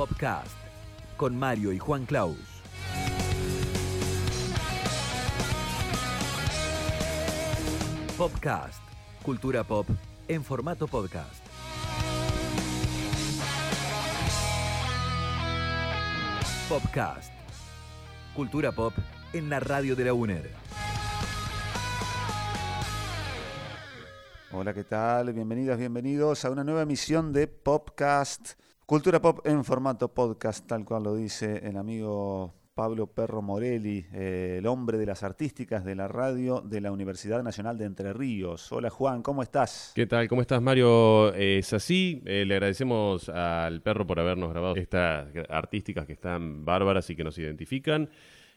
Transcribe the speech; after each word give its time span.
Popcast 0.00 0.56
con 1.18 1.36
Mario 1.36 1.72
y 1.74 1.78
Juan 1.78 2.06
Claus. 2.06 2.34
Popcast, 8.16 8.82
cultura 9.22 9.62
pop 9.62 9.86
en 10.26 10.42
formato 10.42 10.88
podcast. 10.88 11.44
Popcast, 16.66 17.34
cultura 18.34 18.72
pop 18.72 18.94
en 19.34 19.50
la 19.50 19.60
radio 19.60 19.94
de 19.94 20.04
la 20.06 20.14
UNER. 20.14 20.50
Hola, 24.50 24.72
¿qué 24.72 24.84
tal? 24.84 25.34
Bienvenidas, 25.34 25.76
bienvenidos 25.76 26.46
a 26.46 26.50
una 26.50 26.64
nueva 26.64 26.80
emisión 26.80 27.34
de 27.34 27.48
Popcast. 27.48 28.54
Cultura 28.90 29.22
pop 29.22 29.46
en 29.46 29.62
formato 29.62 30.12
podcast, 30.12 30.66
tal 30.66 30.84
cual 30.84 31.04
lo 31.04 31.14
dice 31.14 31.60
el 31.62 31.76
amigo 31.76 32.52
Pablo 32.74 33.06
Perro 33.06 33.40
Morelli, 33.40 34.04
eh, 34.12 34.56
el 34.58 34.66
hombre 34.66 34.98
de 34.98 35.06
las 35.06 35.22
artísticas 35.22 35.84
de 35.84 35.94
la 35.94 36.08
radio 36.08 36.60
de 36.60 36.80
la 36.80 36.90
Universidad 36.90 37.40
Nacional 37.44 37.78
de 37.78 37.84
Entre 37.84 38.12
Ríos. 38.12 38.72
Hola 38.72 38.90
Juan, 38.90 39.22
¿cómo 39.22 39.44
estás? 39.44 39.92
¿Qué 39.94 40.06
tal? 40.06 40.26
¿Cómo 40.26 40.40
estás, 40.40 40.60
Mario? 40.60 41.32
Es 41.34 41.72
así. 41.72 42.20
Eh, 42.26 42.44
le 42.44 42.54
agradecemos 42.54 43.28
al 43.28 43.80
perro 43.80 44.08
por 44.08 44.18
habernos 44.18 44.50
grabado 44.50 44.74
estas 44.74 45.28
artísticas 45.48 46.04
que 46.04 46.14
están 46.14 46.64
bárbaras 46.64 47.08
y 47.10 47.14
que 47.14 47.22
nos 47.22 47.38
identifican. 47.38 48.10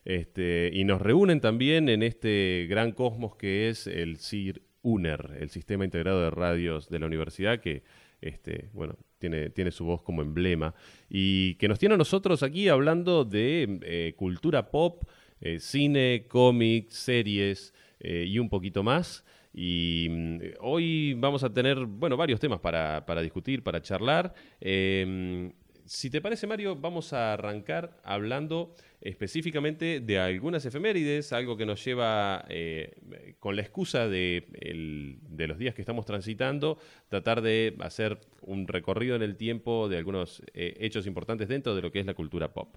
Este, 0.04 0.72
y 0.74 0.84
nos 0.84 1.00
reúnen 1.00 1.42
también 1.42 1.90
en 1.90 2.02
este 2.02 2.66
gran 2.68 2.94
cosmos 2.94 3.36
que 3.36 3.70
es 3.70 3.86
el 3.86 4.18
CIR 4.18 4.64
UNER, 4.82 5.38
el 5.40 5.52
Sistema 5.52 5.86
Integrado 5.86 6.22
de 6.22 6.32
Radios 6.32 6.90
de 6.90 6.98
la 6.98 7.06
Universidad, 7.06 7.60
que 7.60 7.84
este, 8.24 8.70
bueno, 8.74 8.96
tiene, 9.24 9.50
tiene 9.52 9.72
su 9.72 9.86
voz 9.86 10.02
como 10.02 10.22
emblema, 10.22 10.74
y 11.10 11.56
que 11.56 11.70
nos 11.70 11.80
tiene 11.80 11.96
a 11.96 11.98
nosotros 11.98 12.44
aquí 12.44 12.68
hablando 12.68 13.24
de 13.24 13.80
eh, 13.84 14.14
cultura 14.18 14.70
pop, 14.70 15.06
eh, 15.40 15.60
cine, 15.60 16.26
cómics, 16.28 16.94
series 16.94 17.74
eh, 18.02 18.26
y 18.28 18.38
un 18.38 18.50
poquito 18.50 18.84
más. 18.84 19.24
Y 19.54 20.08
mm, 20.10 20.40
hoy 20.60 21.14
vamos 21.14 21.42
a 21.46 21.54
tener, 21.54 21.86
bueno, 21.86 22.18
varios 22.18 22.42
temas 22.42 22.60
para, 22.60 23.06
para 23.06 23.22
discutir, 23.22 23.64
para 23.64 23.82
charlar. 23.82 24.34
Em, 24.60 25.54
si 25.86 26.10
te 26.10 26.20
parece, 26.20 26.46
Mario, 26.46 26.76
vamos 26.76 27.14
a 27.14 27.32
arrancar 27.32 28.02
hablando 28.04 28.76
específicamente 29.04 30.00
de 30.00 30.18
algunas 30.20 30.66
efemérides, 30.66 31.34
algo 31.34 31.58
que 31.58 31.66
nos 31.66 31.84
lleva, 31.84 32.46
eh, 32.50 32.96
con 33.40 33.56
la 33.56 33.62
excusa 33.62 34.08
de, 34.08 34.48
el- 34.62 35.20
de 35.28 35.48
los 35.48 35.58
días 35.58 35.76
que 35.76 35.82
estamos 35.82 36.06
transitando, 36.06 36.78
tratar 37.10 37.42
de 37.42 37.76
hacer 37.82 38.20
un 38.42 38.68
recorrido 38.68 39.16
en 39.16 39.22
el 39.22 39.36
tiempo 39.36 39.90
de 39.90 39.98
algunos 39.98 40.42
eh, 40.54 40.76
hechos 40.80 41.06
importantes 41.06 41.48
dentro 41.50 41.76
de 41.76 41.82
lo 41.82 41.92
que 41.92 42.00
es 42.00 42.06
la 42.06 42.14
cultura 42.14 42.54
pop. 42.54 42.76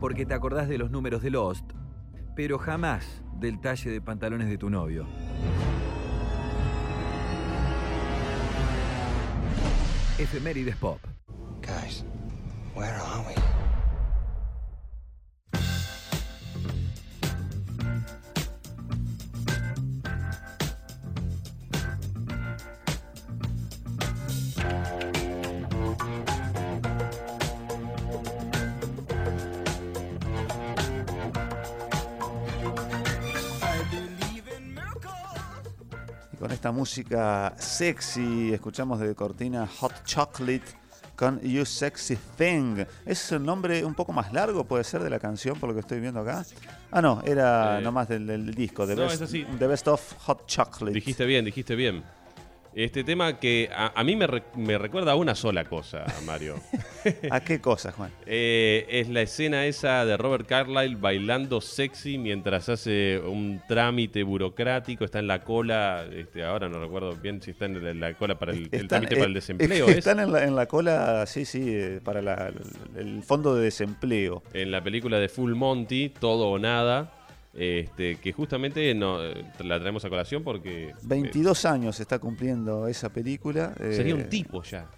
Porque 0.00 0.26
te 0.26 0.34
acordás 0.34 0.68
de 0.68 0.78
los 0.78 0.90
números 0.90 1.22
de 1.22 1.30
Lost, 1.30 1.70
pero 2.36 2.58
jamás 2.58 3.22
del 3.38 3.60
talle 3.60 3.90
de 3.90 4.00
pantalones 4.00 4.48
de 4.48 4.58
tu 4.58 4.68
novio. 4.68 5.06
Efemérides 10.18 10.76
Pop. 10.76 10.98
Guys, 11.62 12.04
where 12.74 12.94
are 12.94 13.24
we? 13.26 13.41
Música 36.72 37.54
sexy, 37.58 38.52
escuchamos 38.52 38.98
de 38.98 39.14
cortina 39.14 39.68
Hot 39.78 40.04
Chocolate 40.04 40.62
con 41.14 41.38
You 41.40 41.64
Sexy 41.64 42.16
Thing. 42.36 42.84
Es 43.04 43.30
un 43.30 43.44
nombre 43.44 43.84
un 43.84 43.94
poco 43.94 44.12
más 44.12 44.32
largo, 44.32 44.64
puede 44.64 44.82
ser, 44.82 45.02
de 45.02 45.10
la 45.10 45.18
canción, 45.18 45.58
por 45.60 45.68
lo 45.68 45.74
que 45.74 45.80
estoy 45.80 46.00
viendo 46.00 46.20
acá. 46.20 46.44
Ah, 46.90 47.02
no, 47.02 47.22
era 47.24 47.78
Eh, 47.78 47.82
nomás 47.82 48.08
del, 48.08 48.26
del 48.26 48.54
disco, 48.54 48.86
The, 48.86 48.96
no, 48.96 49.02
best. 49.02 49.30
The 49.58 49.66
Best 49.66 49.88
of 49.88 50.14
Hot 50.26 50.46
Chocolate. 50.46 50.94
Dijiste 50.94 51.26
bien, 51.26 51.44
dijiste 51.44 51.76
bien. 51.76 52.02
Este 52.74 53.04
tema 53.04 53.38
que 53.38 53.68
a, 53.74 53.92
a 54.00 54.02
mí 54.02 54.16
me, 54.16 54.26
re- 54.26 54.42
me 54.56 54.78
recuerda 54.78 55.12
a 55.12 55.14
una 55.14 55.34
sola 55.34 55.64
cosa, 55.64 56.04
Mario. 56.24 56.56
¿A 57.30 57.40
qué 57.40 57.60
cosa, 57.60 57.92
Juan? 57.92 58.10
Eh, 58.24 58.86
es 58.88 59.08
la 59.10 59.20
escena 59.20 59.66
esa 59.66 60.06
de 60.06 60.16
Robert 60.16 60.46
Carlyle 60.46 60.96
bailando 60.96 61.60
sexy 61.60 62.16
mientras 62.16 62.70
hace 62.70 63.18
un 63.18 63.60
trámite 63.68 64.22
burocrático, 64.22 65.04
está 65.04 65.18
en 65.18 65.26
la 65.26 65.42
cola, 65.42 66.06
este, 66.10 66.44
ahora 66.44 66.68
no 66.70 66.80
recuerdo 66.80 67.14
bien 67.16 67.42
si 67.42 67.50
está 67.50 67.66
en 67.66 67.84
la, 67.84 67.92
la 68.08 68.14
cola 68.14 68.38
para 68.38 68.52
el, 68.52 68.70
trámite 68.88 69.16
para 69.16 69.26
el 69.26 69.32
eh, 69.32 69.34
desempleo. 69.34 69.88
¿es? 69.88 69.98
Están 69.98 70.20
en 70.20 70.32
la, 70.32 70.44
en 70.44 70.56
la 70.56 70.64
cola, 70.66 71.26
sí, 71.26 71.44
sí, 71.44 71.62
eh, 71.66 72.00
para 72.02 72.22
la- 72.22 72.52
el 72.96 73.22
fondo 73.22 73.54
de 73.54 73.64
desempleo. 73.64 74.42
En 74.54 74.70
la 74.70 74.82
película 74.82 75.18
de 75.18 75.28
Full 75.28 75.52
Monty, 75.54 76.08
Todo 76.08 76.48
o 76.48 76.58
Nada, 76.58 77.12
este, 77.54 78.16
que 78.16 78.32
justamente 78.32 78.94
no, 78.94 79.22
eh, 79.24 79.44
la 79.64 79.78
traemos 79.78 80.04
a 80.04 80.08
colación 80.08 80.42
porque... 80.42 80.88
eh, 80.90 80.94
22 81.04 81.64
años 81.66 82.00
está 82.00 82.18
cumpliendo 82.18 82.88
esa 82.88 83.10
película. 83.12 83.74
eh, 83.80 83.92
Sería 83.92 84.14
un 84.14 84.28
tipo 84.28 84.62
ya. 84.62 84.88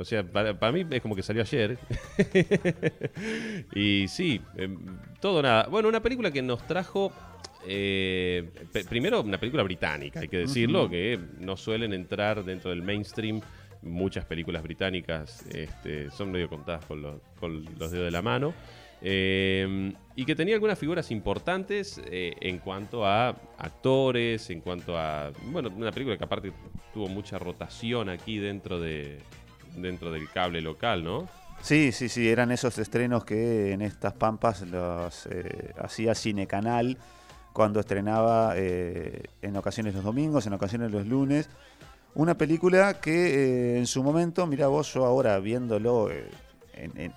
O 0.00 0.04
sea, 0.04 0.22
para, 0.22 0.58
para 0.58 0.70
mí 0.72 0.86
es 0.90 1.02
como 1.02 1.16
que 1.16 1.22
salió 1.22 1.42
ayer. 1.42 1.76
y 3.74 4.06
sí, 4.08 4.40
em, 4.56 4.78
todo 5.20 5.42
nada. 5.42 5.66
Bueno, 5.68 5.88
una 5.88 6.00
película 6.02 6.30
que 6.30 6.42
nos 6.42 6.66
trajo. 6.66 7.12
eh, 7.66 8.48
primero, 8.88 9.22
una 9.22 9.38
película 9.38 9.62
británica, 9.62 10.20
hay 10.20 10.28
que 10.28 10.38
decirlo, 10.38 10.88
que 10.88 11.18
no 11.40 11.56
suelen 11.56 11.92
entrar 11.92 12.44
dentro 12.44 12.70
del 12.70 12.82
mainstream. 12.82 13.40
Muchas 13.82 14.24
películas 14.24 14.62
británicas 14.64 15.46
este, 15.54 16.10
son 16.10 16.32
medio 16.32 16.48
contadas 16.48 16.84
con 16.84 17.00
los, 17.00 17.20
con 17.38 17.64
los 17.78 17.90
dedos 17.92 18.06
de 18.06 18.10
la 18.10 18.22
mano. 18.22 18.52
Eh, 19.00 19.92
y 20.18 20.24
que 20.24 20.34
tenía 20.34 20.54
algunas 20.54 20.76
figuras 20.76 21.12
importantes 21.12 22.00
eh, 22.04 22.34
en 22.40 22.58
cuanto 22.58 23.06
a 23.06 23.28
actores, 23.56 24.50
en 24.50 24.60
cuanto 24.60 24.98
a. 24.98 25.30
Bueno, 25.44 25.70
una 25.76 25.92
película 25.92 26.18
que 26.18 26.24
aparte 26.24 26.52
tuvo 26.92 27.06
mucha 27.06 27.38
rotación 27.38 28.08
aquí 28.08 28.38
dentro 28.38 28.80
de 28.80 29.20
dentro 29.76 30.10
del 30.10 30.28
cable 30.28 30.60
local, 30.60 31.04
¿no? 31.04 31.28
Sí, 31.60 31.92
sí, 31.92 32.08
sí, 32.08 32.28
eran 32.28 32.50
esos 32.50 32.78
estrenos 32.78 33.24
que 33.24 33.72
en 33.72 33.82
estas 33.82 34.12
pampas 34.12 34.62
los 34.62 35.26
eh, 35.26 35.72
hacía 35.78 36.16
Cine 36.16 36.48
Canal 36.48 36.98
cuando 37.52 37.80
estrenaba 37.80 38.54
eh, 38.56 39.22
en 39.42 39.56
ocasiones 39.56 39.94
los 39.94 40.04
domingos, 40.04 40.46
en 40.46 40.52
ocasiones 40.52 40.90
los 40.90 41.06
lunes. 41.06 41.48
Una 42.14 42.36
película 42.36 43.00
que 43.00 43.78
en 43.78 43.86
su 43.86 44.02
momento, 44.02 44.46
mira 44.48 44.66
vos, 44.66 44.92
yo 44.94 45.04
ahora 45.04 45.38
viéndolo 45.38 46.08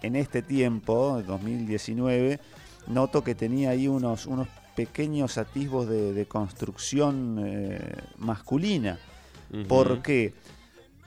en, 0.02 0.16
este 0.16 0.42
tiempo, 0.42 1.22
2019, 1.26 2.40
noto 2.88 3.24
que 3.24 3.36
tenía 3.36 3.72
ahí 3.72 3.88
unos, 3.88 4.26
unos 4.26 4.48
pequeños 4.76 5.38
atisbos 5.38 5.88
de, 5.88 6.14
de 6.14 6.26
construcción 6.26 7.38
eh, 7.46 7.80
masculina. 8.18 9.00
Porque 9.68 10.34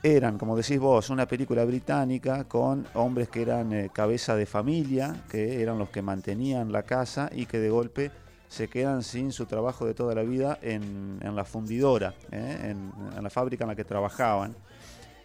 eran, 0.02 0.36
como 0.36 0.54
decís 0.54 0.78
vos, 0.78 1.08
una 1.08 1.26
película 1.26 1.64
británica 1.64 2.44
con 2.44 2.86
hombres 2.92 3.30
que 3.30 3.40
eran 3.40 3.72
eh, 3.72 3.90
cabeza 3.90 4.36
de 4.36 4.44
familia, 4.44 5.24
que 5.30 5.62
eran 5.62 5.78
los 5.78 5.88
que 5.88 6.02
mantenían 6.02 6.70
la 6.70 6.82
casa 6.82 7.30
y 7.32 7.46
que 7.46 7.58
de 7.58 7.70
golpe 7.70 8.10
se 8.48 8.68
quedan 8.68 9.02
sin 9.02 9.32
su 9.32 9.46
trabajo 9.46 9.86
de 9.86 9.94
toda 9.94 10.14
la 10.14 10.22
vida 10.22 10.58
en, 10.60 11.18
en 11.22 11.34
la 11.34 11.46
fundidora, 11.46 12.14
¿eh? 12.30 12.58
en, 12.70 12.92
en 13.16 13.22
la 13.24 13.30
fábrica 13.30 13.64
en 13.64 13.68
la 13.68 13.76
que 13.76 13.84
trabajaban. 13.84 14.54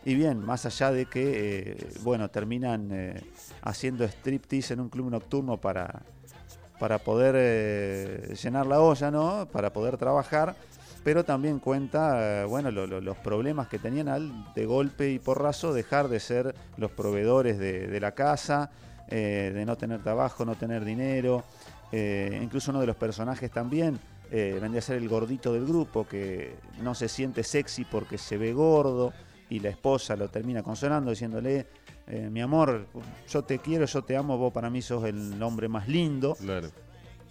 Y 0.05 0.15
bien, 0.15 0.43
más 0.43 0.65
allá 0.65 0.91
de 0.91 1.05
que, 1.05 1.71
eh, 1.71 1.89
bueno, 2.03 2.29
terminan 2.29 2.89
eh, 2.91 3.21
haciendo 3.61 4.05
striptease 4.05 4.73
en 4.73 4.79
un 4.79 4.89
club 4.89 5.09
nocturno 5.11 5.57
para, 5.57 6.03
para 6.79 6.99
poder 6.99 7.35
eh, 7.37 8.33
llenar 8.41 8.65
la 8.65 8.79
olla, 8.79 9.11
¿no? 9.11 9.47
Para 9.51 9.73
poder 9.73 9.97
trabajar, 9.97 10.55
pero 11.03 11.25
también 11.25 11.59
cuenta, 11.59 12.43
eh, 12.43 12.45
bueno, 12.45 12.71
lo- 12.71 12.87
lo- 12.87 13.01
los 13.01 13.17
problemas 13.17 13.67
que 13.67 13.77
tenían 13.77 14.07
al 14.07 14.53
de 14.53 14.65
golpe 14.65 15.11
y 15.11 15.19
porrazo 15.19 15.73
dejar 15.73 16.07
de 16.07 16.19
ser 16.21 16.55
los 16.77 16.91
proveedores 16.91 17.59
de, 17.59 17.87
de 17.87 17.99
la 17.99 18.13
casa, 18.13 18.71
de 19.09 19.63
no 19.65 19.75
tener 19.75 20.03
trabajo, 20.03 20.45
no 20.45 20.53
tener 20.55 20.85
dinero. 20.85 21.43
Incluso 21.91 22.69
uno 22.69 22.79
de 22.79 22.85
los 22.85 22.95
personajes 22.95 23.49
también 23.49 23.99
vendría 24.29 24.77
a 24.77 24.81
ser 24.83 24.97
el 24.97 25.09
gordito 25.09 25.51
del 25.51 25.65
grupo, 25.65 26.05
que 26.07 26.53
no 26.83 26.93
se 26.93 27.09
siente 27.09 27.41
sexy 27.43 27.85
porque 27.85 28.19
se 28.19 28.37
ve 28.37 28.53
gordo 28.53 29.11
y 29.49 29.59
la 29.59 29.69
esposa 29.69 30.15
lo 30.15 30.27
termina 30.29 30.61
consolando 30.63 31.09
diciéndole, 31.11 31.65
eh, 32.07 32.29
mi 32.31 32.41
amor, 32.41 32.87
yo 33.29 33.43
te 33.43 33.59
quiero, 33.59 33.85
yo 33.85 34.01
te 34.03 34.15
amo, 34.15 34.37
vos 34.37 34.53
para 34.53 34.69
mí 34.69 34.81
sos 34.81 35.03
el 35.05 35.41
hombre 35.41 35.67
más 35.67 35.87
lindo. 35.87 36.35
Claro. 36.35 36.69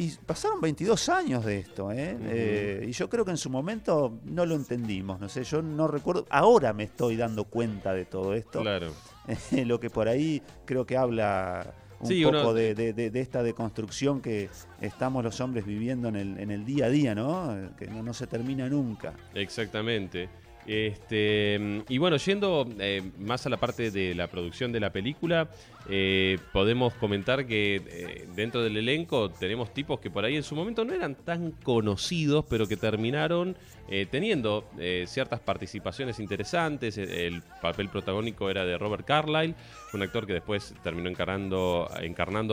Y 0.01 0.11
pasaron 0.13 0.61
22 0.61 1.09
años 1.09 1.45
de 1.45 1.59
esto, 1.59 1.91
¿eh? 1.91 2.17
Eh, 2.23 2.85
y 2.89 2.93
yo 2.93 3.09
creo 3.11 3.25
que 3.25 3.33
en 3.33 3.37
su 3.37 3.51
momento 3.51 4.21
no 4.27 4.47
lo 4.47 4.55
entendimos, 4.55 5.19
no 5.19 5.29
sé, 5.29 5.43
yo 5.43 5.61
no 5.61 5.89
recuerdo, 5.89 6.25
ahora 6.31 6.73
me 6.73 6.85
estoy 6.85 7.17
dando 7.17 7.45
cuenta 7.45 7.93
de 7.93 8.05
todo 8.05 8.33
esto. 8.35 8.61
Claro. 8.61 8.93
lo 9.67 9.81
que 9.81 9.91
por 9.91 10.07
ahí 10.09 10.41
creo 10.65 10.87
que 10.87 10.97
habla 10.97 11.75
un 12.01 12.07
Sí, 12.07 12.23
poco 12.23 12.39
uno- 12.39 12.55
de, 12.55 12.77
de- 12.77 12.93
de- 12.93 13.11
de 13.11 13.21
esta 13.21 13.43
deconstrucción 13.43 14.21
que 14.21 14.49
estamos 14.81 15.25
los 15.25 15.41
hombres 15.41 15.67
viviendo 15.67 16.07
en 16.09 16.15
el, 16.15 16.39
en 16.39 16.53
el 16.53 16.65
día 16.65 16.87
a 16.87 16.91
día, 16.91 17.15
¿no? 17.17 17.53
Que 17.77 17.89
no, 17.89 18.01
no 18.05 18.15
se 18.15 18.29
termina 18.29 18.69
nunca. 18.69 19.15
Exactamente. 19.35 20.29
Este, 20.69 21.83
y 21.89 21.97
bueno, 21.97 22.19
yendo 22.19 22.69
eh, 22.79 23.03
más 23.19 23.47
a 23.47 23.49
la 23.49 23.57
parte 23.57 23.91
de 23.91 24.15
la 24.15 24.27
producción 24.27 24.71
de 24.71 24.81
la 24.81 24.91
película, 24.91 25.49
eh, 25.89 26.37
podemos 26.53 26.93
comentar 26.93 27.47
que 27.47 27.77
eh, 27.77 28.29
dentro 28.37 28.63
del 28.63 28.77
elenco 28.77 29.31
tenemos 29.31 29.73
tipos 29.73 29.99
que 29.99 30.11
por 30.11 30.27
ahí 30.27 30.37
en 30.37 30.43
su 30.43 30.55
momento 30.55 30.85
no 30.85 30.93
eran 30.93 31.15
tan 31.15 31.53
conocidos, 31.53 32.45
pero 32.51 32.69
que 32.69 32.77
terminaron 32.77 33.57
teniendo 34.11 34.69
ciertas 35.07 35.41
participaciones 35.41 36.21
interesantes. 36.21 36.99
El, 36.99 37.09
el 37.09 37.43
papel 37.63 37.89
protagónico 37.89 38.51
era 38.51 38.67
de 38.67 38.77
Robert 38.77 39.07
Carlyle, 39.07 39.55
un 39.95 40.03
actor 40.03 40.27
que 40.27 40.35
después 40.35 40.75
terminó 40.83 41.09
encarnando, 41.09 41.89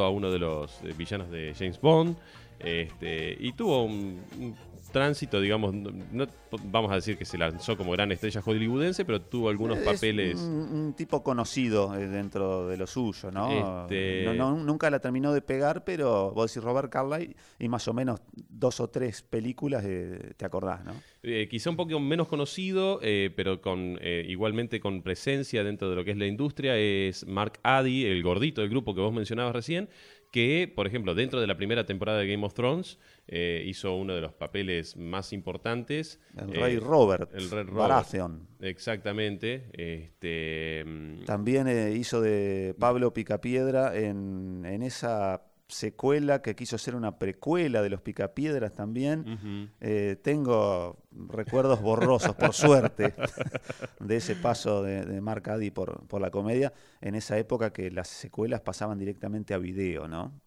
a 0.01 0.09
uno 0.09 0.31
de 0.31 0.39
los 0.39 0.79
villanos 0.97 1.29
de 1.29 1.53
James 1.53 1.81
Bond. 1.81 2.15
Este, 2.57 3.35
y 3.37 3.51
tuvo 3.51 3.83
un 3.83 4.55
tránsito, 4.99 5.41
digamos, 5.41 5.73
no, 5.73 6.25
vamos 6.63 6.89
a 6.91 6.95
decir 6.95 7.17
que 7.17 7.25
se 7.25 7.37
lanzó 7.37 7.75
como 7.75 7.91
gran 7.91 8.11
estrella 8.13 8.41
hollywoodense, 8.41 9.03
pero 9.03 9.19
tuvo 9.21 9.49
algunos 9.49 9.77
Es 9.79 9.83
papeles. 9.83 10.39
Un, 10.39 10.53
un 10.73 10.93
tipo 10.93 11.21
conocido 11.21 11.93
eh, 11.95 12.07
dentro 12.07 12.67
de 12.69 12.77
lo 12.77 12.87
suyo, 12.87 13.29
¿no? 13.29 13.81
Este- 13.83 14.23
No- 14.25 14.33
no- 14.33 14.63
Nunca 14.63 14.89
la 14.89 14.99
terminó 14.99 15.33
de 15.33 15.41
pegar, 15.41 15.83
pero 15.83 16.31
vos 16.31 16.49
decís 16.53 16.63
Robert 16.63 16.89
Carlyle 16.89 17.35
y 17.59 17.67
más 17.67 17.85
o 17.89 17.93
menos 17.93 18.21
dos 18.49 18.79
o 18.79 18.87
tres 18.89 19.21
películas 19.21 19.83
eh, 19.85 20.33
te 20.37 20.45
acordás, 20.45 20.85
¿no? 20.85 20.93
eh, 21.23 21.47
quizá 21.49 21.69
un 21.71 21.75
poco 21.75 21.99
menos 21.99 22.27
conocido, 22.27 22.99
eh, 23.01 23.31
pero 23.35 23.59
con 23.59 23.99
igualmente 24.27 24.79
con 24.79 25.01
presencia 25.01 25.63
dentro 25.63 25.89
de 25.89 25.95
lo 25.95 26.05
que 26.05 26.11
es 26.11 26.17
la 26.17 26.27
industria, 26.27 26.77
es 26.77 27.25
Mark 27.27 27.59
Addy, 27.63 28.05
el 28.05 28.23
gordito 28.23 28.61
del 28.61 28.69
grupo 28.69 28.93
que 28.95 29.01
vos 29.01 29.11
mencionabas 29.13 29.53
recién, 29.53 29.89
que, 30.35 30.69
por 30.75 30.85
ejemplo, 30.85 31.15
dentro 31.15 31.39
de 31.39 31.47
la 31.47 31.55
primera 31.55 31.85
temporada 31.85 32.19
de 32.19 32.27
Game 32.27 32.45
of 32.45 32.53
Thrones, 32.53 32.99
eh, 33.25 33.63
hizo 33.65 33.95
uno 33.95 34.13
de 34.13 34.19
los 34.19 34.33
papeles 34.33 34.97
más 34.97 35.31
importantes. 35.31 36.19
El 36.35 36.53
eh, 36.53 36.59
rey 36.59 36.77
Robert, 36.77 37.31
el 37.33 37.49
rey 37.49 37.63
Robert. 37.63 37.89
Baratheon. 37.89 38.45
Exactamente. 38.59 39.69
Este, 39.71 40.83
mm, 40.85 41.23
También 41.23 41.69
eh, 41.69 41.93
hizo 41.95 42.19
de 42.19 42.75
Pablo 42.77 43.13
Picapiedra 43.13 43.95
en, 43.95 44.65
en 44.65 44.83
esa 44.83 45.41
secuela 45.67 46.41
que 46.41 46.55
quiso 46.55 46.77
ser 46.77 46.95
una 46.95 47.17
precuela 47.17 47.81
de 47.81 47.89
los 47.89 48.01
Picapiedras 48.01 48.73
también. 48.75 49.71
Eh, 49.81 50.15
tengo 50.21 50.97
recuerdos 51.11 51.81
borrosos, 51.81 52.35
por 52.35 52.53
suerte, 52.53 53.13
de 53.99 54.15
ese 54.17 54.35
paso 54.35 54.83
de, 54.83 55.05
de 55.05 55.21
Mark 55.21 55.49
Addy 55.49 55.71
por, 55.71 56.05
por 56.07 56.21
la 56.21 56.29
comedia 56.29 56.71
en 57.01 57.15
esa 57.15 57.37
época 57.37 57.73
que 57.73 57.89
las 57.91 58.07
secuelas 58.07 58.61
pasaban 58.61 58.99
directamente 58.99 59.53
a 59.53 59.57
video, 59.57 60.07
¿no? 60.07 60.39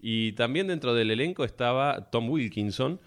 Y 0.00 0.32
también 0.32 0.66
dentro 0.66 0.94
del 0.94 1.10
elenco 1.10 1.44
estaba 1.44 2.10
Tom 2.10 2.28
Wilkinson, 2.30 3.00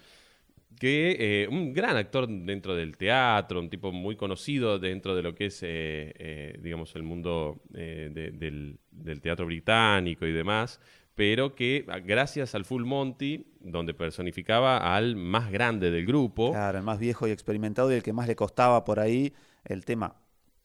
que 0.80 1.16
eh, 1.44 1.48
un 1.48 1.72
gran 1.72 1.96
actor 1.96 2.28
dentro 2.28 2.76
del 2.76 2.96
teatro, 2.96 3.58
un 3.60 3.68
tipo 3.70 3.90
muy 3.90 4.14
conocido 4.16 4.78
dentro 4.78 5.14
de 5.16 5.22
lo 5.22 5.34
que 5.34 5.46
es, 5.46 5.60
eh, 5.62 6.56
digamos, 6.62 6.94
el 6.94 7.02
mundo 7.02 7.60
de- 7.68 8.10
del, 8.10 8.78
del 8.92 9.20
teatro 9.20 9.46
británico 9.46 10.24
y 10.26 10.32
demás, 10.32 10.80
pero 11.18 11.56
que 11.56 11.84
ah, 11.88 11.98
gracias 11.98 12.54
al 12.54 12.64
Full 12.64 12.84
Monty, 12.84 13.44
donde 13.58 13.92
personificaba 13.92 14.94
al 14.94 15.16
más 15.16 15.50
grande 15.50 15.90
del 15.90 16.06
grupo, 16.06 16.52
Claro, 16.52 16.78
el 16.78 16.84
más 16.84 17.00
viejo 17.00 17.26
y 17.26 17.32
experimentado 17.32 17.90
y 17.90 17.96
el 17.96 18.04
que 18.04 18.12
más 18.12 18.28
le 18.28 18.36
costaba 18.36 18.84
por 18.84 19.00
ahí 19.00 19.34
el 19.64 19.84
tema, 19.84 20.14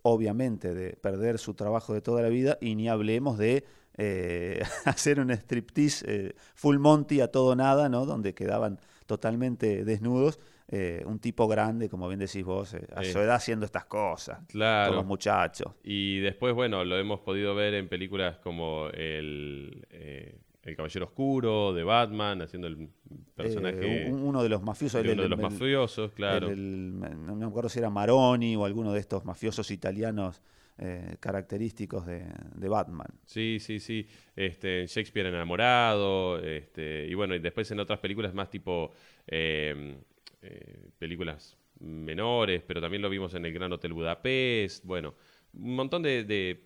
obviamente, 0.04 0.76
de 0.76 0.92
perder 0.92 1.40
su 1.40 1.56
trabajo 1.56 1.96
de 1.96 2.02
toda 2.02 2.22
la 2.22 2.30
vida 2.30 2.60
y 2.62 2.76
ni 2.76 2.88
hablemos 2.88 3.40
de 3.40 3.66
eh, 3.98 4.62
hacer 4.86 5.20
un 5.20 5.32
striptease 5.32 6.06
eh, 6.08 6.36
full 6.54 6.78
monty 6.78 7.22
a 7.22 7.30
todo 7.30 7.56
nada, 7.56 7.90
¿no? 7.90 8.06
Donde 8.06 8.36
quedaban 8.36 8.80
totalmente 9.08 9.84
desnudos. 9.84 10.38
Eh, 10.69 11.04
un 11.06 11.19
tipo 11.19 11.48
grande, 11.48 11.89
como 11.89 12.07
bien 12.07 12.19
decís 12.19 12.44
vos, 12.44 12.74
eh, 12.74 12.88
a 12.95 13.04
su 13.04 13.19
edad 13.19 13.36
haciendo 13.36 13.65
estas 13.65 13.86
cosas. 13.86 14.39
claro. 14.48 14.89
Con 14.92 14.98
los 14.98 15.06
muchachos. 15.06 15.74
Y 15.83 16.19
después, 16.19 16.54
bueno, 16.56 16.83
lo 16.86 16.98
hemos 16.98 17.19
podido 17.19 17.54
ver 17.56 17.74
en 17.75 17.88
películas 17.88 18.38
como 18.39 18.88
El, 18.94 19.86
eh, 19.92 20.39
el 20.63 20.75
Caballero 20.77 21.06
Oscuro, 21.07 21.74
de 21.74 21.83
Batman, 21.83 22.42
haciendo 22.42 22.68
el 22.68 22.88
personaje 23.36 24.10
un- 24.10 24.21
uno 24.24 24.42
de 24.42 24.48
los 24.50 24.63
mafiosos. 24.63 25.01
el- 25.04 25.12
uno 25.12 25.24
de 25.24 25.30
los 25.30 25.38
el- 25.39 25.44
mafiosos, 25.44 26.12
claro. 26.13 26.50
no 26.56 27.36
me 27.36 27.45
acuerdo 27.45 27.68
si 27.69 27.80
era 27.80 27.89
Maroni 27.89 28.56
o 28.56 28.63
alguno 28.66 28.94
de 28.94 29.00
estos 29.01 29.25
mafiosos 29.25 29.69
italianos 29.71 30.42
eh, 30.80 31.18
característicos 31.19 32.06
de, 32.07 32.25
de 32.56 32.68
Batman. 32.69 33.06
Sí, 33.25 33.57
sí, 33.59 33.80
sí. 33.80 34.07
Este, 34.36 34.88
Shakespeare 34.88 35.27
enamorado, 35.27 36.39
este, 36.39 37.06
y 37.07 37.13
bueno, 37.13 37.36
y 37.36 37.39
después 37.39 37.69
en 37.69 37.80
otras 37.80 38.00
películas 38.00 38.33
más 38.33 38.50
tipo 38.50 38.92
eh, 39.27 39.98
eh, 40.44 40.90
películas 41.00 41.57
menores, 41.80 42.63
pero 42.66 42.81
también 42.81 43.01
lo 43.01 43.10
vimos 43.10 43.34
en 43.34 43.45
el 43.45 43.54
Gran 43.54 43.72
Hotel 43.72 43.94
Budapest, 43.94 44.86
bueno, 44.86 45.16
un 45.54 45.75
montón 45.75 46.04
de, 46.04 46.60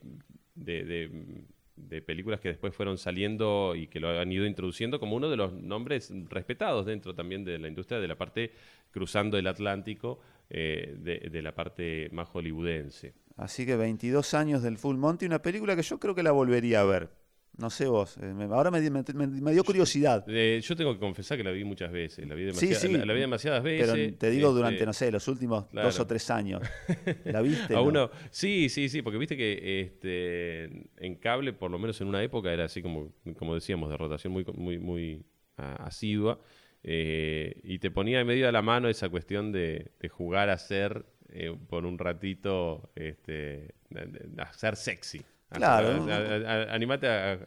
películas 2.05 2.39
que 2.39 2.49
después 2.49 2.73
fueron 2.73 2.97
saliendo 2.97 3.73
y 3.75 3.87
que 3.87 3.99
lo 3.99 4.09
han 4.09 4.31
ido 4.31 4.45
introduciendo 4.45 4.99
como 4.99 5.15
uno 5.15 5.29
de 5.29 5.37
los 5.37 5.53
nombres 5.53 6.11
respetados 6.29 6.85
dentro 6.85 7.13
también 7.15 7.43
de 7.43 7.59
la 7.59 7.67
industria 7.67 7.99
de 7.99 8.07
la 8.07 8.17
parte 8.17 8.51
cruzando 8.91 9.37
el 9.37 9.47
Atlántico, 9.47 10.19
eh, 10.49 10.95
de, 10.99 11.29
de 11.29 11.41
la 11.41 11.53
parte 11.53 12.09
más 12.11 12.27
hollywoodense. 12.29 13.13
Así 13.35 13.65
que 13.65 13.75
22 13.75 14.33
años 14.33 14.63
del 14.63 14.77
Full 14.77 14.97
Monty, 14.97 15.25
una 15.25 15.41
película 15.41 15.75
que 15.75 15.83
yo 15.83 15.99
creo 15.99 16.15
que 16.15 16.23
la 16.23 16.31
volvería 16.31 16.81
a 16.81 16.85
ver. 16.85 17.09
No 17.57 17.71
sé 17.71 17.87
vos, 17.87 18.17
eh, 18.17 18.25
me- 18.35 18.45
ahora 18.45 18.69
me, 18.69 18.79
di- 18.79 18.91
me- 18.91 19.03
me- 19.15 19.25
me 19.27 19.51
dio 19.51 19.63
curiosidad. 19.63 20.23
Eh, 20.27 20.61
yo 20.63 20.75
tengo 20.75 20.93
que 20.93 20.99
confesar 20.99 21.37
que 21.39 21.43
la 21.43 21.49
vi 21.49 21.63
muchas 21.63 21.91
veces, 21.91 22.27
la 22.27 22.35
vi, 22.35 22.41
Sí, 22.53 22.67
demasiada- 22.67 22.79
sí, 22.79 22.97
la, 22.99 23.05
la 23.05 23.13
vi 23.13 23.19
demasiadas 23.21 23.63
veces. 23.63 23.91
Pero 23.91 24.17
te 24.17 24.29
digo 24.29 24.49
este, 24.49 24.57
durante, 24.57 24.85
no 24.85 24.93
sé, 24.93 25.11
los 25.11 25.27
últimos 25.27 25.65
claro. 25.67 25.87
dos 25.87 25.99
o 25.99 26.05
tres 26.05 26.29
años. 26.29 26.61
¿La 27.25 27.41
viste? 27.41 27.73
a 27.73 27.77
no? 27.77 27.83
uno, 27.83 28.11
sí, 28.29 28.69
sí, 28.69 28.89
sí, 28.89 29.01
porque 29.01 29.17
viste 29.17 29.35
que 29.35 29.81
este, 29.81 30.65
en 30.97 31.15
cable, 31.15 31.51
por 31.53 31.71
lo 31.71 31.79
menos 31.79 31.99
en 32.01 32.07
una 32.07 32.21
época, 32.21 32.53
era 32.53 32.65
así 32.65 32.83
como, 32.83 33.11
como 33.37 33.55
decíamos, 33.55 33.89
de 33.89 33.97
rotación 33.97 34.31
muy, 34.33 34.45
muy, 34.55 34.77
muy 34.77 35.25
ah, 35.57 35.77
asidua, 35.87 36.39
eh, 36.83 37.59
y 37.63 37.79
te 37.79 37.89
ponía 37.89 38.19
en 38.21 38.27
medio 38.27 38.45
de 38.45 38.51
la 38.51 38.61
mano 38.61 38.87
esa 38.87 39.09
cuestión 39.09 39.51
de, 39.51 39.91
de 39.99 40.09
jugar 40.09 40.49
a 40.49 40.57
ser 40.59 41.05
eh, 41.29 41.55
por 41.67 41.85
un 41.85 41.97
ratito, 41.97 42.91
este, 42.95 43.31
de- 43.89 44.05
de- 44.05 44.41
a 44.41 44.53
ser 44.53 44.75
sexy. 44.75 45.21
A- 45.49 45.55
Claro. 45.57 46.05
a- 46.09 46.15
a- 46.15 46.53
a- 46.71 46.73
animate 46.73 47.07
a... 47.07 47.39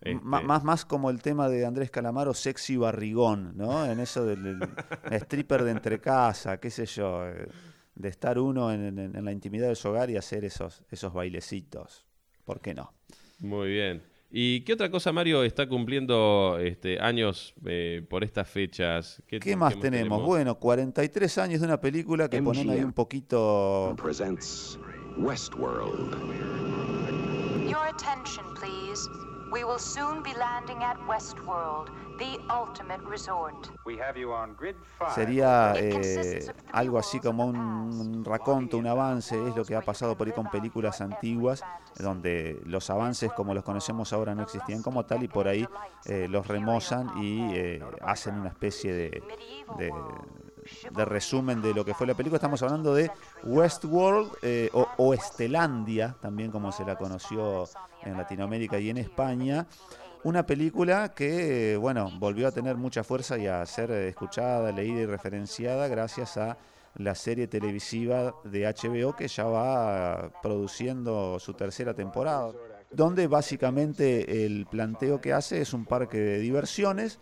este, 0.00 0.14
Más, 0.24 0.64
más 0.64 0.84
como 0.84 1.10
el 1.10 1.20
tema 1.22 1.48
de 1.48 1.66
Andrés 1.66 1.90
Calamaro, 1.90 2.34
sexy 2.34 2.76
barrigón, 2.76 3.52
¿no? 3.56 3.84
En 3.84 4.00
eso 4.00 4.24
del, 4.24 4.42
del 4.42 4.60
stripper 5.12 5.64
de 5.64 5.70
entrecasa, 5.72 6.58
qué 6.60 6.70
sé 6.70 6.86
yo, 6.86 7.26
eh, 7.26 7.48
de 7.94 8.08
estar 8.08 8.38
uno 8.38 8.70
en, 8.72 8.98
en- 8.98 9.16
en 9.16 9.24
la 9.24 9.32
intimidad 9.32 9.68
de 9.68 9.74
su 9.74 9.88
hogar 9.88 10.08
y 10.10 10.16
hacer 10.16 10.44
esos, 10.44 10.82
esos 10.90 11.12
bailecitos. 11.12 12.06
¿Por 12.44 12.60
qué 12.60 12.74
no? 12.74 12.92
Muy 13.40 13.68
bien. 13.70 14.02
¿Y 14.30 14.60
qué 14.60 14.74
otra 14.74 14.90
cosa, 14.90 15.10
Mario, 15.10 15.42
está 15.42 15.66
cumpliendo 15.66 16.58
este, 16.60 17.00
años 17.00 17.54
eh, 17.64 18.06
por 18.10 18.24
estas 18.24 18.46
fechas? 18.48 19.22
¿Qué 19.26 19.56
más 19.56 19.80
tenemos? 19.80 20.22
Bueno, 20.22 20.58
43 20.58 21.38
años 21.38 21.60
de 21.60 21.66
una 21.66 21.80
película 21.80 22.28
que 22.28 22.42
ponen 22.42 22.68
ahí 22.68 22.76
MGM. 22.78 22.86
un 22.86 22.92
poquito... 22.92 23.96
presents 24.00 24.78
Westworld. 25.16 26.12
Your 27.68 27.86
attention, 27.88 28.44
please. 28.54 29.08
We 29.50 29.64
will 29.64 29.78
soon 29.78 30.22
be 30.22 30.34
landing 30.34 30.82
at 30.82 30.98
Westworld, 31.06 31.88
the 32.18 32.38
ultimate 32.50 33.00
resort. 33.08 33.70
We 33.86 33.96
have 33.96 34.18
you 34.18 34.32
on 34.32 34.54
grid 34.54 34.76
five. 34.98 35.14
Sería 35.14 35.72
It 35.74 35.84
eh, 35.84 35.90
consists 35.92 36.48
of 36.50 36.56
three 36.56 36.70
algo 36.72 36.98
así 36.98 37.18
como 37.18 37.46
of 37.46 37.54
the 37.54 37.58
un, 37.58 38.24
raconto, 38.24 38.76
un 38.76 38.86
avance, 38.86 39.48
es 39.48 39.56
lo 39.56 39.64
que 39.64 39.74
ha 39.74 39.80
pasado 39.80 40.16
por 40.16 40.26
ahí 40.26 40.34
con 40.34 40.50
películas 40.50 41.00
antiguas, 41.00 41.64
donde 41.98 42.60
los 42.66 42.90
avances 42.90 43.32
como 43.32 43.54
los 43.54 43.64
conocemos 43.64 44.12
ahora 44.12 44.34
no 44.34 44.42
existían 44.42 44.82
como 44.82 45.06
tal 45.06 45.22
y 45.22 45.28
por 45.28 45.48
ahí 45.48 45.66
eh, 46.04 46.26
los 46.28 46.46
remozan 46.46 47.10
y 47.22 47.54
eh, 47.54 47.82
hacen 48.02 48.38
una 48.38 48.50
especie 48.50 48.92
de, 48.92 49.22
de, 49.78 49.92
de 50.90 51.04
resumen 51.06 51.62
de 51.62 51.72
lo 51.72 51.84
que 51.84 51.94
fue 51.94 52.06
la 52.06 52.14
película. 52.14 52.36
Estamos 52.36 52.62
hablando 52.62 52.94
de 52.94 53.10
Westworld 53.44 54.30
eh, 54.42 54.68
o 54.74 54.86
Oestelandia, 54.98 56.16
también 56.20 56.50
como 56.50 56.70
se 56.70 56.84
la 56.84 56.96
conoció 56.96 57.66
en 58.04 58.16
Latinoamérica 58.16 58.78
y 58.78 58.90
en 58.90 58.98
España. 58.98 59.66
Una 60.24 60.44
película 60.44 61.14
que, 61.14 61.76
bueno, 61.76 62.10
volvió 62.18 62.48
a 62.48 62.52
tener 62.52 62.76
mucha 62.76 63.04
fuerza 63.04 63.38
y 63.38 63.46
a 63.46 63.64
ser 63.66 63.90
escuchada, 63.92 64.72
leída 64.72 65.00
y 65.02 65.06
referenciada 65.06 65.86
gracias 65.86 66.36
a 66.36 66.58
la 66.96 67.14
serie 67.14 67.46
televisiva 67.46 68.34
de 68.44 68.66
HBO 68.66 69.14
que 69.14 69.28
ya 69.28 69.44
va 69.44 70.30
produciendo 70.42 71.38
su 71.38 71.54
tercera 71.54 71.94
temporada, 71.94 72.52
donde 72.90 73.28
básicamente 73.28 74.44
el 74.44 74.66
planteo 74.66 75.20
que 75.20 75.32
hace 75.32 75.60
es 75.60 75.72
un 75.72 75.84
parque 75.84 76.18
de 76.18 76.38
diversiones 76.40 77.20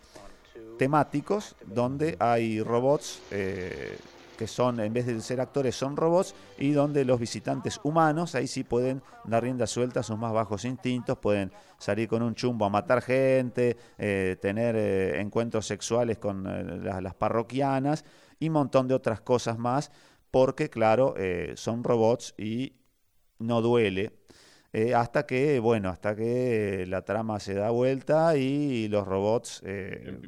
temáticos 0.79 1.57
donde 1.67 2.17
hay 2.19 2.63
robots 2.63 3.21
eh, 3.31 3.99
que 4.37 4.47
son, 4.47 4.81
en 4.81 4.93
vez 4.93 5.07
de 5.07 5.21
ser 5.21 5.41
actores, 5.41 5.75
son 5.75 5.97
robots, 5.97 6.35
y 6.59 6.73
donde 6.73 7.05
los 7.05 7.19
visitantes 7.19 7.81
humanos, 7.83 8.35
ahí 8.35 8.47
sí 8.47 8.65
pueden 8.65 9.03
dar 9.25 9.43
rienda 9.43 9.67
suelta 9.67 10.01
a 10.01 10.03
sus 10.03 10.19
más 10.19 10.33
bajos 10.33 10.65
instintos, 10.65 11.19
pueden 11.19 11.51
salir 11.79 12.09
con 12.09 12.23
un 12.23 12.35
chumbo 12.35 12.65
a 12.67 12.71
matar 12.71 13.03
gente, 13.03 13.77
eh, 13.99 14.37
tener 14.41 14.77
eh, 14.77 15.21
encuentros 15.21 15.67
sexuales 15.67 16.19
con 16.19 16.47
eh, 16.47 16.65
las, 16.83 17.03
las 17.03 17.15
parroquianas 17.15 18.05
y 18.39 18.49
un 18.49 18.55
montón 18.55 18.87
de 18.89 18.95
otras 18.95 19.21
cosas 19.21 19.59
más, 19.59 19.91
porque 20.31 20.69
claro, 20.69 21.15
son 21.55 21.83
robots 21.83 22.35
y 22.37 22.75
no 23.39 23.63
duele 23.63 24.13
eh, 24.79 24.93
hasta 24.93 25.25
que, 25.25 25.59
bueno, 25.59 25.89
hasta 25.89 26.15
que 26.15 26.85
la 26.87 27.01
trama 27.01 27.41
se 27.41 27.55
da 27.55 27.71
vuelta 27.71 28.37
y 28.37 28.89
los 28.89 29.07
robots 29.07 29.63
eh, 29.65 30.19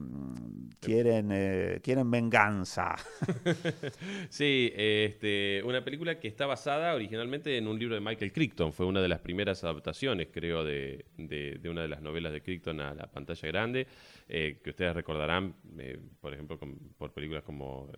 quieren, 0.80 1.28
eh, 1.32 1.80
quieren 1.82 2.10
venganza. 2.10 2.96
sí, 4.30 4.72
este, 4.74 5.62
una 5.66 5.84
película 5.84 6.18
que 6.18 6.28
está 6.28 6.46
basada 6.46 6.94
originalmente 6.94 7.58
en 7.58 7.68
un 7.68 7.78
libro 7.78 7.94
de 7.94 8.00
Michael 8.00 8.32
Crichton. 8.32 8.72
Fue 8.72 8.86
una 8.86 9.02
de 9.02 9.08
las 9.08 9.18
primeras 9.18 9.62
adaptaciones, 9.64 10.28
creo, 10.32 10.64
de, 10.64 11.04
de, 11.18 11.68
una 11.68 11.82
de 11.82 11.88
las 11.88 12.00
novelas 12.00 12.32
de 12.32 12.40
Crichton 12.40 12.80
a 12.80 12.94
la 12.94 13.06
pantalla 13.06 13.48
grande, 13.48 13.86
que 14.26 14.62
ustedes 14.64 14.94
recordarán, 14.94 15.56
por 16.22 16.32
ejemplo, 16.32 16.58
por 16.96 17.12
películas 17.12 17.42
como 17.42 17.92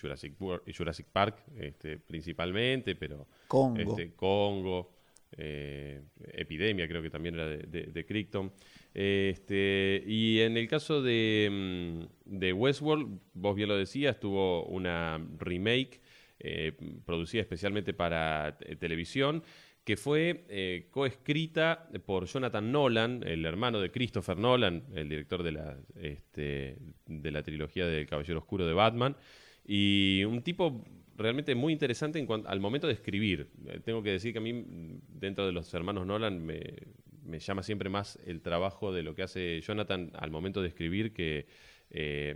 Jurassic, 0.00 0.34
Jurassic, 0.72 1.06
Park, 1.06 1.38
este, 1.58 1.98
principalmente, 1.98 2.94
pero 2.94 3.26
Congo. 3.48 3.80
Este, 3.80 4.12
Congo 4.14 4.94
eh, 5.36 6.02
epidemia, 6.32 6.88
creo 6.88 7.02
que 7.02 7.10
también 7.10 7.34
era 7.34 7.46
de, 7.46 7.86
de, 7.86 8.06
Crichton. 8.06 8.52
Este, 8.92 10.02
y 10.06 10.40
en 10.40 10.56
el 10.56 10.68
caso 10.68 11.02
de, 11.02 12.06
mm, 12.26 12.52
Westworld, 12.54 13.20
vos 13.34 13.56
bien 13.56 13.68
lo 13.68 13.76
decías, 13.76 14.18
tuvo 14.20 14.64
una 14.66 15.20
remake 15.38 16.00
eh, 16.38 16.72
producida 17.04 17.42
especialmente 17.42 17.94
para 17.94 18.58
televisión 18.78 19.42
que 19.84 19.96
fue 19.98 20.46
eh, 20.48 20.88
coescrita 20.90 21.88
por 22.06 22.24
Jonathan 22.24 22.72
Nolan, 22.72 23.22
el 23.26 23.44
hermano 23.44 23.80
de 23.80 23.90
Christopher 23.90 24.38
Nolan, 24.38 24.84
el 24.94 25.10
director 25.10 25.42
de 25.42 25.52
la, 25.52 25.76
este, 25.96 26.78
de 27.06 27.30
la 27.30 27.42
trilogía 27.42 27.86
del 27.86 28.06
Caballero 28.06 28.38
Oscuro 28.38 28.66
de 28.66 28.72
Batman, 28.72 29.14
y 29.66 30.24
un 30.24 30.42
tipo 30.42 30.84
realmente 31.16 31.54
muy 31.54 31.72
interesante 31.72 32.18
en 32.18 32.26
cuanto, 32.26 32.48
al 32.48 32.60
momento 32.60 32.86
de 32.86 32.94
escribir. 32.94 33.48
Eh, 33.66 33.80
tengo 33.84 34.02
que 34.02 34.10
decir 34.10 34.32
que 34.32 34.38
a 34.38 34.42
mí, 34.42 34.64
dentro 35.08 35.46
de 35.46 35.52
los 35.52 35.72
hermanos 35.74 36.06
Nolan, 36.06 36.44
me, 36.44 37.38
llama 37.38 37.62
siempre 37.62 37.88
más 37.88 38.18
el 38.26 38.40
trabajo 38.42 38.92
de 38.92 39.02
lo 39.02 39.14
que 39.14 39.22
hace 39.22 39.60
Jonathan 39.60 40.12
al 40.14 40.30
momento 40.30 40.62
de 40.62 40.68
escribir 40.68 41.12
que, 41.12 41.46
eh, 41.90 42.34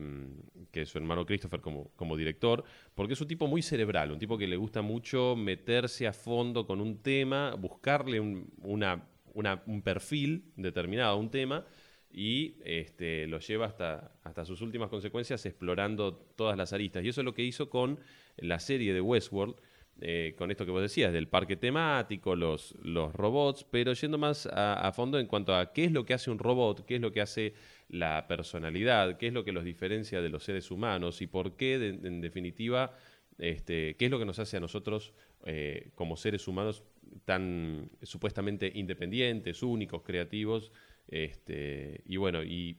que 0.70 0.86
su 0.86 0.98
hermano 0.98 1.24
Christopher 1.26 1.60
como, 1.60 2.16
director, 2.16 2.64
porque 2.94 3.12
es 3.12 3.20
un 3.20 3.28
tipo 3.28 3.46
muy 3.46 3.62
cerebral, 3.62 4.10
un 4.10 4.18
tipo 4.18 4.38
que 4.38 4.48
le 4.48 4.56
gusta 4.56 4.82
mucho 4.82 5.36
meterse 5.36 6.06
a 6.06 6.12
fondo 6.12 6.66
con 6.66 6.80
un 6.80 6.98
tema, 7.02 7.54
buscarle 7.54 8.18
un, 8.18 8.50
un 8.62 9.82
perfil 9.82 10.52
determinado 10.56 11.12
a 11.12 11.16
un 11.16 11.30
tema 11.30 11.64
y 12.10 12.56
este, 12.64 13.26
lo 13.26 13.38
lleva 13.38 13.66
hasta, 13.66 14.12
hasta 14.24 14.44
sus 14.44 14.60
últimas 14.62 14.88
consecuencias 14.88 15.44
explorando 15.46 16.14
todas 16.14 16.56
las 16.56 16.72
aristas. 16.72 17.04
Y 17.04 17.08
eso 17.08 17.20
es 17.20 17.24
lo 17.24 17.34
que 17.34 17.42
hizo 17.42 17.68
con 17.68 17.98
la 18.38 18.58
serie 18.58 18.92
de 18.92 19.00
Westworld, 19.00 19.56
eh, 20.00 20.34
con 20.38 20.50
esto 20.50 20.64
que 20.64 20.70
vos 20.70 20.82
decías, 20.82 21.12
del 21.12 21.28
parque 21.28 21.56
temático, 21.56 22.36
los, 22.36 22.74
los 22.82 23.12
robots, 23.12 23.66
pero 23.68 23.92
yendo 23.94 24.16
más 24.16 24.48
a, 24.52 24.92
fondo 24.92 25.18
en 25.18 25.26
cuanto 25.26 25.54
a 25.54 25.72
qué 25.72 25.84
es 25.84 25.92
lo 25.92 26.04
que 26.04 26.14
hace 26.14 26.30
un 26.30 26.38
robot, 26.38 26.84
qué 26.86 26.96
es 26.96 27.00
lo 27.00 27.10
que 27.10 27.20
hace 27.20 27.54
la 27.88 28.26
personalidad, 28.28 29.16
qué 29.16 29.28
es 29.28 29.32
lo 29.32 29.44
que 29.44 29.52
los 29.52 29.64
diferencia 29.64 30.22
de 30.22 30.28
los 30.28 30.44
seres 30.44 30.70
humanos 30.70 31.20
y 31.20 31.26
por 31.26 31.56
qué, 31.56 31.74
en 31.74 32.20
definitiva, 32.20 32.94
este, 33.38 33.96
qué 33.96 34.04
es 34.04 34.10
lo 34.10 34.18
que 34.18 34.24
nos 34.24 34.38
hace 34.38 34.56
a 34.56 34.60
nosotros 34.60 35.14
eh, 35.44 35.90
como 35.94 36.16
seres 36.16 36.48
humanos 36.48 36.82
tan 37.24 37.90
supuestamente 38.02 38.70
independientes, 38.74 39.62
únicos, 39.62 40.02
creativos. 40.02 40.72
Este, 41.08 42.02
y 42.06 42.16
bueno, 42.16 42.42
y 42.42 42.78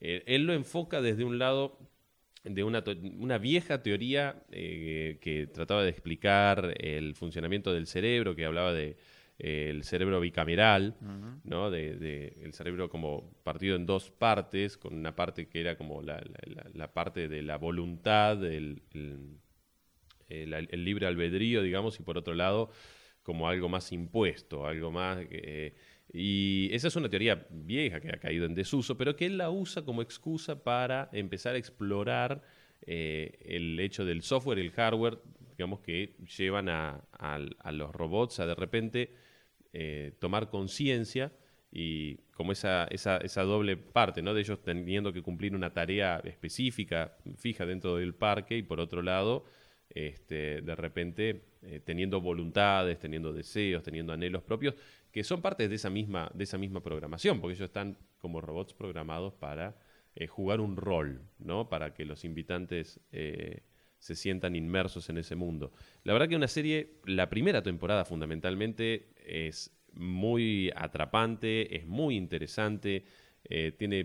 eh, 0.00 0.22
él 0.26 0.44
lo 0.44 0.52
enfoca 0.52 1.00
desde 1.00 1.24
un 1.24 1.38
lado 1.38 1.78
de 2.44 2.64
una, 2.64 2.82
una 3.18 3.38
vieja 3.38 3.82
teoría 3.82 4.42
eh, 4.50 5.18
que 5.20 5.46
trataba 5.46 5.82
de 5.82 5.90
explicar 5.90 6.74
el 6.78 7.14
funcionamiento 7.14 7.72
del 7.72 7.86
cerebro, 7.86 8.34
que 8.34 8.46
hablaba 8.46 8.72
de 8.72 8.96
eh, 9.38 9.68
el 9.70 9.84
cerebro 9.84 10.20
bicameral, 10.20 10.96
¿no? 11.44 11.70
De, 11.70 12.34
el 12.42 12.52
cerebro 12.54 12.88
como 12.88 13.32
partido 13.42 13.76
en 13.76 13.86
dos 13.86 14.10
partes, 14.10 14.76
con 14.76 14.94
una 14.94 15.14
parte 15.14 15.48
que 15.48 15.60
era 15.60 15.76
como 15.76 16.02
la, 16.02 16.22
la, 16.74 16.92
parte 16.92 17.28
de 17.28 17.42
la 17.42 17.56
voluntad, 17.56 18.44
el, 18.44 18.82
el, 20.28 20.84
libre 20.84 21.06
albedrío, 21.06 21.62
digamos, 21.62 21.98
y 22.00 22.02
por 22.02 22.18
otro 22.18 22.34
lado 22.34 22.70
como 23.22 23.48
algo 23.48 23.68
más 23.68 23.92
impuesto, 23.92 24.66
algo 24.66 24.90
más... 24.90 25.18
Eh, 25.30 25.74
y 26.12 26.68
esa 26.72 26.88
es 26.88 26.96
una 26.96 27.08
teoría 27.08 27.46
vieja 27.50 28.00
que 28.00 28.08
ha 28.08 28.18
caído 28.18 28.44
en 28.44 28.54
desuso, 28.54 28.96
pero 28.96 29.14
que 29.14 29.26
él 29.26 29.38
la 29.38 29.50
usa 29.50 29.82
como 29.82 30.02
excusa 30.02 30.62
para 30.62 31.08
empezar 31.12 31.54
a 31.54 31.58
explorar 31.58 32.42
eh, 32.86 33.38
el 33.44 33.78
hecho 33.78 34.04
del 34.04 34.22
software 34.22 34.58
y 34.58 34.62
el 34.62 34.72
hardware, 34.72 35.18
digamos, 35.56 35.80
que 35.80 36.16
llevan 36.36 36.68
a, 36.68 37.00
los 37.72 37.92
robots 37.94 38.40
a 38.40 38.46
de 38.46 38.54
repente 38.54 39.14
eh, 39.72 40.12
tomar 40.18 40.50
conciencia 40.50 41.32
y 41.70 42.16
como 42.32 42.50
esa, 42.50 42.84
esa, 42.90 43.18
esa, 43.18 43.42
doble 43.42 43.76
parte, 43.76 44.22
¿no? 44.22 44.34
De 44.34 44.40
ellos 44.40 44.60
teniendo 44.62 45.12
que 45.12 45.22
cumplir 45.22 45.54
una 45.54 45.72
tarea 45.72 46.20
específica, 46.24 47.16
fija 47.36 47.64
dentro 47.66 47.96
del 47.96 48.14
parque 48.14 48.56
y 48.56 48.62
por 48.64 48.80
otro 48.80 49.02
lado, 49.02 49.44
este, 49.88 50.62
de 50.62 50.74
repente 50.74 51.42
eh, 51.62 51.80
teniendo 51.84 52.20
voluntades, 52.20 52.98
teniendo 52.98 53.32
deseos, 53.32 53.82
teniendo 53.82 54.12
anhelos 54.12 54.42
propios 54.42 54.74
que 55.12 55.24
son 55.24 55.42
parte 55.42 55.68
de 55.68 55.74
esa 55.74 55.90
misma, 55.90 56.30
de 56.34 56.44
esa 56.44 56.58
misma 56.58 56.82
programación, 56.82 57.40
porque 57.40 57.54
ellos 57.54 57.68
están 57.68 57.98
como 58.18 58.40
robots 58.40 58.74
programados 58.74 59.34
para 59.34 59.76
eh, 60.14 60.26
jugar 60.26 60.60
un 60.60 60.76
rol, 60.76 61.22
¿no? 61.38 61.68
Para 61.68 61.94
que 61.94 62.04
los 62.04 62.24
invitantes 62.24 63.00
eh, 63.12 63.62
se 63.98 64.14
sientan 64.14 64.56
inmersos 64.56 65.08
en 65.08 65.18
ese 65.18 65.36
mundo. 65.36 65.72
La 66.04 66.12
verdad 66.12 66.28
que 66.28 66.36
una 66.36 66.48
serie, 66.48 67.00
la 67.04 67.28
primera 67.28 67.62
temporada 67.62 68.04
fundamentalmente 68.04 69.08
es 69.24 69.76
muy 69.92 70.70
atrapante, 70.74 71.76
es 71.76 71.86
muy 71.86 72.16
interesante, 72.16 73.04
eh, 73.44 73.72
tiene, 73.76 74.04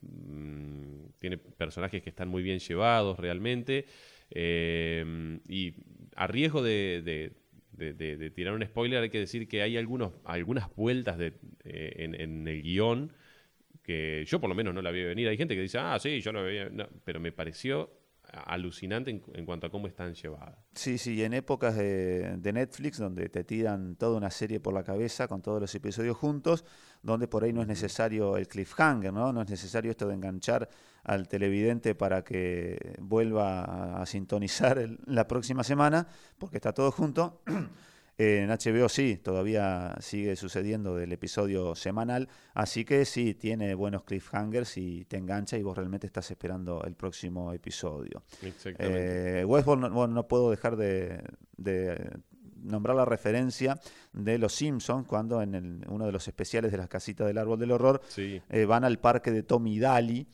mm, 0.00 1.06
tiene 1.18 1.38
personajes 1.38 2.02
que 2.02 2.10
están 2.10 2.28
muy 2.28 2.42
bien 2.42 2.58
llevados 2.58 3.18
realmente, 3.18 3.86
y 4.34 5.74
a 6.16 6.26
riesgo 6.26 6.62
de 6.62 7.02
de, 7.04 7.41
tirar 8.34 8.54
un 8.54 8.64
spoiler, 8.64 9.02
hay 9.02 9.10
que 9.10 9.18
decir 9.18 9.48
que 9.48 9.62
hay 9.62 9.76
algunos, 9.76 10.12
algunas 10.24 10.74
vueltas 10.74 11.18
de, 11.18 11.34
eh, 11.64 11.94
en, 11.98 12.46
el 12.46 12.62
guion 12.62 13.12
que 13.82 14.24
yo 14.26 14.40
por 14.40 14.48
lo 14.48 14.54
menos 14.54 14.74
no 14.74 14.82
la 14.82 14.90
vi 14.90 15.02
venir. 15.02 15.28
Hay 15.28 15.36
gente 15.36 15.54
que 15.54 15.62
dice, 15.62 15.78
ah, 15.78 15.98
sí, 15.98 16.20
yo 16.20 16.32
no 16.32 16.42
veía, 16.42 16.70
pero 17.04 17.20
me 17.20 17.32
pareció 17.32 17.90
alucinante 18.32 19.10
en, 19.10 19.44
cuanto 19.44 19.66
a 19.66 19.70
cómo 19.70 19.86
están 19.86 20.14
llevadas. 20.14 20.56
Sí, 20.74 20.96
sí, 20.96 21.22
en 21.22 21.34
épocas 21.34 21.76
de, 21.76 22.38
Netflix, 22.52 22.98
donde 22.98 23.28
te 23.28 23.44
tiran 23.44 23.96
toda 23.96 24.16
una 24.16 24.30
serie 24.30 24.60
por 24.60 24.72
la 24.72 24.84
cabeza 24.84 25.28
con 25.28 25.42
todos 25.42 25.60
los 25.60 25.74
episodios 25.74 26.16
juntos, 26.16 26.64
donde 27.02 27.28
por 27.28 27.44
ahí 27.44 27.52
no 27.52 27.62
es 27.62 27.68
necesario 27.68 28.36
el 28.36 28.48
cliffhanger, 28.48 29.12
¿no? 29.12 29.32
No 29.32 29.42
es 29.42 29.50
necesario 29.50 29.90
esto 29.90 30.06
de 30.06 30.14
enganchar 30.14 30.68
al 31.04 31.26
televidente 31.28 31.94
para 31.94 32.22
que 32.22 32.96
vuelva 33.00 34.00
a, 34.00 34.06
sintonizar 34.06 34.88
la 35.06 35.26
próxima 35.26 35.64
semana, 35.64 36.06
porque 36.38 36.58
está 36.58 36.72
todo 36.72 36.90
junto. 36.90 37.42
En 38.18 38.50
HBO 38.50 38.90
sí, 38.90 39.16
todavía 39.16 39.96
sigue 40.00 40.36
sucediendo 40.36 40.94
del 40.94 41.12
episodio 41.12 41.74
semanal, 41.74 42.28
así 42.52 42.84
que 42.84 43.06
sí, 43.06 43.34
tiene 43.34 43.74
buenos 43.74 44.04
cliffhangers 44.04 44.76
y 44.76 45.06
te 45.06 45.16
engancha 45.16 45.56
y 45.56 45.62
vos 45.62 45.76
realmente 45.76 46.06
estás 46.06 46.30
esperando 46.30 46.84
el 46.84 46.94
próximo 46.94 47.54
episodio. 47.54 48.22
Exactamente. 48.42 49.40
Eh, 49.40 49.44
Westworld, 49.46 49.90
no, 49.90 50.06
no, 50.06 50.28
puedo 50.28 50.50
dejar 50.50 50.76
de, 50.76 51.24
nombrar 52.62 52.96
la 52.96 53.04
referencia 53.04 53.78
de 54.12 54.38
Los 54.38 54.54
Simpsons 54.54 55.06
cuando 55.06 55.42
en 55.42 55.84
uno 55.88 56.06
de 56.06 56.12
los 56.12 56.26
especiales 56.28 56.72
de 56.72 56.78
las 56.78 56.88
casitas 56.88 57.26
del 57.26 57.38
árbol 57.38 57.58
del 57.58 57.72
horror 57.72 58.00
eh, 58.16 58.64
van 58.64 58.84
al 58.84 58.98
parque 58.98 59.30
de 59.30 59.42
Tommy 59.42 59.78
Daly 59.78 60.26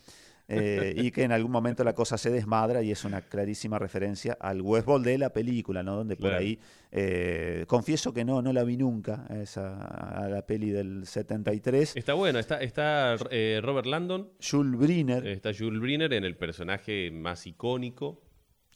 eh, 0.51 0.95
y 0.97 1.11
que 1.11 1.25
en 1.25 1.33
algún 1.33 1.53
momento 1.53 1.85
la 1.85 1.95
cosa 1.95 2.17
se 2.17 2.31
desmadra 2.31 2.83
y 2.83 2.91
es 2.91 3.05
una 3.05 3.21
clarísima 3.21 3.79
referencia 3.79 4.39
al 4.41 4.63
Westworld 4.63 5.05
de 5.05 5.19
la 5.19 5.31
película, 5.31 5.83
¿no? 5.83 5.97
Donde 5.97 6.17
por 6.17 6.33
ahí, 6.33 6.59
eh, 6.91 7.67
confieso 7.67 8.15
que 8.15 8.25
no, 8.25 8.41
no 8.41 8.55
la 8.55 8.65
vi 8.65 8.79
nunca, 8.79 9.27
esa, 9.43 9.77
a 9.77 10.27
la 10.27 10.47
peli 10.47 10.71
del 10.71 11.07
73. 11.07 11.97
Está 11.97 12.15
bueno, 12.15 12.39
está, 12.39 12.63
está 12.63 13.17
eh, 13.31 13.61
Robert 13.63 13.87
Landon. 13.87 14.31
Jules 14.41 14.81
Briner. 14.81 15.27
Está 15.27 15.51
Jules 15.53 15.83
Briner 15.83 16.15
en 16.15 16.25
el 16.25 16.35
personaje 16.35 17.11
más 17.11 17.47
icónico 17.47 18.23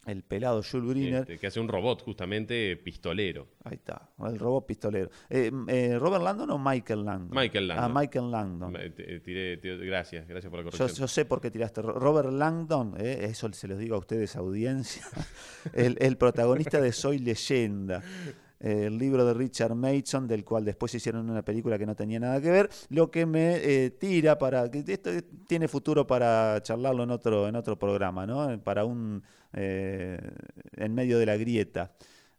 el 0.05 0.23
pelado 0.23 0.61
Jules 0.63 0.87
Briner. 0.89 1.21
Este, 1.21 1.37
que 1.39 1.47
hace 1.47 1.59
un 1.59 1.67
robot 1.67 2.01
justamente 2.01 2.75
pistolero. 2.77 3.47
Ahí 3.63 3.75
está, 3.75 4.09
el 4.27 4.37
robot 4.37 4.65
pistolero. 4.65 5.09
Eh, 5.29 5.51
eh, 5.67 5.97
¿Robert 5.99 6.23
Langdon 6.23 6.49
o 6.51 6.57
Michael 6.59 7.05
Langdon? 7.05 7.37
Michael 7.37 7.67
Langdon. 7.69 7.85
Ah, 7.85 7.99
Michael 8.01 8.31
Langdon. 8.31 8.71
Me- 8.71 8.89
te- 8.89 9.19
tiré- 9.21 9.57
gracias, 9.85 10.27
gracias 10.27 10.49
por 10.49 10.59
la 10.59 10.63
corrección. 10.71 10.89
yo 10.99 11.07
sé 11.07 11.25
por 11.25 11.39
qué 11.39 11.49
tiraste. 11.51 11.81
Ro- 11.81 11.93
Robert 11.99 12.31
Langdon, 12.31 12.95
eh, 12.99 13.25
eso 13.29 13.51
se 13.53 13.67
los 13.67 13.77
digo 13.79 13.95
a 13.95 13.99
ustedes, 13.99 14.35
audiencia, 14.35 15.03
el, 15.73 15.97
el 15.99 16.17
protagonista 16.17 16.81
de 16.81 16.91
Soy 16.91 17.19
Leyenda, 17.19 18.03
eh, 18.63 18.85
el 18.87 18.97
libro 18.97 19.23
de 19.25 19.33
Richard 19.35 19.75
Mason, 19.75 20.27
del 20.27 20.43
cual 20.43 20.65
después 20.65 20.95
hicieron 20.95 21.29
una 21.29 21.43
película 21.43 21.77
que 21.77 21.85
no 21.85 21.95
tenía 21.95 22.19
nada 22.19 22.41
que 22.41 22.49
ver, 22.49 22.69
lo 22.89 23.11
que 23.11 23.25
me 23.27 23.57
eh, 23.57 23.91
tira 23.91 24.37
para. 24.39 24.71
que 24.71 24.83
Esto 24.87 25.11
tiene 25.47 25.67
futuro 25.67 26.07
para 26.07 26.59
charlarlo 26.63 27.03
en 27.03 27.11
otro, 27.11 27.47
en 27.47 27.55
otro 27.55 27.77
programa, 27.77 28.25
¿no? 28.25 28.59
Para 28.63 28.85
un. 28.85 29.21
eh, 29.53 30.17
en 30.77 30.95
medio 30.95 31.19
de 31.19 31.25
la 31.27 31.37
grieta. 31.37 31.91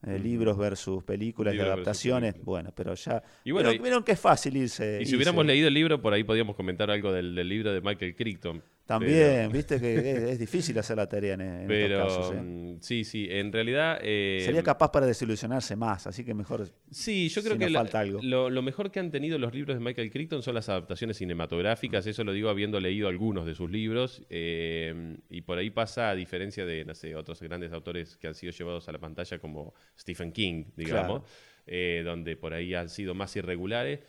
eh, 0.07 0.19
libros 0.19 0.59
versus 0.59 1.03
películas 1.03 1.55
y 1.55 1.61
adaptaciones, 1.61 2.35
bueno, 2.45 2.73
pero 2.75 2.95
ya. 2.95 3.23
Y 3.43 3.53
bueno, 3.53 3.71
vieron, 3.71 3.81
y- 3.81 3.83
vieron 3.89 4.03
que 4.05 4.13
es 4.13 4.21
fácil 4.21 4.55
irse. 4.57 4.97
Y 4.97 4.97
si 4.97 5.03
irse. 5.03 5.17
hubiéramos 5.17 5.47
leído 5.47 5.69
el 5.69 5.73
libro, 5.75 6.03
por 6.03 6.13
ahí 6.13 6.25
podíamos 6.25 6.57
comentar 6.57 6.91
algo 6.91 7.11
del, 7.11 7.35
del 7.35 7.49
libro 7.49 7.73
de 7.73 7.81
Michael 7.81 8.15
Crichton. 8.15 8.63
También, 8.87 9.51
viste 9.51 9.81
que 9.81 9.95
es, 9.95 10.05
es 10.33 10.39
difícil 10.39 10.79
hacer 10.79 10.99
la 10.99 11.09
tarea 11.09 11.35
en, 11.35 11.41
en 11.41 11.67
Pero, 11.67 12.03
estos 12.03 12.17
casos. 12.19 12.35
¿eh? 12.37 12.41
mm, 12.43 12.81
sí, 12.83 13.05
sí, 13.05 13.27
en 13.31 13.51
realidad... 13.51 13.99
eh, 14.03 14.43
Sería 14.45 14.63
capaz 14.63 14.93
para 14.93 15.07
desilusionarse 15.07 15.75
más, 15.75 16.07
así 16.07 16.23
que 16.23 16.35
mejor. 16.35 16.69
Sí, 16.91 17.31
yo 17.31 17.41
creo 17.43 17.55
si 17.55 17.59
que 17.61 17.65
nos 17.65 17.73
la- 17.73 17.79
falta 17.81 18.01
algo. 18.01 18.21
Lo, 18.23 18.51
lo 18.51 18.61
mejor 18.61 18.91
que 18.91 19.01
han 19.01 19.11
tenido 19.11 19.39
los 19.39 19.55
libros 19.55 19.77
de 19.79 19.83
Michael 19.83 20.11
Crichton 20.11 20.43
son 20.43 20.55
las 20.55 20.69
adaptaciones 20.69 21.17
Mm. 21.17 21.21
cinematográficas, 21.21 22.07
eso 22.07 22.25
lo 22.25 22.33
digo 22.35 22.51
habiendo 22.51 22.79
leído 22.79 23.09
algunos 23.09 23.47
de 23.47 23.55
sus 23.55 23.71
libros, 23.71 24.23
eh, 24.29 25.17
y 25.31 25.41
por 25.41 25.57
ahí 25.57 25.71
pasa 25.71 26.11
a 26.11 26.15
diferencia 26.15 26.67
de, 26.67 26.85
no 26.85 26.95
sé, 26.95 27.17
otros 27.17 27.41
grandes 27.41 27.73
autores 27.73 28.19
que 28.19 28.27
han 28.27 28.35
sido 28.35 28.53
llevados 28.53 28.87
a 28.89 28.93
la 28.93 28.99
pantalla 28.99 29.39
como 29.39 29.73
Stephen 29.99 30.31
King, 30.31 30.65
digamos, 30.77 31.23
Claro. 31.67 32.05
donde 32.05 32.37
por 32.37 32.53
ahí 32.53 32.75
han 32.75 32.91
sido 32.91 33.15
más 33.15 33.35
irregulares. 33.37 34.01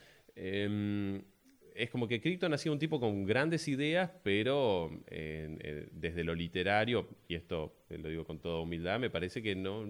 Es 1.76 1.90
como 1.90 2.08
que 2.08 2.22
Crichton 2.22 2.54
ha 2.54 2.58
sido 2.58 2.72
un 2.72 2.80
tipo 2.80 3.02
con 3.02 3.26
grandes 3.26 3.68
ideas, 3.68 4.10
pero 4.24 4.90
eh, 5.08 5.58
eh, 5.60 5.88
desde 5.92 6.24
lo 6.24 6.34
literario, 6.34 7.10
y 7.28 7.36
esto 7.36 7.84
eh, 7.90 7.98
lo 7.98 8.08
digo 8.08 8.24
con 8.24 8.40
toda 8.40 8.62
humildad, 8.62 8.98
me 8.98 9.10
parece 9.10 9.44
que 9.44 9.56
no, 9.56 9.86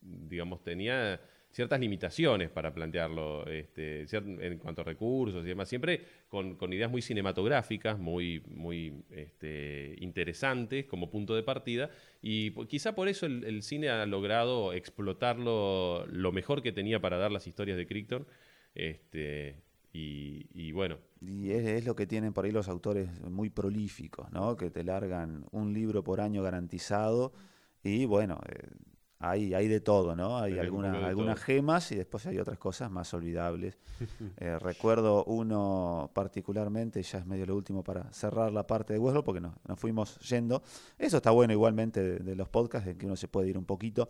digamos, 0.00 0.64
tenía 0.64 1.20
ciertas 1.52 1.78
limitaciones 1.78 2.50
para 2.50 2.74
plantearlo 2.74 3.46
este, 3.46 4.06
en 4.12 4.58
cuanto 4.58 4.80
a 4.80 4.84
recursos 4.84 5.44
y 5.44 5.48
demás, 5.48 5.68
siempre 5.68 6.02
con, 6.28 6.72
ideas 6.72 6.90
muy 6.90 7.00
cinematográficas, 7.00 7.96
muy, 7.96 8.42
muy 8.48 9.04
este, 9.10 9.94
interesantes 10.00 10.86
como 10.86 11.10
punto 11.10 11.36
de 11.36 11.44
partida, 11.44 11.90
y 12.20 12.50
quizá 12.66 12.96
por 12.96 13.06
eso 13.06 13.24
el, 13.24 13.44
el 13.44 13.62
cine 13.62 13.88
ha 13.88 14.04
logrado 14.04 14.72
explotarlo 14.72 16.06
lo 16.06 16.32
mejor 16.32 16.60
que 16.60 16.72
tenía 16.72 17.00
para 17.00 17.18
dar 17.18 17.30
las 17.30 17.46
historias 17.46 17.76
de 17.76 17.86
Crichton, 17.86 18.26
este, 18.74 19.67
y, 19.92 20.46
y 20.52 20.72
bueno, 20.72 20.98
Y 21.20 21.50
es, 21.50 21.66
es 21.66 21.84
lo 21.86 21.96
que 21.96 22.06
tienen 22.06 22.32
por 22.32 22.44
ahí 22.44 22.52
los 22.52 22.68
autores 22.68 23.08
muy 23.22 23.50
prolíficos, 23.50 24.30
¿no? 24.32 24.56
Que 24.56 24.70
te 24.70 24.84
largan 24.84 25.44
un 25.50 25.72
libro 25.72 26.04
por 26.04 26.20
año 26.20 26.42
garantizado. 26.42 27.32
Y 27.82 28.04
bueno, 28.04 28.38
eh, 28.48 28.68
hay, 29.20 29.54
hay 29.54 29.66
de 29.66 29.80
todo, 29.80 30.14
¿no? 30.14 30.38
Hay 30.38 30.52
Hay 30.58 30.68
un 30.68 30.84
algunas, 30.84 31.36
todo. 31.36 31.36
gemas 31.36 31.90
y 31.90 31.96
después 31.96 32.24
hay 32.26 32.38
otras 32.38 32.58
cosas 32.58 32.90
más 32.90 33.12
olvidables. 33.14 33.78
Eh, 34.40 34.56
recuerdo 34.60 35.24
uno 35.24 36.10
particularmente, 36.14 37.02
ya 37.02 37.18
es 37.18 37.26
medio 37.26 37.46
lo 37.46 37.56
último 37.56 37.82
para 37.82 38.12
cerrar 38.12 38.52
la 38.52 38.64
parte 38.66 38.92
de 38.92 38.98
Westworld, 39.00 39.24
porque 39.24 39.40
nos, 39.40 39.54
nos 39.66 39.80
fuimos 39.80 40.18
yendo. 40.20 40.62
Eso 40.96 41.16
está 41.16 41.32
bueno 41.32 41.52
igualmente 41.52 42.00
de, 42.00 42.18
de 42.20 42.36
los 42.36 42.48
podcasts, 42.48 42.88
en 42.88 42.96
que 42.98 43.06
uno 43.06 43.16
se 43.16 43.26
puede 43.26 43.48
ir 43.48 43.58
un 43.58 43.64
poquito. 43.64 44.08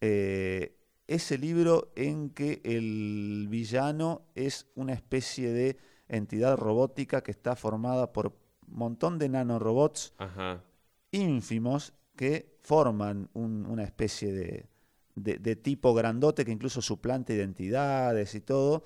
Eh, 0.00 0.76
ese 1.06 1.38
libro 1.38 1.92
en 1.96 2.30
que 2.30 2.60
el 2.64 3.46
villano 3.48 4.22
es 4.34 4.66
una 4.74 4.92
especie 4.92 5.52
de 5.52 5.76
entidad 6.08 6.56
robótica 6.56 7.22
que 7.22 7.30
está 7.30 7.56
formada 7.56 8.12
por 8.12 8.26
un 8.28 8.32
montón 8.76 9.18
de 9.18 9.28
nanorobots 9.28 10.14
ajá, 10.18 10.62
ínfimos 11.10 11.92
que 12.16 12.56
forman 12.62 13.28
un- 13.34 13.66
una 13.66 13.84
especie 13.84 14.32
de, 14.32 14.66
de- 15.14 15.38
de 15.38 15.56
tipo 15.56 15.92
grandote 15.94 16.44
que 16.44 16.52
incluso 16.52 16.80
suplanta 16.80 17.32
identidades 17.32 18.34
y 18.34 18.40
todo, 18.40 18.84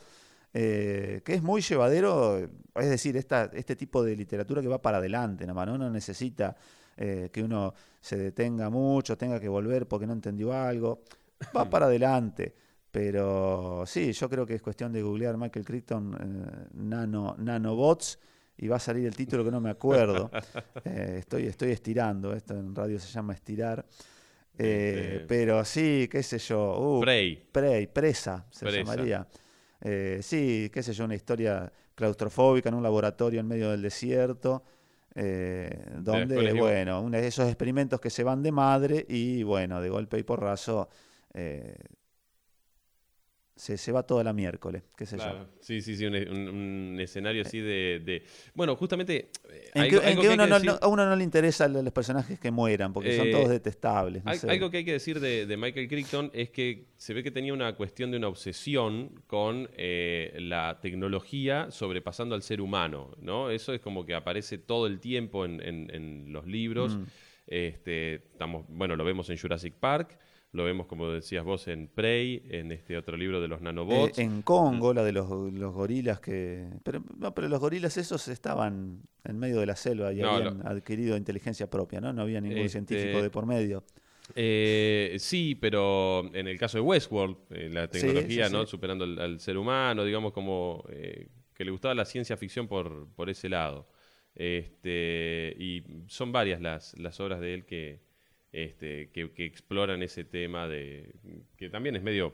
eh, 0.54 1.20
que 1.24 1.34
es 1.34 1.42
muy 1.42 1.60
llevadero, 1.60 2.38
es 2.74 2.88
decir, 2.90 3.16
esta, 3.16 3.50
este 3.52 3.76
tipo 3.76 4.02
de 4.02 4.16
literatura 4.16 4.62
que 4.62 4.68
va 4.68 4.80
para 4.80 4.98
adelante, 4.98 5.44
nada 5.44 5.54
más, 5.54 5.66
¿no? 5.66 5.76
no 5.78 5.90
necesita 5.90 6.56
eh, 6.96 7.28
que 7.32 7.42
uno 7.42 7.74
se 8.00 8.16
detenga 8.16 8.70
mucho, 8.70 9.18
tenga 9.18 9.38
que 9.38 9.48
volver 9.48 9.86
porque 9.86 10.06
no 10.06 10.14
entendió 10.14 10.52
algo, 10.54 11.02
va 11.56 11.68
para 11.68 11.86
adelante. 11.86 12.54
Pero 12.90 13.84
sí, 13.86 14.12
yo 14.12 14.28
creo 14.28 14.46
que 14.46 14.54
es 14.54 14.62
cuestión 14.62 14.92
de 14.92 15.02
googlear 15.02 15.36
Michael 15.36 15.64
Crichton 15.66 16.16
eh, 16.18 16.68
nano, 16.74 17.34
nanobots 17.38 18.18
y 18.56 18.68
va 18.68 18.76
a 18.76 18.80
salir 18.80 19.06
el 19.06 19.14
título 19.14 19.44
que 19.44 19.50
no 19.50 19.60
me 19.60 19.70
acuerdo. 19.70 20.30
Eh, 20.84 21.16
estoy, 21.18 21.46
estoy 21.46 21.72
estirando, 21.72 22.32
esto 22.32 22.54
en 22.54 22.74
radio 22.74 22.98
se 22.98 23.08
llama 23.08 23.34
estirar. 23.34 23.84
Eh, 24.58 25.24
pero 25.28 25.64
sí, 25.64 26.08
qué 26.10 26.22
sé 26.22 26.38
yo. 26.38 26.98
uh, 26.98 27.00
Prey. 27.00 27.36
Prey, 27.52 27.86
presa 27.88 28.46
se 28.50 28.64
Presa. 28.64 28.78
llamaría. 28.78 29.26
Eh, 29.80 30.20
sí, 30.22 30.70
qué 30.72 30.82
sé 30.82 30.92
yo, 30.94 31.04
una 31.04 31.14
historia 31.16 31.70
claustrofóbica 31.94 32.68
en 32.70 32.76
un 32.76 32.82
laboratorio 32.82 33.40
en 33.40 33.46
medio 33.48 33.70
del 33.70 33.82
desierto. 33.82 34.62
eh, 35.14 35.86
donde, 35.98 36.52
bueno, 36.52 37.00
uno 37.02 37.16
de 37.18 37.26
esos 37.26 37.46
experimentos 37.48 38.00
que 38.00 38.10
se 38.10 38.22
van 38.22 38.42
de 38.42 38.52
madre 38.52 39.04
y, 39.08 39.42
bueno, 39.42 39.80
de 39.80 39.88
golpe 39.90 40.18
y 40.18 40.22
porrazo 40.22 40.88
eh, 41.36 41.76
se, 43.58 43.78
se 43.78 43.90
va 43.90 44.02
toda 44.02 44.22
la 44.22 44.34
miércoles, 44.34 44.82
qué 44.98 45.06
sé 45.06 45.16
yo. 45.16 45.22
Claro. 45.22 45.48
Sí, 45.60 45.80
sí, 45.80 45.96
sí, 45.96 46.04
un, 46.04 46.14
un- 46.14 46.48
un 46.92 47.00
escenario 47.00 47.40
así 47.40 47.58
de, 47.58 48.02
de- 48.04 48.22
Bueno, 48.54 48.76
justamente... 48.76 49.30
eh, 49.48 49.70
En 49.74 49.82
algo- 49.84 50.00
que, 50.00 50.04
en 50.04 50.10
algo 50.10 50.20
que 50.22 50.26
que 50.28 50.28
hay 50.28 50.34
uno 50.34 50.44
que 50.44 50.50
no- 50.50 50.56
decir- 50.58 50.70
no- 50.72 50.78
a 50.82 50.88
uno 50.88 51.06
no 51.06 51.16
le 51.16 51.24
interesa 51.24 51.66
los 51.66 51.90
personajes 51.90 52.38
que 52.38 52.50
mueran, 52.50 52.92
porque 52.92 53.16
son 53.16 53.28
Eh, 53.28 53.32
todos 53.32 53.48
detestables. 53.48 54.22
no 54.26 54.30
Al- 54.30 54.38
sé. 54.38 54.50
Algo 54.50 54.70
que 54.70 54.76
hay 54.76 54.84
que 54.84 54.92
decir 54.92 55.20
de, 55.20 55.46
de 55.46 55.56
Michael 55.56 55.88
Crichton 55.88 56.30
es 56.34 56.50
que 56.50 56.88
se 56.98 57.14
ve 57.14 57.22
que 57.22 57.30
tenía 57.30 57.54
una 57.54 57.74
cuestión 57.76 58.10
de 58.10 58.18
una 58.18 58.28
obsesión 58.28 59.22
con 59.26 59.70
eh, 59.78 60.36
la 60.38 60.78
tecnología 60.82 61.70
sobrepasando 61.70 62.34
al 62.34 62.42
ser 62.42 62.60
humano, 62.60 63.16
¿no? 63.22 63.48
Eso 63.48 63.72
es 63.72 63.80
como 63.80 64.04
que 64.04 64.12
aparece 64.14 64.58
todo 64.58 64.86
el 64.86 65.00
tiempo 65.00 65.46
en, 65.46 65.62
en- 65.62 65.90
en 65.94 66.30
los 66.30 66.46
libros. 66.46 66.96
Mm. 66.98 67.04
Este, 67.46 68.14
estamos, 68.16 68.66
bueno, 68.68 68.96
lo 68.96 69.04
vemos 69.04 69.30
en 69.30 69.38
Jurassic 69.38 69.72
Park, 69.76 70.18
lo 70.56 70.64
vemos, 70.64 70.86
como 70.86 71.10
decías 71.10 71.44
vos, 71.44 71.68
en 71.68 71.88
Prey, 71.88 72.42
en 72.50 72.72
este 72.72 72.96
otro 72.98 73.16
libro 73.16 73.40
de 73.40 73.48
los 73.48 73.60
Eh, 73.88 74.12
nanobots. 74.12 74.16
en 74.16 74.42
Congo, 74.42 74.92
la 74.92 75.04
de 75.04 75.12
los, 75.12 75.28
los 75.52 75.72
gorilas 75.72 76.18
que... 76.20 76.68
Pero, 76.82 77.04
no, 77.18 77.32
pero 77.34 77.48
los 77.48 77.60
gorilas 77.60 77.96
esos 77.96 78.26
estaban 78.28 79.00
en 79.24 79.38
medio 79.38 79.60
de 79.60 79.66
la 79.66 79.76
selva 79.76 80.12
y 80.12 80.20
No, 80.20 80.22
habían 80.22 80.60
lo- 80.60 80.66
adquirido 80.66 81.16
inteligencia 81.16 81.70
propia, 81.70 82.00
¿no? 82.00 82.12
No 82.12 82.22
había 82.22 82.40
ningún 82.40 82.68
Este, 82.68 82.68
científico 82.68 83.22
de 83.22 83.30
por 83.30 83.46
medio. 83.46 83.84
Eh, 84.34 85.16
sí, 85.20 85.54
pero 85.54 86.34
en 86.34 86.48
el 86.48 86.58
caso 86.58 86.78
de 86.78 86.82
Westworld, 86.82 87.36
eh, 87.50 87.68
la 87.70 87.88
tecnología, 87.90 88.48
sí, 88.48 88.50
¿no? 88.50 88.66
sí. 88.66 88.66
Superando 88.66 89.04
al, 89.04 89.18
al 89.20 89.40
ser 89.40 89.56
humano, 89.56 90.04
digamos 90.04 90.32
como 90.32 90.84
eh, 90.90 91.28
que 91.54 91.64
le 91.64 91.70
gustaba 91.70 91.94
la 91.94 92.04
ciencia 92.04 92.36
ficción 92.36 92.66
por, 92.68 93.08
por 93.14 93.30
ese 93.30 93.48
lado. 93.48 93.88
Este, 94.34 95.54
y 95.58 95.84
son 96.08 96.32
varias 96.32 96.60
las, 96.60 96.98
las 96.98 97.18
obras 97.20 97.40
de 97.40 97.54
él 97.54 97.66
que, 97.66 98.02
este, 98.56 99.10
que, 99.10 99.30
exploran 99.44 100.02
ese 100.02 100.24
tema 100.24 100.66
de 100.66 101.12
que 101.58 101.68
también 101.68 101.94
es 101.94 102.02
medio 102.02 102.32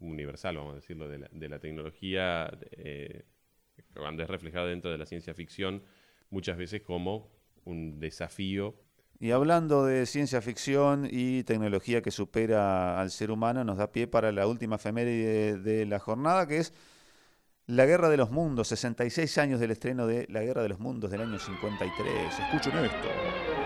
universal, 0.00 0.56
vamos 0.56 0.72
a 0.72 0.76
decirlo, 0.76 1.08
de 1.08 1.48
la, 1.48 1.58
tecnología, 1.60 2.52
eh, 2.72 3.22
cuando 3.94 4.24
es 4.24 4.28
reflejado 4.28 4.66
dentro 4.66 4.90
de 4.90 4.98
la 4.98 5.06
ciencia 5.06 5.34
ficción, 5.34 5.84
muchas 6.30 6.58
veces 6.58 6.82
como 6.82 7.30
un 7.64 8.00
desafío 8.00 8.74
Y 9.20 9.30
hablando 9.30 9.86
de 9.86 10.04
ciencia 10.06 10.42
ficción 10.42 11.06
y 11.08 11.44
tecnología 11.44 12.02
que 12.02 12.10
supera 12.10 13.00
al 13.00 13.12
ser 13.12 13.30
humano, 13.30 13.62
nos 13.62 13.76
da 13.76 13.92
pie 13.92 14.08
para 14.08 14.32
la 14.32 14.48
última 14.48 14.76
efeméride 14.76 15.58
de, 15.58 15.58
de 15.58 15.86
la 15.86 16.00
jornada, 16.00 16.48
que 16.48 16.56
es 16.56 16.74
La 17.68 17.86
Guerra 17.86 18.08
de 18.08 18.16
los 18.16 18.32
Mundos, 18.32 18.66
66 18.66 19.38
años 19.38 19.60
del 19.60 19.70
estreno 19.70 20.08
de 20.08 20.26
La 20.28 20.42
Guerra 20.42 20.64
de 20.64 20.70
los 20.70 20.80
Mundos 20.80 21.12
del 21.12 21.20
año 21.20 21.38
53. 21.38 22.40
Escuchen 22.40 22.84
esto. 22.84 23.61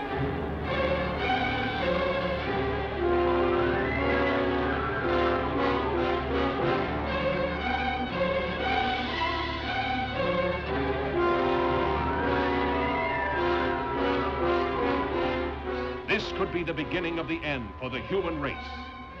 Beginning 16.87 17.19
of 17.19 17.27
the 17.27 17.39
end 17.43 17.65
for 17.79 17.89
the 17.89 17.99
human 18.07 18.39
race. 18.39 18.55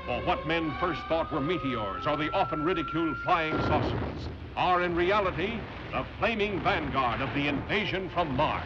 For 0.05 0.21
what 0.25 0.47
men 0.47 0.73
first 0.79 1.01
thought 1.09 1.31
were 1.33 1.41
meteors 1.41 2.07
or 2.07 2.15
the 2.15 2.31
often 2.31 2.63
ridiculed 2.63 3.17
flying 3.25 3.57
saucers 3.67 4.29
are 4.55 4.83
in 4.83 4.95
reality 4.95 5.59
the 5.91 6.05
flaming 6.17 6.61
vanguard 6.61 7.19
of 7.21 7.29
the 7.33 7.47
invasion 7.47 8.09
from 8.09 8.35
Mars. 8.35 8.65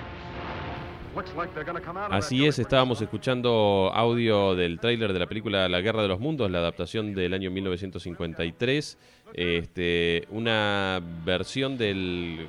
Así 2.10 2.46
es, 2.46 2.58
estábamos 2.58 3.02
escuchando 3.02 3.92
audio 3.94 4.56
del 4.56 4.80
tráiler 4.80 5.12
de 5.12 5.20
la 5.20 5.28
película 5.28 5.68
La 5.68 5.82
Guerra 5.82 6.04
de 6.04 6.08
los 6.08 6.22
Mundos, 6.22 6.50
la 6.50 6.60
adaptación 6.60 7.14
del 7.14 7.34
año 7.34 7.52
1953, 7.52 8.98
este, 9.34 10.26
una 10.30 11.02
versión 11.26 11.78
de 11.78 12.48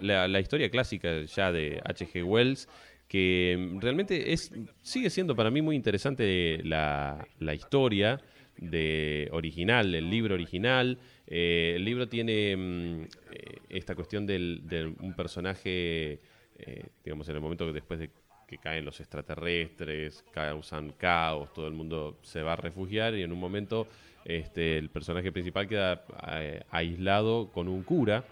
la, 0.00 0.40
historia 0.40 0.68
clásica 0.70 1.22
ya 1.22 1.50
de 1.50 1.80
H.G. 1.82 2.22
Wells, 2.24 2.68
que 3.08 3.78
realmente 3.80 4.32
es, 4.32 4.52
sigue 4.82 5.08
siendo 5.08 5.34
para 5.34 5.50
mí 5.50 5.62
muy 5.62 5.74
interesante 5.74 6.60
la, 6.62 7.26
historia 7.54 8.20
de 8.58 9.28
original, 9.32 9.94
el 9.94 10.10
libro 10.10 10.34
original. 10.34 10.98
Eh, 11.26 11.72
el 11.76 11.84
libro 11.84 12.08
tiene 12.08 12.54
mm, 12.56 13.02
eh, 13.32 13.58
esta 13.70 13.94
cuestión 13.94 14.26
de 14.26 14.94
un 15.00 15.14
personaje, 15.14 16.20
eh, 16.58 16.84
digamos, 17.02 17.28
en 17.30 17.36
el 17.36 17.40
momento 17.40 17.66
que 17.66 17.72
después 17.72 17.98
de 17.98 18.10
que 18.46 18.58
caen 18.58 18.84
los 18.84 18.98
extraterrestres, 19.00 20.24
causan 20.32 20.92
caos, 20.92 21.52
todo 21.52 21.66
el 21.66 21.74
mundo 21.74 22.18
se 22.22 22.42
va 22.42 22.54
a 22.54 22.56
refugiar 22.56 23.14
y 23.14 23.22
en 23.22 23.30
un 23.30 23.38
momento 23.38 23.86
este, 24.24 24.78
el 24.78 24.88
personaje 24.88 25.30
principal 25.32 25.68
queda 25.68 26.04
aislado 26.70 27.50
con 27.52 27.68
un 27.68 27.82
cura. 27.82 28.24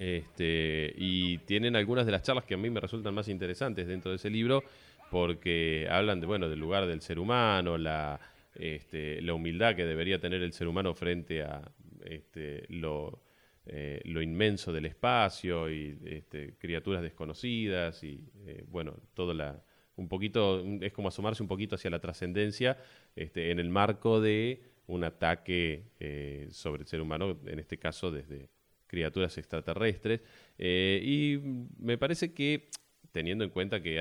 Este, 0.00 0.94
y 0.96 1.36
tienen 1.38 1.76
algunas 1.76 2.06
de 2.06 2.12
las 2.12 2.22
charlas 2.22 2.46
que 2.46 2.54
a 2.54 2.56
mí 2.56 2.70
me 2.70 2.80
resultan 2.80 3.12
más 3.12 3.28
interesantes 3.28 3.86
dentro 3.86 4.10
de 4.10 4.16
ese 4.16 4.30
libro 4.30 4.64
porque 5.10 5.86
hablan 5.90 6.20
de 6.20 6.26
bueno 6.26 6.48
del 6.48 6.58
lugar 6.58 6.86
del 6.86 7.02
ser 7.02 7.18
humano, 7.18 7.76
la, 7.76 8.18
este, 8.54 9.20
la 9.20 9.34
humildad 9.34 9.76
que 9.76 9.84
debería 9.84 10.18
tener 10.18 10.40
el 10.40 10.54
ser 10.54 10.68
humano 10.68 10.94
frente 10.94 11.42
a 11.42 11.70
este, 12.02 12.64
lo, 12.70 13.20
eh, 13.66 14.00
inmenso 14.06 14.72
del 14.72 14.86
espacio 14.86 15.70
y 15.70 15.98
este, 16.06 16.54
criaturas 16.56 17.02
desconocidas 17.02 18.02
y 18.02 18.24
eh, 18.46 18.64
bueno, 18.68 18.96
todo 19.12 19.34
la 19.34 19.62
un 19.96 20.08
poquito 20.08 20.64
es 20.80 20.94
como 20.94 21.08
asomarse 21.08 21.42
un 21.42 21.48
poquito 21.48 21.74
hacia 21.74 21.90
la 21.90 21.98
trascendencia 21.98 22.78
este, 23.14 23.50
en 23.50 23.58
el 23.58 23.68
marco 23.68 24.22
de 24.22 24.62
un 24.86 25.04
ataque 25.04 25.90
eh, 26.00 26.48
sobre 26.52 26.80
el 26.80 26.88
ser 26.88 27.02
humano, 27.02 27.38
en 27.44 27.58
este 27.58 27.78
caso 27.78 28.10
desde 28.10 28.48
criaturas 28.90 29.38
extraterrestres. 29.38 30.20
y 30.58 31.38
me 31.78 31.96
parece 31.96 32.34
que, 32.34 32.70
teniendo 33.12 33.44
en 33.44 33.50
cuenta 33.50 33.80
que 33.80 34.00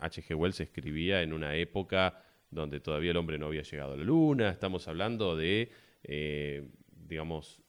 H.G. 0.00 0.36
Wells 0.36 0.60
escribía 0.60 1.22
en 1.22 1.32
una 1.32 1.56
época 1.56 2.22
donde 2.50 2.80
todavía 2.80 3.10
el 3.10 3.16
hombre 3.16 3.38
no 3.38 3.46
había 3.46 3.62
llegado 3.62 3.94
a 3.94 3.96
la 3.96 4.04
luna, 4.04 4.50
estamos 4.50 4.86
hablando 4.88 5.36
de, 5.36 5.70
digamos, 6.90 7.62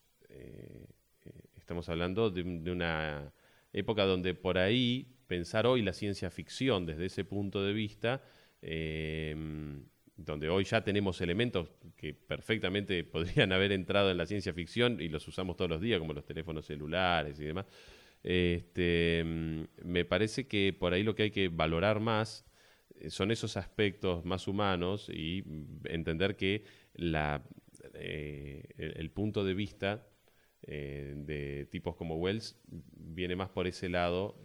Estamos 1.67 1.89
hablando 1.89 2.29
de, 2.29 2.43
una 2.71 3.33
época 3.73 4.05
donde 4.05 4.33
por 4.33 4.57
ahí 4.57 5.05
pensar 5.27 5.67
hoy 5.67 5.81
la 5.81 5.91
ciencia 5.91 6.31
ficción 6.31 6.85
desde 6.85 7.07
ese 7.07 7.25
punto 7.25 7.61
de 7.61 7.73
vista, 7.73 8.23
donde 10.17 10.49
hoy 10.49 10.63
ya 10.63 10.83
tenemos 10.83 11.21
elementos 11.21 11.69
que 11.95 12.13
perfectamente 12.13 13.03
podrían 13.05 13.51
haber 13.51 13.71
entrado 13.71 14.11
en 14.11 14.17
la 14.17 14.25
ciencia 14.25 14.53
ficción 14.53 14.99
y 14.99 15.07
los 15.07 15.27
usamos 15.27 15.55
todos 15.55 15.69
los 15.69 15.81
días, 15.81 15.99
como 15.99 16.13
los 16.13 16.25
teléfonos 16.25 16.65
celulares 16.65 17.39
y 17.39 17.45
demás, 17.45 17.65
este, 18.23 19.19
em, 19.19 19.67
me 19.83 20.03
parece 20.05 20.47
que 20.47 20.73
por 20.73 20.93
ahí 20.93 21.03
lo 21.03 21.15
que 21.15 21.23
hay 21.23 21.31
que 21.31 21.49
valorar 21.49 21.99
más 21.99 22.45
eh, 22.99 23.09
son 23.09 23.31
esos 23.31 23.57
aspectos 23.57 24.25
más 24.25 24.47
humanos 24.47 25.09
y 25.09 25.43
entender 25.85 26.35
que 26.35 26.63
eh, 27.93 28.63
el 28.77 29.11
punto 29.11 29.43
de 29.45 29.53
vista 29.53 30.07
eh, 30.63 31.13
de 31.15 31.67
tipos 31.71 31.95
como 31.95 32.17
Wells 32.17 32.59
viene 32.67 33.35
más 33.35 33.49
por 33.49 33.67
ese 33.67 33.87
lado 33.87 34.41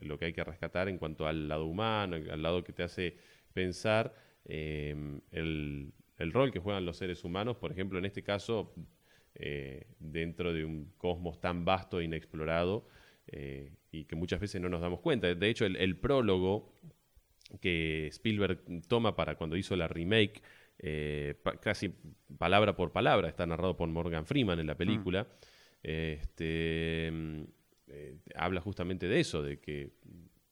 lo 0.00 0.18
que 0.18 0.24
hay 0.26 0.32
que 0.32 0.42
rescatar 0.42 0.88
en 0.88 0.98
cuanto 0.98 1.26
al 1.26 1.48
lado 1.48 1.66
humano, 1.66 2.16
al 2.16 2.42
lado 2.42 2.64
que 2.64 2.72
te 2.72 2.82
hace 2.82 3.16
pensar 3.52 4.14
em, 4.46 5.20
el, 5.30 5.92
rol 6.32 6.52
que 6.52 6.58
juegan 6.58 6.86
los 6.86 6.96
seres 6.96 7.24
humanos, 7.24 7.56
por 7.56 7.72
ejemplo, 7.72 7.98
en 7.98 8.06
este 8.06 8.22
caso, 8.22 8.74
eh, 9.34 9.86
dentro 9.98 10.52
de 10.52 10.64
un 10.64 10.92
cosmos 10.96 11.40
tan 11.40 11.64
vasto 11.64 12.00
e 12.00 12.04
inexplorado 12.04 12.88
y 13.90 14.04
que 14.04 14.14
muchas 14.14 14.38
veces 14.38 14.60
no 14.60 14.68
nos 14.68 14.80
damos 14.80 15.00
cuenta. 15.00 15.34
De 15.34 15.48
hecho, 15.48 15.66
el 15.66 15.96
prólogo 15.96 16.72
que 17.60 18.06
Spielberg 18.06 18.60
toma 18.86 19.16
para 19.16 19.34
cuando 19.34 19.56
hizo 19.56 19.74
la 19.74 19.88
remake 19.88 20.42
eh, 20.78 21.36
casi 21.62 21.94
palabra 22.38 22.76
por 22.76 22.92
palabra, 22.92 23.28
está 23.28 23.46
narrado 23.46 23.76
por 23.76 23.88
Morgan 23.88 24.26
Freeman 24.26 24.60
en 24.60 24.66
la 24.66 24.76
película, 24.76 25.26
este, 25.82 27.10
mm, 27.12 27.42
eh, 27.88 28.18
habla 28.34 28.60
justamente 28.60 29.08
de 29.08 29.20
eso, 29.20 29.42
de 29.42 29.58
que 29.58 29.92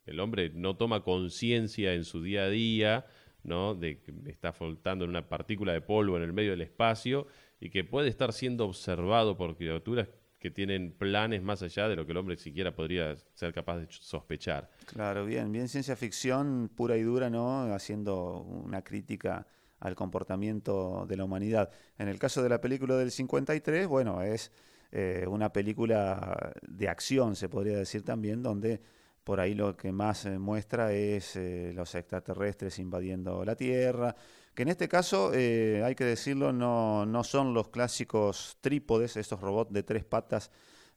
el 0.06 0.20
hombre 0.20 0.50
no 0.54 0.76
toma 0.76 1.02
conciencia 1.02 1.94
en 1.94 2.04
su 2.04 2.22
día 2.22 2.44
a 2.44 2.50
día, 2.50 3.06
¿no? 3.44 3.74
de 3.74 4.00
que 4.00 4.12
está 4.26 4.52
flotando 4.52 5.04
en 5.04 5.10
una 5.10 5.28
partícula 5.28 5.72
de 5.72 5.80
polvo 5.80 6.16
en 6.16 6.22
el 6.22 6.32
medio 6.32 6.50
del 6.50 6.62
espacio 6.62 7.26
y 7.60 7.70
que 7.70 7.84
puede 7.84 8.08
estar 8.08 8.32
siendo 8.32 8.66
observado 8.66 9.36
por 9.36 9.56
criaturas 9.56 10.08
que 10.38 10.50
tienen 10.50 10.92
planes 10.92 11.42
más 11.42 11.62
allá 11.62 11.88
de 11.88 11.96
lo 11.96 12.04
que 12.04 12.12
el 12.12 12.18
hombre 12.18 12.36
siquiera 12.36 12.74
podría 12.74 13.16
ser 13.32 13.54
capaz 13.54 13.78
de 13.78 13.86
sospechar. 13.88 14.70
Claro, 14.84 15.24
bien, 15.24 15.50
bien 15.50 15.68
ciencia 15.68 15.96
ficción 15.96 16.70
pura 16.74 16.98
y 16.98 17.02
dura, 17.02 17.30
¿no? 17.30 17.72
Haciendo 17.72 18.42
una 18.42 18.82
crítica 18.82 19.46
al 19.80 19.94
comportamiento 19.94 21.06
de 21.08 21.16
la 21.16 21.24
humanidad. 21.24 21.70
En 21.96 22.08
el 22.08 22.18
caso 22.18 22.42
de 22.42 22.50
la 22.50 22.60
película 22.60 22.96
del 22.96 23.10
53, 23.10 23.86
bueno, 23.86 24.20
es 24.20 24.52
eh, 24.92 25.24
una 25.26 25.50
película 25.50 26.52
de 26.62 26.88
acción, 26.88 27.36
se 27.36 27.48
podría 27.48 27.78
decir 27.78 28.02
también, 28.04 28.42
donde 28.42 28.82
por 29.24 29.40
ahí 29.40 29.54
lo 29.54 29.76
que 29.76 29.90
más 29.90 30.26
muestra 30.26 30.92
es 30.92 31.36
eh, 31.36 31.72
los 31.74 31.94
extraterrestres 31.94 32.78
invadiendo 32.78 33.44
la 33.44 33.56
Tierra, 33.56 34.14
que 34.54 34.62
en 34.62 34.68
este 34.68 34.86
caso, 34.86 35.32
eh, 35.34 35.82
hay 35.84 35.94
que 35.94 36.04
decirlo, 36.04 36.52
no, 36.52 37.04
no, 37.06 37.24
son 37.24 37.54
los 37.54 37.68
clásicos 37.70 38.58
trípodes, 38.60 39.16
estos 39.16 39.40
robots 39.40 39.72
de 39.72 39.82
tres 39.82 40.04
patas 40.04 40.50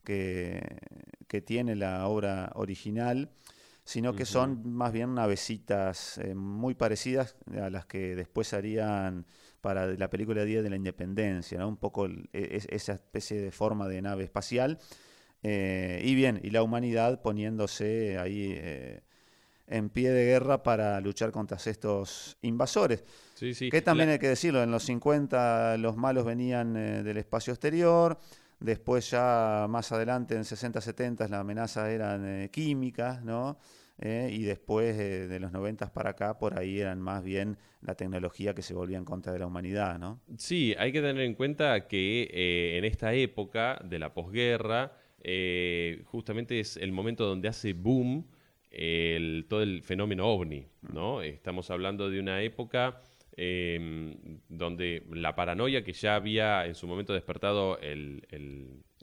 que, 0.04 0.62
que 1.28 1.42
tiene 1.42 1.76
la 1.76 2.08
obra 2.08 2.52
original, 2.56 3.32
sino 3.84 4.14
que 4.14 4.26
son 4.26 4.70
más 4.70 4.92
bien 4.92 5.16
navecitas 5.16 6.18
eh, 6.18 6.36
muy 6.36 6.76
parecidas 6.76 7.38
a 7.60 7.70
las 7.70 7.86
que 7.86 8.18
después 8.18 8.54
harían 8.54 9.26
para 9.62 9.88
la 9.88 10.10
película 10.10 10.44
Día 10.44 10.62
de 10.62 10.70
la 10.70 10.76
Independencia, 10.76 11.58
¿no? 11.58 11.70
un 11.70 11.78
poco 11.78 12.06
e, 12.06 12.66
esa 12.70 12.94
especie 12.94 13.42
de 13.42 13.52
forma 13.52 13.88
de 13.88 14.02
nave 14.02 14.26
espacial. 14.26 14.78
Eh, 15.44 16.02
y 16.04 16.16
bien, 16.16 16.40
y 16.44 16.50
la 16.50 16.64
humanidad 16.64 17.22
poniéndose 17.22 18.18
ahí 18.18 18.54
eh, 18.56 19.02
en 19.68 19.90
pie 19.90 20.12
de 20.12 20.26
guerra 20.26 20.64
para 20.64 21.00
luchar 21.02 21.32
contra 21.32 21.58
estos 21.58 22.38
invasores. 22.42 23.04
Que 23.72 23.82
también 23.82 24.10
hay 24.10 24.20
que 24.20 24.30
decirlo, 24.30 24.64
en 24.64 24.72
los 24.72 24.84
50 24.84 25.78
los 25.78 25.96
malos 25.96 26.26
venían 26.26 26.74
del 26.74 27.18
espacio 27.18 27.54
exterior, 27.54 28.20
Después 28.60 29.12
ya 29.12 29.68
más 29.70 29.92
adelante, 29.92 30.36
en 30.36 30.44
60-70, 30.44 31.30
la 31.30 31.40
amenaza 31.40 31.92
eran 31.92 32.26
eh, 32.26 32.50
químicas, 32.50 33.24
¿no? 33.24 33.60
Eh, 34.00 34.30
y 34.32 34.44
después 34.44 34.98
eh, 35.00 35.28
de 35.28 35.40
los 35.40 35.52
90 35.52 35.92
para 35.94 36.12
acá, 36.12 36.38
por 36.38 36.58
ahí 36.58 36.80
eran 36.80 37.00
más 37.00 37.24
bien 37.24 37.58
la 37.82 37.96
tecnología 37.96 38.54
que 38.54 38.62
se 38.62 38.74
volvía 38.74 38.98
en 38.98 39.06
contra 39.06 39.32
de 39.32 39.40
la 39.40 39.48
humanidad, 39.48 40.00
¿no? 40.00 40.22
Sí, 40.38 40.76
hay 40.78 40.92
que 40.92 41.02
tener 41.02 41.22
en 41.22 41.36
cuenta 41.36 41.88
que 41.88 42.78
en 42.78 42.86
esta 42.86 43.14
época 43.14 43.80
de 43.84 44.00
la 44.00 44.14
posguerra, 44.14 44.92
justamente 46.06 46.60
es 46.60 46.78
el 46.78 46.92
momento 46.92 47.26
donde 47.26 47.48
hace 47.48 47.74
boom 47.74 48.26
todo 49.48 49.62
el 49.62 49.82
fenómeno 49.84 50.28
ovni, 50.28 50.66
¿no? 50.94 51.22
Estamos 51.22 51.70
hablando 51.72 52.10
de 52.10 52.20
una 52.20 52.42
época 52.42 53.02
Em, 53.40 54.16
donde 54.50 55.04
la 55.12 55.36
paranoia 55.36 55.84
que 55.84 55.94
ya 55.94 56.16
había 56.16 56.66
en 56.66 56.74
su 56.74 56.88
momento 56.88 57.14
despertado 57.14 57.78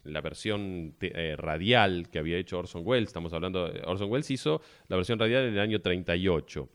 la 0.02 0.20
versión 0.22 0.96
eh, 1.00 1.36
radial 1.38 2.08
que 2.10 2.18
había 2.18 2.36
hecho 2.36 2.58
Orson 2.58 2.82
Welles, 2.84 3.10
estamos 3.10 3.32
hablando, 3.32 3.72
Orson 3.86 4.10
Welles 4.10 4.28
hizo 4.32 4.60
la 4.88 4.96
versión 4.96 5.20
radial 5.20 5.44
en 5.44 5.54
el 5.54 5.60
año 5.60 5.80
38. 5.80 6.68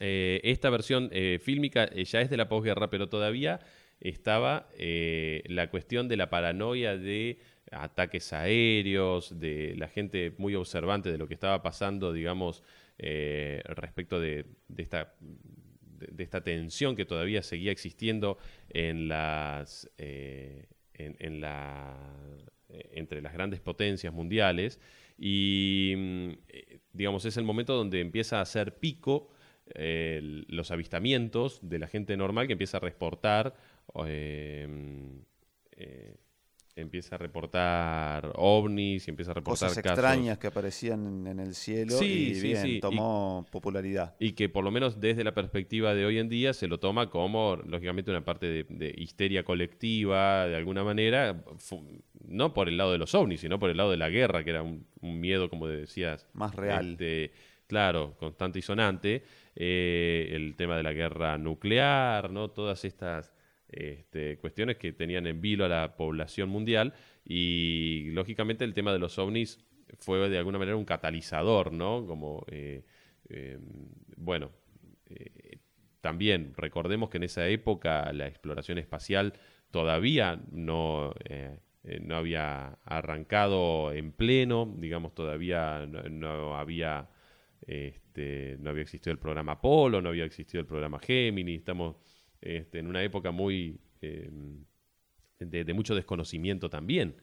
Eh, 0.00 0.40
esta 0.42 0.70
versión 0.70 1.08
eh, 1.12 1.38
fílmica 1.40 1.88
ya 1.88 2.20
es 2.20 2.30
de 2.30 2.36
la 2.36 2.48
posguerra, 2.48 2.90
pero 2.90 3.08
todavía 3.08 3.60
estaba 4.00 4.68
la 4.76 5.70
cuestión 5.70 6.08
de 6.08 6.16
la 6.16 6.30
paranoia 6.30 6.98
de 6.98 7.38
ataques 7.72 8.32
aéreos, 8.32 9.38
de 9.40 9.74
la 9.76 9.88
gente 9.88 10.34
muy 10.38 10.54
observante 10.54 11.10
de 11.10 11.18
lo 11.18 11.26
que 11.26 11.34
estaba 11.34 11.62
pasando, 11.62 12.12
digamos, 12.12 12.62
respecto 12.98 14.20
de, 14.20 14.44
esta 14.76 15.14
de, 16.10 16.22
esta 16.22 16.42
tensión 16.42 16.96
que 16.96 17.04
todavía 17.04 17.42
seguía 17.42 17.72
existiendo 17.72 18.38
en 18.70 19.08
las, 19.08 19.90
eh, 19.98 20.66
en, 20.94 21.16
eh, 21.20 22.90
entre 22.92 23.22
las 23.22 23.32
grandes 23.32 23.60
potencias 23.60 24.12
mundiales. 24.12 24.80
Y, 25.18 25.94
mm, 25.96 26.30
eh, 26.48 26.78
digamos, 26.92 27.24
es 27.24 27.36
el 27.36 27.44
momento 27.44 27.74
donde 27.74 28.00
empieza 28.00 28.38
a 28.38 28.42
hacer 28.42 28.78
pico 28.78 29.30
los 29.74 30.70
avistamientos 30.70 31.60
de 31.62 31.78
la 31.78 31.86
gente 31.86 32.14
normal 32.16 32.46
que 32.46 32.52
empieza 32.52 32.76
a 32.76 32.80
reportar 32.80 33.54
empieza 36.74 37.16
a 37.16 37.18
reportar 37.18 38.32
ovnis 38.36 39.06
y 39.06 39.10
empieza 39.10 39.32
a 39.32 39.34
reportar 39.34 39.68
Cosas 39.68 39.82
casos. 39.82 39.98
extrañas 39.98 40.38
que 40.38 40.46
aparecían 40.46 41.06
en, 41.06 41.26
en 41.26 41.40
el 41.40 41.54
cielo 41.54 41.92
Sí, 41.98 42.30
y 42.30 42.34
sí, 42.34 42.40
bien, 42.48 42.62
sí. 42.62 42.80
tomó 42.80 43.46
popularidad. 43.50 44.14
Y 44.18 44.32
que 44.32 44.48
por 44.48 44.64
lo 44.64 44.70
menos 44.70 45.00
desde 45.00 45.22
la 45.24 45.34
perspectiva 45.34 45.94
de 45.94 46.04
hoy 46.06 46.18
en 46.18 46.28
día 46.28 46.52
se 46.54 46.68
lo 46.68 46.78
toma 46.80 47.10
como, 47.10 47.56
lógicamente, 47.56 48.10
una 48.10 48.24
parte 48.24 48.46
de, 48.46 48.64
de 48.68 48.94
histeria 48.96 49.44
colectiva, 49.44 50.46
de 50.46 50.56
alguna 50.56 50.82
manera, 50.84 51.44
no 52.26 52.54
por 52.54 52.68
el 52.68 52.76
lado 52.78 52.92
de 52.92 52.98
los 52.98 53.14
ovnis, 53.14 53.40
sino 53.40 53.58
por 53.58 53.68
el 53.70 53.76
lado 53.76 53.90
de 53.90 53.96
la 53.98 54.08
guerra, 54.10 54.42
que 54.44 54.50
era 54.50 54.62
un, 54.62 54.86
un 55.00 55.20
miedo, 55.20 55.50
como 55.50 55.66
decías. 55.66 56.26
Más 56.32 56.54
real. 56.54 56.92
este, 56.92 57.32
claro, 57.66 58.14
constante 58.18 58.58
y 58.58 58.62
sonante. 58.62 59.22
eh, 59.54 60.30
el 60.32 60.56
tema 60.56 60.76
de 60.78 60.82
la 60.82 60.92
guerra 60.94 61.36
nuclear, 61.36 62.30
¿no? 62.30 62.48
Todas 62.50 62.84
estas 62.86 63.31
este, 63.72 64.38
cuestiones 64.38 64.76
que 64.76 64.92
tenían 64.92 65.26
en 65.26 65.40
vilo 65.40 65.64
a 65.64 65.68
la 65.68 65.96
población 65.96 66.48
mundial. 66.48 66.94
Y 67.24 68.10
lógicamente 68.12 68.64
el 68.64 68.74
tema 68.74 68.92
de 68.92 68.98
los 68.98 69.18
ovnis 69.18 69.64
fue 69.98 70.28
de 70.28 70.38
alguna 70.38 70.58
manera 70.58 70.76
un 70.76 70.84
catalizador, 70.84 71.72
¿no? 71.72 72.06
Como, 72.06 72.44
eh, 72.50 72.84
eh, 73.28 73.58
bueno, 74.16 74.50
eh, 75.08 75.58
también 76.00 76.52
recordemos 76.56 77.10
que 77.10 77.18
en 77.18 77.24
esa 77.24 77.48
época 77.48 78.12
la 78.12 78.26
exploración 78.26 78.78
espacial 78.78 79.34
todavía 79.70 80.40
no, 80.50 81.14
eh, 81.24 81.58
no 82.00 82.16
había 82.16 82.78
arrancado 82.84 83.92
en 83.92 84.12
pleno, 84.12 84.72
digamos, 84.78 85.14
todavía 85.14 85.86
no, 85.86 86.02
no 86.04 86.56
había 86.56 87.08
este, 87.66 88.56
no 88.60 88.70
había 88.70 88.82
existido 88.82 89.12
el 89.12 89.18
programa 89.18 89.52
Apolo, 89.52 90.02
no 90.02 90.08
había 90.08 90.24
existido 90.24 90.60
el 90.60 90.66
programa 90.66 90.98
Gemini, 90.98 91.54
estamos 91.54 91.96
este, 92.42 92.78
en 92.80 92.86
una 92.88 93.02
época 93.02 93.30
muy 93.30 93.78
eh, 94.02 94.28
de, 95.38 95.64
de 95.64 95.72
mucho 95.74 95.94
desconocimiento 95.94 96.68
también 96.68 97.14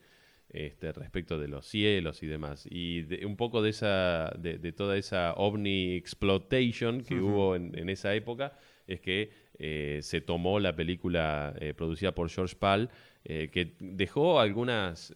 este, 0.48 0.92
respecto 0.92 1.38
de 1.38 1.48
los 1.48 1.66
cielos 1.66 2.22
y 2.22 2.26
demás. 2.26 2.66
Y 2.70 3.02
de- 3.02 3.24
un 3.24 3.36
poco 3.36 3.62
de 3.62 3.70
esa, 3.70 4.32
de, 4.38 4.58
de 4.58 4.72
toda 4.72 4.96
esa 4.96 5.34
ovni 5.34 5.94
exploitation 5.94 7.02
que 7.02 7.14
hubo 7.20 7.54
en, 7.54 7.78
en 7.78 7.88
esa 7.88 8.14
época, 8.14 8.58
es 8.86 9.00
que 9.00 9.30
eh, 9.58 10.00
se 10.02 10.20
tomó 10.20 10.58
la 10.58 10.74
película 10.74 11.54
eh, 11.60 11.74
producida 11.74 12.12
por 12.14 12.28
George 12.28 12.56
Pal, 12.56 12.90
eh, 13.24 13.50
que 13.52 13.74
dejó 13.78 14.40
algunas 14.40 15.14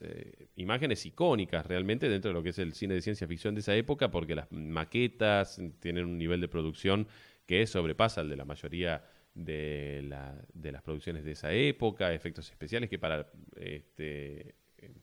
imágenes 0.57 1.05
icónicas 1.07 1.67
realmente 1.67 2.09
dentro 2.09 2.29
de 2.29 2.35
lo 2.35 2.43
que 2.43 2.51
es 2.51 2.59
el 2.59 2.75
cine 2.75 2.95
de 2.95 3.01
ciencia 3.03 3.27
ficción 3.27 3.55
de 3.55 3.63
esa 3.63 3.75
época, 3.75 4.11
porque 4.11 4.35
las 4.37 4.53
maquetas 4.53 5.61
tienen 5.81 6.05
un 6.05 6.19
nivel 6.19 6.41
de 6.41 6.49
producción 6.49 7.09
que 7.47 7.67
sobrepasa 7.67 8.21
el 8.21 8.29
de 8.29 8.37
la 8.37 8.45
mayoría 8.45 9.03
de, 9.35 10.03
la- 10.09 10.45
de 10.53 10.73
las 10.73 10.83
producciones 10.83 11.25
de 11.25 11.33
esa 11.33 11.53
época, 11.53 12.13
efectos 12.15 12.51
especiales 12.51 12.89
que 12.91 12.99
para, 12.99 13.31
este, 13.57 14.55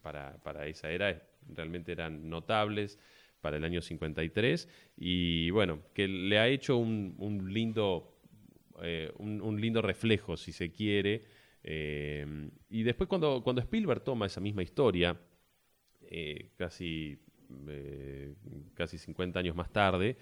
para, 0.02 0.38
para 0.44 0.68
esa 0.68 0.90
era 0.92 1.22
realmente 1.50 1.92
eran 1.92 2.30
notables 2.30 3.00
para 3.42 3.58
el 3.58 3.64
año 3.64 3.82
53 3.82 4.70
y 4.98 5.50
bueno, 5.50 5.82
que 5.94 6.08
le 6.08 6.38
ha 6.40 6.48
hecho 6.48 6.78
un, 6.78 7.16
un 7.18 7.52
lindo, 7.54 8.16
eh, 8.82 9.12
un, 9.18 9.42
un 9.42 9.60
lindo 9.60 9.82
reflejo, 9.82 10.38
si 10.38 10.52
se 10.52 10.72
quiere. 10.72 11.24
eh, 11.64 12.26
y 12.70 12.84
después 12.84 13.08
cuando, 13.10 13.42
cuando 13.44 13.62
Spielberg 13.62 14.04
toma 14.04 14.28
esa 14.28 14.40
misma 14.42 14.64
historia, 14.64 15.20
eh, 16.10 16.52
casi, 16.58 17.20
casi 18.74 18.98
50 18.98 19.40
años 19.40 19.56
más 19.56 19.72
tarde, 19.72 20.18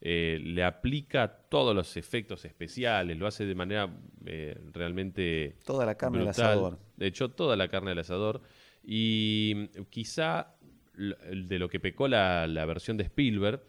eh, 0.00 0.38
le 0.42 0.64
aplica 0.64 1.28
todos 1.28 1.74
los 1.74 1.96
efectos 1.96 2.44
especiales, 2.44 3.18
lo 3.18 3.26
hace 3.26 3.44
de 3.44 3.54
manera 3.54 3.90
eh, 4.24 4.58
realmente 4.72 5.56
Toda 5.64 5.84
la 5.84 5.94
carne 5.96 6.18
al 6.18 6.24
brutal. 6.24 6.44
asador. 6.46 6.78
De 6.96 7.06
hecho, 7.06 7.30
toda 7.30 7.56
la 7.56 7.68
carne 7.68 7.90
al 7.90 7.98
asador. 7.98 8.40
Y 8.82 9.54
mm, 9.56 9.82
quizá 9.90 10.54
de 10.96 11.58
lo 11.58 11.68
que 11.68 11.80
pecó 11.80 12.08
la, 12.08 12.46
la 12.46 12.64
versión 12.66 12.96
de 12.96 13.04
Spielberg 13.04 13.62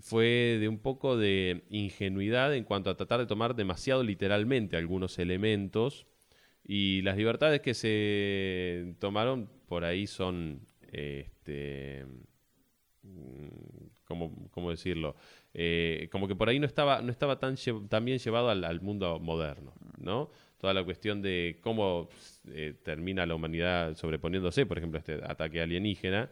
fue 0.00 0.58
de 0.60 0.68
un 0.68 0.78
poco 0.78 1.16
de 1.16 1.64
ingenuidad 1.70 2.54
en 2.54 2.64
cuanto 2.64 2.90
a 2.90 2.96
tratar 2.96 3.18
de 3.20 3.26
tomar 3.26 3.56
demasiado 3.56 4.02
literalmente 4.04 4.76
algunos 4.76 5.18
elementos 5.18 6.06
y 6.64 7.02
las 7.02 7.16
libertades 7.16 7.60
que 7.60 7.74
se 7.74 8.94
tomaron 9.00 9.48
por 9.66 9.84
ahí 9.84 10.06
son, 10.06 10.60
este, 10.92 12.04
¿cómo, 14.04 14.48
cómo 14.50 14.70
decirlo? 14.70 15.16
Eh, 15.54 16.08
como 16.10 16.26
que 16.26 16.34
por 16.34 16.48
ahí 16.48 16.58
no 16.58 16.66
estaba, 16.66 17.02
no 17.02 17.10
estaba 17.10 17.38
tan, 17.38 17.56
tan 17.88 18.04
bien 18.04 18.18
llevado 18.18 18.50
al, 18.50 18.80
mundo 18.80 19.18
moderno, 19.20 19.72
¿no? 19.98 20.30
Toda 20.58 20.74
la 20.74 20.82
cuestión 20.84 21.22
de 21.22 21.58
cómo 21.60 22.08
eh, 22.48 22.74
termina 22.82 23.26
la 23.26 23.34
humanidad 23.34 23.94
sobreponiéndose, 23.96 24.66
por 24.66 24.78
ejemplo, 24.78 24.98
este 24.98 25.20
ataque 25.24 25.60
alienígena, 25.60 26.30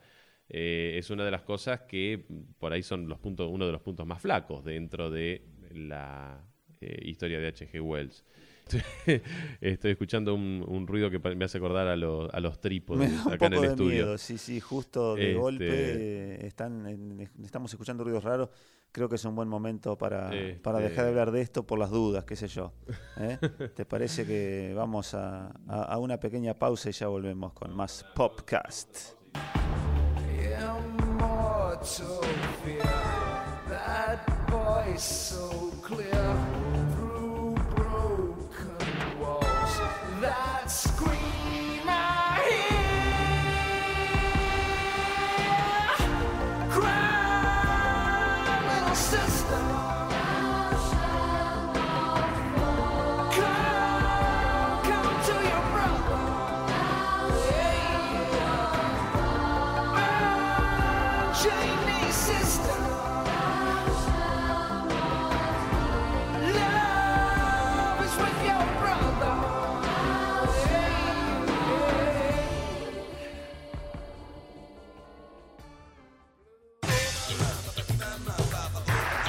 eh, 0.49 0.95
es 0.97 1.11
una 1.11 1.25
de 1.25 1.31
las 1.31 1.43
cosas 1.43 1.83
que 1.83 2.25
por 2.59 2.73
ahí 2.73 2.83
son 2.83 3.09
los 3.09 3.19
puntos, 3.19 3.49
uno 3.51 3.67
de 3.67 3.73
los 3.73 3.83
puntos 3.83 4.07
más 4.07 4.21
flacos 4.21 4.65
dentro 4.65 5.11
de 5.11 5.45
la 5.73 6.41
historia 6.81 7.41
de 7.41 7.49
H.G. 7.49 7.81
Wells. 7.81 8.25
Estoy 9.61 9.93
escuchando 9.93 10.35
un, 10.35 10.65
un 10.67 10.87
ruido 10.87 11.09
que 11.11 11.19
me 11.37 11.45
hace 11.45 11.59
acordar 11.59 11.87
a, 11.87 11.97
los- 11.97 12.33
a 12.33 12.41
los 12.41 12.55
Me 12.57 12.61
trípodes 12.61 13.13
da 13.17 13.25
un 13.27 13.33
acá 13.33 13.47
en 13.47 13.53
el 13.55 13.61
de 13.61 13.67
estudio. 13.69 13.91
miedo, 14.05 14.19
sí, 14.19 14.39
sí, 14.39 14.61
justo 14.61 15.15
de 15.15 15.29
Este- 15.31 15.39
golpe 15.41 15.67
eh, 15.69 16.47
están, 16.47 16.87
en- 16.87 17.31
estamos 17.45 17.73
escuchando 17.73 18.03
ruidos 18.05 18.25
raros. 18.25 18.49
Creo 18.93 19.09
que 19.09 19.17
es 19.17 19.25
un 19.25 19.35
buen 19.35 19.49
momento 19.49 19.97
para, 19.99 20.31
para 20.63 20.79
Este- 20.79 20.89
dejar 20.91 21.05
de 21.05 21.11
hablar 21.11 21.31
de 21.31 21.43
esto 21.43 21.67
por 21.67 21.79
las 21.79 21.91
dudas, 21.91 22.25
qué 22.25 22.35
sé 22.35 22.49
yo. 22.49 22.73
¿eh? 23.19 23.39
¿Te 23.77 23.85
parece 23.85 24.27
que 24.27 24.73
vamos 24.75 25.15
a, 25.15 25.49
a- 25.69 25.83
a 25.85 25.99
una 25.99 26.19
pequeña 26.19 26.55
pausa 26.55 26.89
y 26.89 26.93
ya 26.93 27.07
volvemos 27.09 27.53
con 27.53 27.75
más 27.75 28.05
Popcast? 28.15 29.15
immortal 30.59 32.23
fear. 32.65 32.83
That 33.69 34.27
voice 34.51 35.03
so 35.03 35.71
clear 35.83 36.37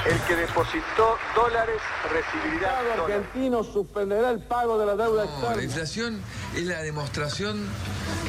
El 0.08 0.18
que 0.26 0.36
depositó 0.36 1.16
dólares 1.34 1.80
recibirá 2.10 2.80
El 2.80 2.96
dólares. 2.98 3.16
argentino 3.26 3.62
suspenderá 3.62 4.30
el 4.30 4.40
pago 4.40 4.78
de 4.78 4.86
la 4.86 4.96
deuda 4.96 5.24
No, 5.24 5.30
la 5.30 5.38
externa. 5.40 5.62
inflación 5.62 6.20
es 6.56 6.62
la 6.64 6.82
demostración 6.82 7.66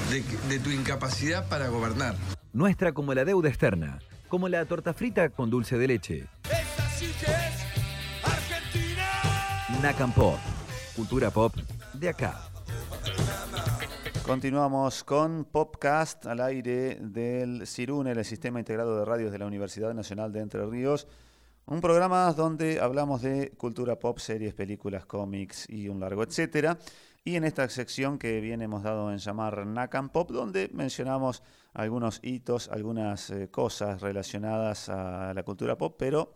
de, 0.10 0.22
de 0.50 0.60
tu 0.60 0.72
incapacidad 0.72 1.48
para 1.48 1.70
gobernar. 1.70 2.16
Nuestra 2.52 2.92
como 2.92 3.14
la 3.14 3.24
deuda 3.24 3.48
externa, 3.48 4.00
como 4.28 4.50
la 4.50 4.66
torta 4.66 4.94
frita 4.94 5.30
con 5.30 5.50
dulce 5.50 5.78
de 5.78 5.88
leche. 5.88 6.28
Esa 6.46 6.90
sí 6.90 7.14
que 7.18 7.32
es 7.32 8.26
Argentina. 8.26 9.08
Nacan 9.82 10.12
Pop, 10.12 10.38
cultura 10.98 11.32
pop 11.32 11.56
de 11.94 12.10
acá. 12.10 12.42
Continuamos 14.26 15.04
con 15.06 15.46
Popcast 15.46 16.26
al 16.28 16.42
aire 16.42 16.98
del 17.00 17.66
CIRUNE, 17.66 18.12
el 18.12 18.26
Sistema 18.26 18.60
Integrado 18.60 19.00
de 19.00 19.06
Radios 19.06 19.32
de 19.32 19.40
la 19.40 19.46
Universidad 19.46 19.94
Nacional 19.94 20.32
de 20.34 20.42
Entre 20.42 20.64
Ríos. 20.66 21.08
Un 21.72 21.82
programa 21.82 22.34
donde 22.34 22.80
hablamos 22.80 23.22
de 23.22 23.52
cultura 23.52 24.00
pop, 24.00 24.18
series, 24.18 24.56
películas, 24.56 25.06
cómics 25.06 25.70
y 25.70 25.88
un 25.88 26.00
largo 26.00 26.24
etcétera. 26.24 26.80
Y 27.24 27.36
en 27.36 27.44
esta 27.44 27.70
sección 27.70 28.18
que 28.18 28.42
bien 28.42 28.64
hemos 28.64 28.82
dado 28.82 29.12
en 29.12 29.20
llamar 29.20 29.68
Nakan 29.68 30.10
Pop, 30.10 30.32
donde 30.32 30.72
mencionamos 30.74 31.44
algunos 31.74 32.22
hitos, 32.24 32.70
algunas 32.70 33.30
eh, 33.30 33.52
cosas 33.52 34.02
relacionadas 34.02 34.90
a 34.90 35.32
la 35.36 35.44
cultura 35.44 35.78
pop, 35.78 35.96
pero 35.96 36.34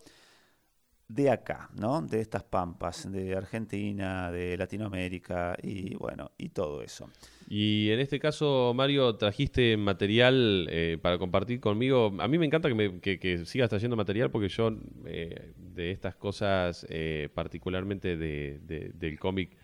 de 1.08 1.32
acá, 1.32 1.68
¿no? 1.74 2.00
De 2.00 2.20
estas 2.20 2.44
pampas, 2.44 3.10
de 3.10 3.36
Argentina, 3.36 4.30
de 4.30 4.56
Latinoamérica 4.56 5.56
y 5.60 5.96
bueno, 5.96 6.30
y 6.38 6.50
todo 6.50 6.80
eso. 6.80 7.10
Y 7.48 7.90
en 7.90 8.00
este 8.00 8.18
caso, 8.18 8.72
Mario, 8.74 9.16
trajiste 9.16 9.76
material 9.76 10.66
eh, 10.70 10.98
para 11.00 11.18
compartir 11.18 11.60
conmigo. 11.60 12.14
A 12.18 12.28
mí 12.28 12.38
me 12.38 12.46
encanta 12.46 12.68
que, 12.68 12.74
me- 12.74 13.00
que- 13.00 13.18
que 13.18 13.44
sigas 13.44 13.68
trayendo 13.70 13.96
material 13.96 14.30
porque 14.30 14.48
yo 14.48 14.70
eh, 15.06 15.52
de 15.56 15.90
estas 15.90 16.16
cosas, 16.16 16.86
eh, 16.88 17.28
particularmente 17.34 18.16
de- 18.16 18.60
de- 18.60 18.90
del 18.94 19.18
cómic, 19.18 19.56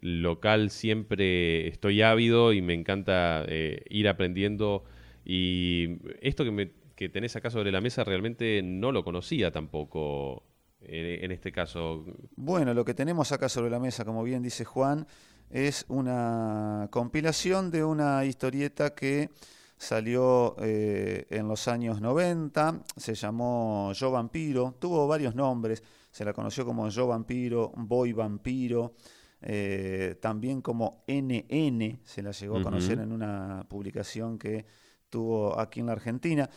local 0.00 0.70
siempre 0.70 1.68
estoy 1.68 2.02
ávido 2.02 2.52
y 2.52 2.62
me 2.62 2.74
encanta 2.74 3.44
eh, 3.48 3.82
ir 3.90 4.08
aprendiendo. 4.08 4.84
Y 5.24 5.98
esto 6.20 6.44
que, 6.44 6.50
me, 6.50 6.70
que 6.94 7.08
tenés 7.08 7.34
acá 7.36 7.50
sobre 7.50 7.72
la 7.72 7.80
mesa 7.80 8.04
realmente 8.04 8.62
no 8.62 8.92
lo 8.92 9.04
conocía 9.04 9.50
tampoco 9.50 10.44
en 10.80 11.32
este 11.32 11.50
caso. 11.50 12.04
Bueno, 12.36 12.72
lo 12.74 12.84
que 12.84 12.94
tenemos 12.94 13.32
acá 13.32 13.48
sobre 13.48 13.70
la 13.70 13.80
mesa, 13.80 14.04
como 14.04 14.22
bien 14.22 14.42
dice 14.42 14.64
Juan, 14.64 15.06
es 15.50 15.84
una 15.88 16.88
compilación 16.90 17.70
de 17.70 17.84
una 17.84 18.24
historieta 18.24 18.94
que 18.94 19.30
salió 19.78 20.56
eh, 20.58 21.26
en 21.30 21.48
los 21.48 21.68
años 21.68 22.00
90, 22.00 22.82
se 22.96 23.14
llamó 23.14 23.92
Yo 23.92 24.10
Vampiro, 24.10 24.74
tuvo 24.78 25.06
varios 25.06 25.34
nombres, 25.34 25.82
se 26.10 26.24
la 26.24 26.32
conoció 26.32 26.64
como 26.64 26.88
Yo 26.88 27.06
Vampiro, 27.06 27.72
Boy 27.76 28.12
Vampiro, 28.12 28.94
eh, 29.42 30.16
también 30.20 30.62
como 30.62 31.04
NN, 31.06 32.00
se 32.04 32.22
la 32.22 32.30
llegó 32.30 32.58
a 32.58 32.62
conocer 32.62 32.98
en 33.00 33.12
una 33.12 33.66
publicación 33.68 34.38
que 34.38 34.64
tuvo 35.10 35.58
aquí 35.58 35.80
en 35.80 35.86
la 35.86 35.92
Argentina. 35.92 36.48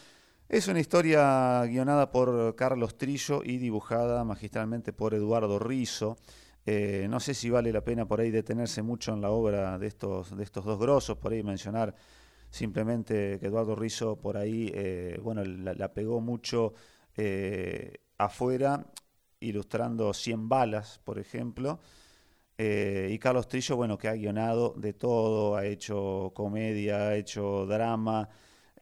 Es 0.48 0.68
una 0.68 0.80
historia 0.80 1.64
guionada 1.66 2.10
por 2.10 2.56
Carlos 2.56 2.98
Trillo 2.98 3.42
y 3.44 3.58
dibujada 3.58 4.24
magistralmente 4.24 4.94
por 4.94 5.14
Eduardo 5.14 5.60
Rizo. 5.60 6.18
Eh, 6.72 7.08
no 7.10 7.20
sé 7.20 7.34
si 7.34 7.50
vale 7.50 7.74
la 7.74 7.84
pena 7.84 8.08
por 8.08 8.22
ahí 8.22 8.30
detenerse 8.30 8.84
mucho 8.84 9.12
en 9.12 9.22
la 9.22 9.32
obra 9.32 9.80
de 9.80 9.88
estos, 9.88 10.38
de 10.38 10.44
estos 10.44 10.64
dos 10.66 10.78
grosos, 10.78 11.18
por 11.18 11.34
ahí 11.34 11.42
mencionar 11.42 11.96
simplemente 12.52 13.40
que 13.40 13.48
Eduardo 13.48 13.76
Rizzo 13.76 14.18
por 14.18 14.38
ahí, 14.38 14.72
eh, 14.76 15.20
bueno, 15.24 15.44
la, 15.44 15.94
pegó 15.94 16.22
mucho 16.22 16.76
eh, 17.18 18.02
afuera, 18.20 18.86
ilustrando 19.40 20.14
100 20.14 20.48
balas, 20.48 21.02
por 21.04 21.18
ejemplo. 21.18 21.80
y 22.60 23.18
Carlos 23.18 23.48
Trillo, 23.48 23.76
bueno, 23.76 23.98
que 23.98 24.08
ha 24.08 24.14
guionado 24.14 24.76
de 24.78 24.94
todo, 24.94 25.56
ha 25.56 25.66
hecho 25.66 26.32
comedia, 26.36 27.08
ha 27.08 27.16
hecho 27.16 27.66
drama, 27.66 28.30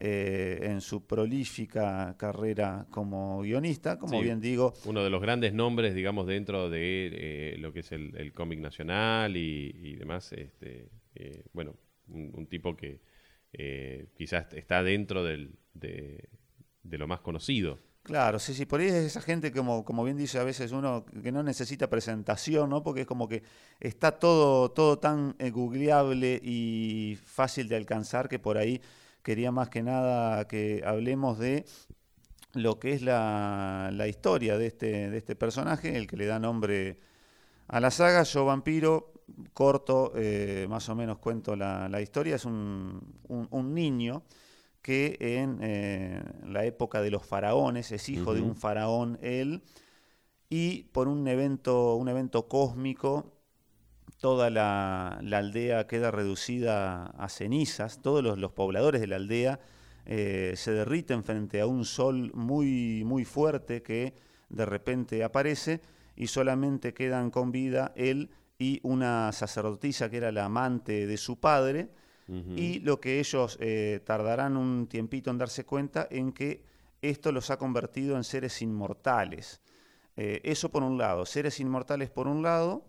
en 0.00 0.80
su 0.80 1.06
prolífica 1.06 2.14
carrera 2.16 2.86
como 2.90 3.40
guionista, 3.40 3.98
como 3.98 4.20
bien 4.20 4.40
digo. 4.40 4.74
Uno 4.84 5.02
de 5.02 5.10
los 5.10 5.20
grandes 5.20 5.52
nombres, 5.52 5.94
digamos, 5.94 6.26
dentro 6.26 6.70
de 6.70 7.56
lo 7.58 7.72
que 7.72 7.80
es 7.80 7.92
el, 7.92 8.32
cómic 8.32 8.60
nacional 8.60 9.36
y, 9.36 9.96
demás. 9.96 10.32
Este, 10.32 10.88
bueno, 11.52 11.74
un, 12.08 12.46
tipo 12.46 12.76
que 12.76 13.00
eh, 13.52 14.08
quizás 14.16 14.52
está 14.52 14.82
dentro 14.82 15.24
del, 15.24 15.58
de, 15.74 16.28
lo 16.82 17.06
más 17.06 17.20
conocido. 17.20 17.78
Claro, 18.02 18.38
sí, 18.38 18.54
sí, 18.54 18.64
por 18.64 18.80
ahí 18.80 18.86
es 18.86 18.94
esa 18.94 19.20
gente 19.20 19.52
como, 19.52 19.84
como 19.84 20.02
bien 20.02 20.16
dice 20.16 20.38
a 20.38 20.44
veces 20.44 20.72
uno 20.72 21.04
que 21.22 21.30
no 21.30 21.42
necesita 21.42 21.90
presentación, 21.90 22.70
¿no? 22.70 22.82
Porque 22.82 23.02
es 23.02 23.06
como 23.06 23.28
que 23.28 23.42
está 23.80 24.12
todo, 24.12 24.70
todo 24.70 24.98
tan 24.98 25.36
eh, 25.38 25.50
googleable 25.50 26.40
y 26.42 27.18
fácil 27.22 27.68
de 27.68 27.76
alcanzar 27.76 28.28
que 28.28 28.38
por 28.38 28.56
ahí 28.56 28.80
quería 29.22 29.52
más 29.52 29.68
que 29.68 29.82
nada 29.82 30.46
que 30.48 30.82
hablemos 30.84 31.38
de 31.38 31.64
lo 32.54 32.78
que 32.78 32.92
es 32.92 33.02
la, 33.02 33.90
la 33.92 34.08
historia 34.08 34.58
de 34.58 34.66
este, 34.66 35.10
de 35.10 35.18
este 35.18 35.36
personaje, 35.36 35.96
el 35.96 36.06
que 36.06 36.16
le 36.16 36.26
da 36.26 36.38
nombre 36.38 36.98
a 37.68 37.80
la 37.80 37.90
saga. 37.90 38.22
Yo 38.22 38.44
Vampiro 38.44 39.12
corto, 39.52 40.12
eh, 40.16 40.66
más 40.68 40.88
o 40.88 40.94
menos 40.94 41.18
cuento 41.18 41.56
la, 41.56 42.00
historia, 42.00 42.36
es 42.36 42.44
un, 42.44 43.00
niño 43.74 44.22
que 44.82 45.16
en 45.20 45.58
eh, 45.60 46.22
la 46.46 46.64
época 46.64 47.02
de 47.02 47.10
los 47.10 47.24
faraones, 47.24 47.92
es 47.92 48.08
hijo 48.08 48.34
de 48.34 48.40
un 48.40 48.56
faraón 48.56 49.18
él, 49.22 49.62
y 50.48 50.84
por 50.84 51.08
un 51.08 51.28
evento, 51.28 51.96
un 51.96 52.08
evento 52.08 52.48
cósmico, 52.48 53.37
toda 54.18 54.50
la, 54.50 55.18
aldea 55.18 55.86
queda 55.86 56.10
reducida 56.10 57.06
a 57.06 57.28
cenizas, 57.28 58.02
todos 58.02 58.38
los, 58.38 58.52
pobladores 58.52 59.00
de 59.00 59.06
la 59.06 59.16
aldea 59.16 59.60
eh, 60.06 60.54
se 60.56 60.72
derriten 60.72 61.24
frente 61.24 61.60
a 61.60 61.66
un 61.66 61.84
sol 61.84 62.32
muy, 62.34 63.02
muy 63.04 63.24
fuerte 63.24 63.82
que 63.82 64.14
de 64.48 64.66
repente 64.66 65.22
aparece 65.22 65.80
y 66.16 66.26
solamente 66.26 66.94
quedan 66.94 67.30
con 67.30 67.52
vida 67.52 67.92
él 67.94 68.30
y 68.58 68.80
una 68.82 69.30
sacerdotisa 69.32 70.10
que 70.10 70.16
era 70.16 70.32
la 70.32 70.46
amante 70.46 71.06
de 71.06 71.16
su 71.16 71.38
padre, 71.38 71.88
y 72.56 72.80
lo 72.80 73.00
que 73.00 73.20
ellos 73.20 73.56
eh, 73.58 74.00
tardarán 74.04 74.58
un 74.58 74.86
tiempito 74.86 75.30
en 75.30 75.38
darse 75.38 75.64
cuenta 75.64 76.08
en 76.10 76.32
que 76.32 76.62
esto 77.00 77.32
los 77.32 77.48
ha 77.50 77.56
convertido 77.56 78.16
en 78.16 78.24
seres 78.24 78.60
inmortales. 78.60 79.62
Eh, 80.14 80.42
eso 80.44 80.68
por 80.68 80.82
un 80.82 80.98
lado, 80.98 81.24
seres 81.24 81.58
inmortales 81.58 82.10
por 82.10 82.28
un 82.28 82.42
lado, 82.42 82.84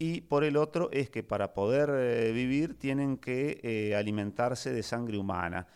y 0.00 0.22
por 0.22 0.42
el 0.42 0.56
otro 0.56 0.90
es 0.90 1.10
que 1.10 1.22
para 1.22 1.54
poder 1.54 1.90
eh, 1.92 2.32
vivir 2.32 2.76
tienen 2.76 3.18
que 3.18 3.94
alimentarse 3.96 4.72
de 4.72 4.82
sangre 4.82 5.16
humana. 5.16 5.68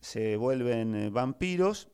se 0.00 0.36
vuelven 0.36 1.12
vampiros, 1.12 1.88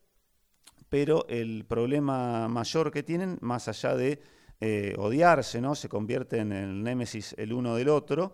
pero 0.88 1.26
el 1.28 1.64
problema 1.64 2.46
mayor 2.46 2.92
que 2.92 3.02
tienen, 3.02 3.38
más 3.40 3.66
allá 3.66 3.96
de 3.96 4.20
eh, 4.60 4.94
odiarse, 4.96 5.60
¿no? 5.60 5.74
se 5.74 5.88
convierte 5.88 6.38
en 6.38 6.50
el 6.52 6.82
némesis 6.82 7.34
el 7.36 7.52
uno 7.52 7.76
del 7.76 7.90
otro, 7.90 8.32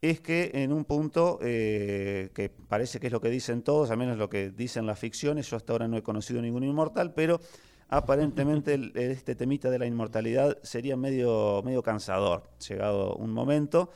es 0.00 0.20
que 0.20 0.50
en 0.52 0.72
un 0.72 0.84
punto, 0.84 1.38
eh, 1.42 2.30
que 2.34 2.48
parece 2.48 2.98
que 2.98 3.06
es 3.06 3.12
lo 3.12 3.20
que 3.20 3.30
dicen 3.30 3.62
todos, 3.62 3.90
al 3.90 3.96
menos 3.96 4.18
lo 4.18 4.28
que 4.28 4.50
dicen 4.50 4.84
las 4.84 4.98
ficciones, 4.98 5.48
yo 5.48 5.56
hasta 5.56 5.72
ahora 5.72 5.86
no 5.86 5.96
he 5.96 6.02
conocido 6.02 6.42
ningún 6.42 6.64
inmortal, 6.64 7.14
pero 7.14 7.40
aparentemente 7.88 8.92
este 8.94 9.34
temita 9.34 9.70
de 9.70 9.78
la 9.78 9.86
inmortalidad 9.86 10.58
sería 10.62 10.96
medio, 10.96 11.62
medio 11.64 11.82
cansador, 11.82 12.50
llegado 12.68 13.14
un 13.16 13.32
momento. 13.32 13.90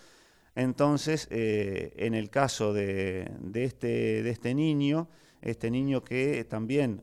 Entonces, 0.55 1.29
eh, 1.31 1.93
en 1.97 2.15
el 2.15 2.31
caso 2.31 2.73
de, 2.73 3.31
este, 3.55 4.23
de 4.23 4.31
este 4.31 4.55
niño, 4.55 5.09
este 5.41 5.71
niño 5.71 6.03
que 6.03 6.45
también 6.45 7.03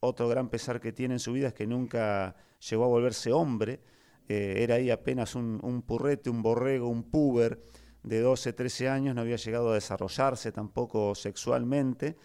otro 0.00 0.28
gran 0.28 0.48
pesar 0.48 0.80
que 0.80 0.92
tiene 0.92 1.14
en 1.14 1.20
su 1.20 1.32
vida 1.32 1.48
es 1.48 1.54
que 1.54 1.66
nunca 1.66 2.34
llegó 2.68 2.84
a 2.84 2.88
volverse 2.88 3.32
hombre, 3.32 3.80
eh, 4.28 4.56
era 4.58 4.76
ahí 4.76 4.90
apenas 4.90 5.34
un, 5.36 5.82
purrete, 5.86 6.30
un 6.30 6.42
borrego, 6.42 6.88
un 6.88 7.04
puber 7.04 7.62
de 8.02 8.20
12, 8.20 8.52
13 8.52 8.88
años, 8.88 9.14
no 9.14 9.20
había 9.20 9.36
llegado 9.36 9.70
a 9.70 9.74
desarrollarse 9.74 10.50
tampoco 10.52 11.14
sexualmente, 11.14 12.16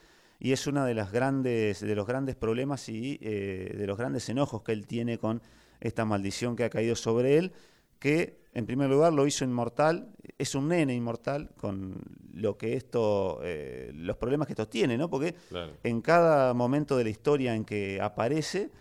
y 0.43 0.53
es 0.53 0.65
uno 0.65 0.85
de, 0.85 0.95
las 0.95 1.11
grandes, 1.11 1.81
de 1.81 1.95
los 1.95 2.07
grandes 2.07 2.35
problemas 2.35 2.89
y 2.89 3.19
eh, 3.21 3.75
de 3.77 3.85
los 3.85 3.95
grandes 3.95 4.27
enojos 4.27 4.63
que 4.63 4.71
él 4.71 4.87
tiene 4.87 5.19
con 5.19 5.39
esta 5.79 6.03
maldición 6.03 6.55
que 6.55 6.63
ha 6.63 6.69
caído 6.71 6.95
sobre 6.95 7.37
él, 7.37 7.53
que 7.99 8.41
en 8.53 8.65
primer 8.65 8.89
lugar 8.89 9.13
lo 9.13 9.27
hizo 9.27 9.45
inmortal, 9.45 10.09
es 10.39 10.55
un 10.55 10.69
nene 10.69 10.95
inmortal 10.95 11.51
con 11.55 11.95
lo 12.33 12.57
que 12.57 12.75
esto, 12.75 13.39
eh, 13.43 13.91
los 13.93 14.17
problemas 14.17 14.47
que 14.47 14.53
esto 14.53 14.67
tiene, 14.67 14.97
¿no? 14.97 15.11
Porque 15.11 15.35
en 15.83 16.01
cada 16.01 16.55
momento 16.55 16.97
de 16.97 17.03
la 17.03 17.11
historia 17.11 17.53
en 17.53 17.63
que 17.63 18.01
aparece, 18.01 18.71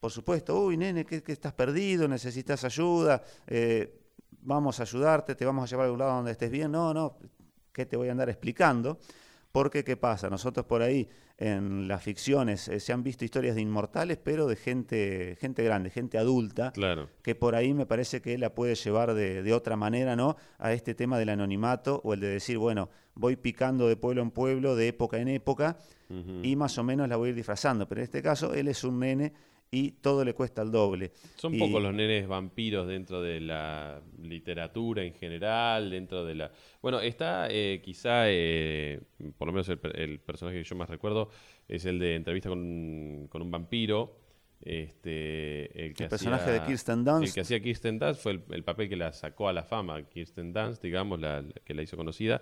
por 0.00 0.10
supuesto, 0.10 0.58
uy, 0.58 0.78
nene, 0.78 1.04
que, 1.04 1.22
estás 1.26 1.52
perdido, 1.52 2.08
necesitas 2.08 2.64
ayuda, 2.64 3.22
eh, 3.46 4.00
vamos 4.40 4.80
a 4.80 4.84
ayudarte, 4.84 5.34
te 5.34 5.44
vamos 5.44 5.64
a 5.64 5.66
llevar 5.66 5.88
a 5.88 5.92
un 5.92 5.98
lado 5.98 6.12
donde 6.12 6.32
estés 6.32 6.50
bien. 6.50 6.72
No, 6.72 6.94
no, 6.94 7.18
¿qué 7.74 7.84
te 7.84 7.98
voy 7.98 8.08
a 8.08 8.12
andar 8.12 8.30
explicando? 8.30 8.98
Porque, 9.54 9.84
¿qué 9.84 9.96
pasa? 9.96 10.28
Nosotros 10.28 10.66
por 10.66 10.82
ahí 10.82 11.08
en 11.38 11.86
las 11.86 12.02
ficciones 12.02 12.66
eh, 12.66 12.80
se 12.80 12.92
han 12.92 13.04
visto 13.04 13.24
historias 13.24 13.54
de 13.54 13.60
inmortales, 13.60 14.18
pero 14.20 14.48
de 14.48 14.56
gente, 14.56 15.36
gente 15.40 15.62
grande, 15.62 15.90
gente 15.90 16.18
adulta, 16.18 16.72
claro. 16.72 17.08
que 17.22 17.36
por 17.36 17.54
ahí 17.54 17.72
me 17.72 17.86
parece 17.86 18.20
que 18.20 18.36
la 18.36 18.52
puede 18.52 18.74
llevar 18.74 19.14
de, 19.14 19.52
otra 19.52 19.76
manera, 19.76 20.16
¿no? 20.16 20.34
A 20.58 20.72
este 20.72 20.96
tema 20.96 21.20
del 21.20 21.28
anonimato 21.28 22.00
o 22.02 22.14
el 22.14 22.18
de 22.18 22.30
decir, 22.30 22.58
bueno, 22.58 22.90
voy 23.14 23.36
picando 23.36 23.86
de 23.86 23.94
pueblo 23.94 24.22
en 24.22 24.32
pueblo, 24.32 24.74
de 24.74 24.88
época 24.88 25.18
en 25.18 25.28
época, 25.28 25.78
y 26.42 26.56
más 26.56 26.76
o 26.78 26.82
menos 26.82 27.08
la 27.08 27.14
voy 27.14 27.28
a 27.28 27.30
ir 27.30 27.36
disfrazando. 27.36 27.86
Pero 27.86 28.00
en 28.00 28.06
este 28.06 28.22
caso, 28.22 28.54
él 28.54 28.66
es 28.66 28.82
un 28.82 28.98
nene 28.98 29.34
y 29.70 29.90
todo 29.92 30.24
le 30.24 30.34
cuesta 30.34 30.62
el 30.62 30.70
doble. 30.70 31.12
Son 31.36 31.56
pocos 31.58 31.82
los 31.82 31.92
nenes 31.92 32.28
vampiros 32.28 32.86
dentro 32.86 33.20
de 33.20 33.40
la 33.40 34.00
literatura 34.22 35.02
en 35.02 35.12
general, 35.14 35.90
dentro 35.90 36.24
de 36.24 36.34
la... 36.36 36.52
Bueno, 36.80 37.00
está 37.00 37.48
eh, 37.50 37.80
quizá, 37.82 38.30
eh, 38.30 39.00
por 39.36 39.48
lo 39.48 39.52
menos 39.52 39.68
el, 39.68 40.20
personaje 40.20 40.58
que 40.58 40.64
yo 40.64 40.76
más 40.76 40.88
recuerdo, 40.88 41.28
es 41.66 41.84
el 41.86 41.98
de 41.98 42.14
entrevista 42.14 42.48
con, 42.48 42.60
un 42.60 43.50
vampiro. 43.50 44.20
Este, 44.60 45.86
el, 45.86 45.92
personaje 45.92 46.50
de 46.52 46.62
Kirsten 46.62 47.04
Dunst. 47.04 47.28
El 47.28 47.34
que 47.34 47.40
hacía 47.40 47.60
Kirsten 47.60 47.98
Dunst 47.98 48.22
fue 48.22 48.40
el, 48.50 48.64
papel 48.64 48.88
que 48.88 48.96
la 48.96 49.12
sacó 49.12 49.48
a 49.48 49.52
la 49.52 49.64
fama, 49.64 50.02
Kirsten 50.08 50.52
Dunst, 50.52 50.82
digamos, 50.82 51.20
la, 51.20 51.44
que 51.64 51.74
la 51.74 51.82
hizo 51.82 51.96
conocida. 51.96 52.40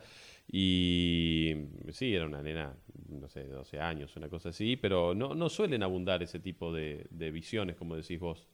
Y 0.51 1.55
sí, 1.91 2.15
era 2.15 2.27
una 2.27 2.43
nena, 2.43 2.75
no 3.09 3.29
sé, 3.29 3.45
de 3.45 3.55
12 3.55 3.81
años, 3.81 4.15
una 4.17 4.29
cosa 4.29 4.51
así, 4.51 4.77
pero 4.77 5.15
no, 5.15 5.35
no 5.35 5.49
suelen 5.49 5.83
abundar 5.83 6.23
ese 6.23 6.41
tipo 6.41 6.73
de, 6.73 7.07
visiones, 7.33 7.77
como 7.77 7.97
decís 7.97 8.19
vos. 8.19 8.47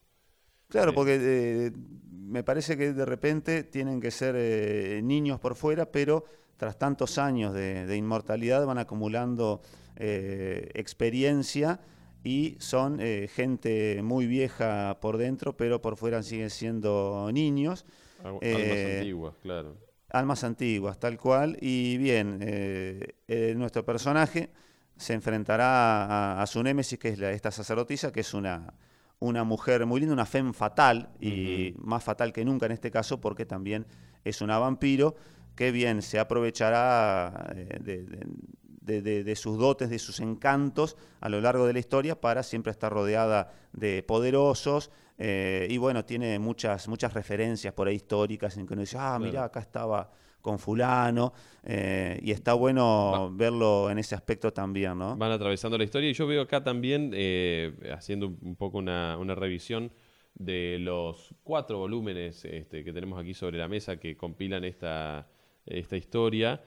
Claro, 0.68 0.92
porque 0.92 1.18
eh, 1.20 1.72
me 2.12 2.44
parece 2.44 2.76
que 2.76 2.92
de 2.92 3.04
repente 3.04 3.64
tienen 3.64 4.00
que 4.00 4.10
ser 4.10 4.36
eh, 4.36 5.00
niños 5.02 5.40
por 5.40 5.54
fuera, 5.54 5.90
pero 5.90 6.24
tras 6.56 6.78
tantos 6.78 7.16
años 7.18 7.54
de, 7.54 7.96
inmortalidad 7.96 8.66
van 8.66 8.78
acumulando 8.78 9.62
eh, 9.96 10.70
experiencia 10.74 11.80
y 12.22 12.56
son 12.58 12.98
gente 12.98 14.02
muy 14.02 14.26
vieja 14.26 14.98
por 15.00 15.16
dentro, 15.16 15.56
pero 15.56 15.80
por 15.80 15.96
fuera 15.96 16.22
siguen 16.22 16.50
siendo 16.50 17.30
niños. 17.32 17.86
Almas 18.22 18.42
Eh, 18.42 18.98
antiguas, 18.98 19.36
claro. 19.40 19.87
Almas 20.10 20.42
antiguas, 20.44 20.98
tal 20.98 21.18
cual. 21.18 21.56
Y 21.60 21.98
bien, 21.98 22.38
eh, 22.42 23.16
eh, 23.28 23.54
nuestro 23.56 23.84
personaje 23.84 24.50
se 24.96 25.12
enfrentará 25.14 26.04
a, 26.38 26.42
a 26.42 26.46
su 26.46 26.62
némesis, 26.62 26.98
que 26.98 27.08
es 27.10 27.18
la- 27.18 27.30
esta 27.32 27.50
sacerdotisa, 27.50 28.10
que 28.10 28.20
es 28.20 28.32
una, 28.34 28.72
una 29.20 29.44
mujer 29.44 29.84
muy 29.86 30.00
linda, 30.00 30.14
una 30.14 30.26
femme 30.26 30.52
fatal, 30.52 31.10
y 31.20 31.74
más 31.78 32.02
fatal 32.02 32.32
que 32.32 32.44
nunca 32.44 32.66
en 32.66 32.72
este 32.72 32.90
caso, 32.90 33.20
porque 33.20 33.44
también 33.46 33.86
es 34.24 34.40
una 34.40 34.58
vampiro, 34.58 35.14
que 35.54 35.72
bien 35.72 36.02
se 36.02 36.18
aprovechará 36.18 37.52
eh, 37.54 37.78
de- 37.80 39.02
de- 39.02 39.22
de 39.24 39.36
sus 39.36 39.58
dotes, 39.58 39.90
de 39.90 39.98
sus 39.98 40.20
encantos 40.20 40.96
a 41.20 41.28
lo 41.28 41.42
largo 41.42 41.66
de 41.66 41.74
la 41.74 41.78
historia 41.78 42.18
para 42.18 42.42
siempre 42.42 42.70
estar 42.72 42.90
rodeada 42.90 43.52
de 43.74 44.02
poderosos. 44.02 44.90
Eh, 45.18 45.66
y 45.68 45.76
bueno, 45.78 46.04
tiene 46.04 46.38
muchas, 46.38 46.86
muchas 46.88 47.12
referencias 47.12 47.74
por 47.74 47.88
ahí 47.88 47.96
históricas 47.96 48.56
en 48.56 48.66
que 48.66 48.72
uno 48.74 48.82
dice, 48.82 48.96
ah, 48.98 49.16
Claro. 49.16 49.24
mirá, 49.24 49.44
acá 49.44 49.60
estaba 49.60 50.10
con 50.40 50.58
fulano, 50.60 51.32
eh, 51.64 52.18
y 52.22 52.30
está 52.30 52.54
bueno 52.54 53.30
verlo 53.34 53.90
en 53.90 53.98
ese 53.98 54.14
aspecto 54.14 54.52
también, 54.52 54.96
¿no? 54.96 55.16
Van 55.16 55.32
atravesando 55.32 55.76
la 55.76 55.84
historia 55.84 56.08
y 56.08 56.14
yo 56.14 56.26
veo 56.26 56.42
acá 56.42 56.62
también, 56.62 57.10
eh, 57.14 57.74
haciendo 57.92 58.28
un 58.28 58.38
un 58.42 58.56
poco 58.56 58.78
una, 58.78 59.18
una 59.18 59.34
revisión 59.34 59.92
de 60.34 60.78
los 60.78 61.34
cuatro 61.42 61.78
volúmenes 61.78 62.44
este, 62.44 62.84
que 62.84 62.92
tenemos 62.92 63.20
aquí 63.20 63.34
sobre 63.34 63.58
la 63.58 63.66
mesa 63.66 63.98
que 63.98 64.16
compilan 64.16 64.64
esta, 64.64 65.26
esta 65.66 65.96
historia. 65.96 66.62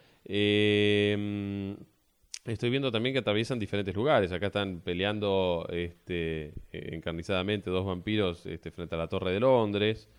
Estoy 2.43 2.71
viendo 2.71 2.91
también 2.91 3.13
que 3.13 3.19
atraviesan 3.19 3.59
diferentes 3.59 3.93
lugares. 3.95 4.31
Acá 4.31 4.47
están 4.47 4.81
peleando 4.81 5.67
este, 5.69 6.47
eh, 6.71 6.89
encarnizadamente 6.93 7.69
dos 7.69 7.85
vampiros 7.85 8.45
este, 8.47 8.71
frente 8.71 8.95
a 8.95 8.97
la 8.97 9.07
Torre 9.07 9.31
de 9.31 9.39
Londres. 9.39 10.09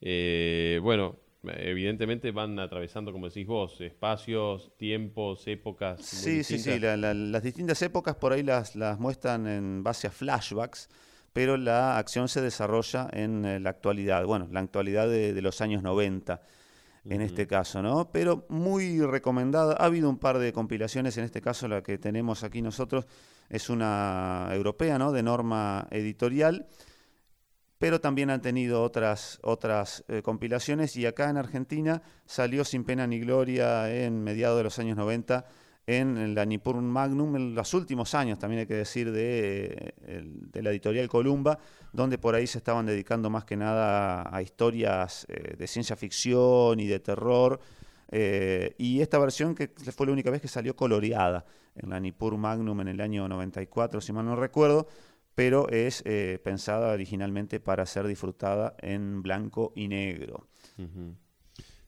Eh, 0.00 0.78
bueno, 0.82 1.16
evidentemente 1.42 2.30
van 2.30 2.60
atravesando, 2.60 3.10
como 3.10 3.26
decís 3.28 3.46
vos, 3.46 3.80
espacios, 3.80 4.70
tiempos, 4.76 5.48
épocas. 5.48 5.98
muy 5.98 6.42
Sí, 6.42 6.44
sí, 6.44 6.58
sí. 6.58 6.78
la- 6.78 6.96
la- 6.96 7.12
las 7.12 7.42
distintas 7.42 7.82
épocas 7.82 8.14
por 8.14 8.32
ahí 8.32 8.44
las, 8.44 8.76
las 8.76 9.00
muestran 9.00 9.48
en 9.48 9.82
base 9.82 10.06
a 10.06 10.10
flashbacks, 10.12 10.88
pero 11.32 11.56
la 11.56 11.98
acción 11.98 12.28
se 12.28 12.40
desarrolla 12.40 13.08
en 13.12 13.44
eh, 13.44 13.58
la 13.58 13.70
actualidad. 13.70 14.24
Bueno, 14.26 14.46
la 14.52 14.60
actualidad 14.60 15.08
de, 15.08 15.32
de 15.34 15.42
los 15.42 15.60
años 15.60 15.82
90 15.82 16.40
en 17.08 17.20
este 17.20 17.46
caso, 17.46 17.82
¿no? 17.82 18.10
Pero 18.10 18.46
muy 18.48 19.00
recomendada. 19.00 19.74
Ha 19.74 19.86
habido 19.86 20.08
un 20.08 20.18
par 20.18 20.38
de 20.38 20.52
compilaciones, 20.52 21.16
en 21.18 21.24
este 21.24 21.40
caso 21.40 21.68
la 21.68 21.82
que 21.82 21.98
tenemos 21.98 22.44
aquí 22.44 22.62
nosotros 22.62 23.06
es 23.48 23.68
una 23.68 24.48
europea, 24.52 24.98
¿no? 24.98 25.12
De 25.12 25.22
norma 25.22 25.86
editorial 25.90 26.66
pero 27.84 28.00
también 28.00 28.30
han 28.30 28.40
tenido 28.40 28.82
otras, 28.82 29.38
otras 29.42 30.04
eh, 30.08 30.22
compilaciones 30.22 30.96
y 30.96 31.04
acá 31.04 31.28
en 31.28 31.36
Argentina 31.36 32.00
salió 32.24 32.64
Sin 32.64 32.82
Pena 32.84 33.06
ni 33.06 33.20
Gloria 33.20 33.94
en 33.94 34.22
mediados 34.22 34.56
de 34.56 34.64
los 34.64 34.78
años 34.78 34.96
90 34.96 35.44
en 35.86 36.34
la 36.34 36.46
Nippur 36.46 36.80
Magnum, 36.80 37.36
en 37.36 37.54
los 37.54 37.74
últimos 37.74 38.14
años 38.14 38.38
también 38.38 38.60
hay 38.60 38.66
que 38.66 38.74
decir 38.74 39.12
de, 39.12 39.94
eh, 40.02 40.22
de 40.24 40.62
la 40.62 40.70
editorial 40.70 41.08
Columba, 41.08 41.58
donde 41.92 42.16
por 42.16 42.34
ahí 42.34 42.46
se 42.46 42.58
estaban 42.58 42.86
dedicando 42.86 43.28
más 43.28 43.44
que 43.44 43.56
nada 43.56 44.34
a, 44.34 44.42
historias 44.42 45.26
eh, 45.28 45.56
de 45.58 45.66
ciencia 45.66 45.96
ficción 45.96 46.80
y 46.80 46.86
de 46.86 47.00
terror. 47.00 47.60
eh, 48.10 48.74
y 48.78 49.00
esta 49.00 49.18
versión 49.18 49.54
que 49.54 49.68
fue 49.68 50.06
la 50.06 50.12
única 50.12 50.30
vez 50.30 50.40
que 50.40 50.48
salió 50.48 50.76
coloreada 50.76 51.44
en 51.74 51.90
la 51.90 52.00
Nippur 52.00 52.36
Magnum 52.36 52.80
en 52.80 52.88
el 52.88 53.00
año 53.00 53.28
94, 53.28 54.00
si 54.00 54.12
mal 54.12 54.24
no 54.24 54.36
recuerdo, 54.36 54.86
pero 55.34 55.68
es 55.68 56.04
pensada 56.44 56.92
originalmente 56.92 57.58
para 57.60 57.84
ser 57.86 58.06
disfrutada 58.06 58.76
en 58.80 59.22
blanco 59.22 59.72
y 59.74 59.88
negro. 59.88 60.46
Ujú. 60.78 61.16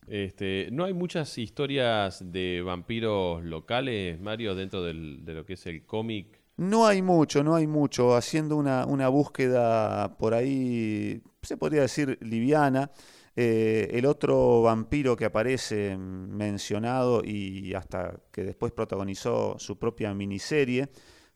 Este, 0.07 0.69
no 0.71 0.85
hay 0.85 0.93
muchas 0.93 1.37
historias 1.37 2.31
de 2.31 2.61
vampiros 2.61 3.43
locales, 3.43 4.19
Mario, 4.21 4.55
dentro 4.55 4.83
de 4.83 4.93
lo 4.93 5.45
que 5.45 5.53
es 5.53 5.65
el 5.67 5.85
cómic. 5.85 6.41
No 6.57 6.87
hay 6.87 7.01
mucho, 7.01 7.43
no 7.43 7.55
hay 7.55 7.67
mucho. 7.67 8.15
Haciendo 8.15 8.55
una, 8.55 8.85
una 8.85 9.09
búsqueda 9.09 10.17
por 10.17 10.33
ahí, 10.33 11.21
se 11.41 11.57
podría 11.57 11.81
decir 11.81 12.17
liviana. 12.21 12.91
eh, 13.35 13.89
el 13.93 14.07
otro 14.07 14.63
vampiro 14.63 15.15
que 15.15 15.25
aparece 15.25 15.95
mencionado 15.97 17.21
y 17.23 17.73
hasta 17.75 18.19
que 18.31 18.43
después 18.43 18.71
protagonizó 18.71 19.59
su 19.59 19.77
propia 19.77 20.11
miniserie 20.15 20.89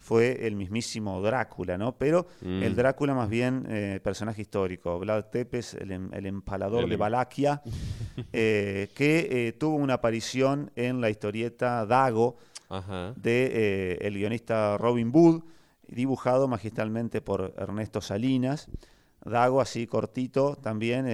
fue 0.03 0.47
el 0.47 0.55
mismísimo 0.55 1.21
Drácula, 1.21 1.77
¿no? 1.77 1.95
Pero 1.97 2.25
Mm. 2.41 2.63
el 2.63 2.75
Drácula 2.75 3.13
más 3.13 3.29
bien 3.29 3.65
eh, 3.69 3.99
personaje 4.03 4.41
histórico. 4.41 4.97
Vlad 4.99 5.25
Tepes, 5.25 5.75
el, 5.75 5.91
em- 5.91 6.09
el 6.13 6.25
empalador 6.25 6.83
El 6.83 6.89
de 6.89 6.95
em- 6.95 6.99
Valaquia, 6.99 7.61
eh, 8.33 8.89
que 8.95 9.27
eh, 9.47 9.53
tuvo 9.53 9.75
una 9.75 9.93
aparición 9.95 10.71
en 10.75 10.99
la 11.01 11.09
historieta 11.11 11.85
Dago, 11.85 12.37
Ajá. 12.67 13.13
de 13.15 13.97
el 14.01 14.15
guionista 14.15 14.77
Robin 14.77 15.11
Wood, 15.13 15.43
dibujado 15.87 16.47
magistralmente 16.47 17.21
por 17.21 17.53
Ernesto 17.57 18.01
Salinas. 18.01 18.67
Dago, 19.23 19.61
así 19.61 19.85
cortito, 19.85 20.55
también 20.55 21.05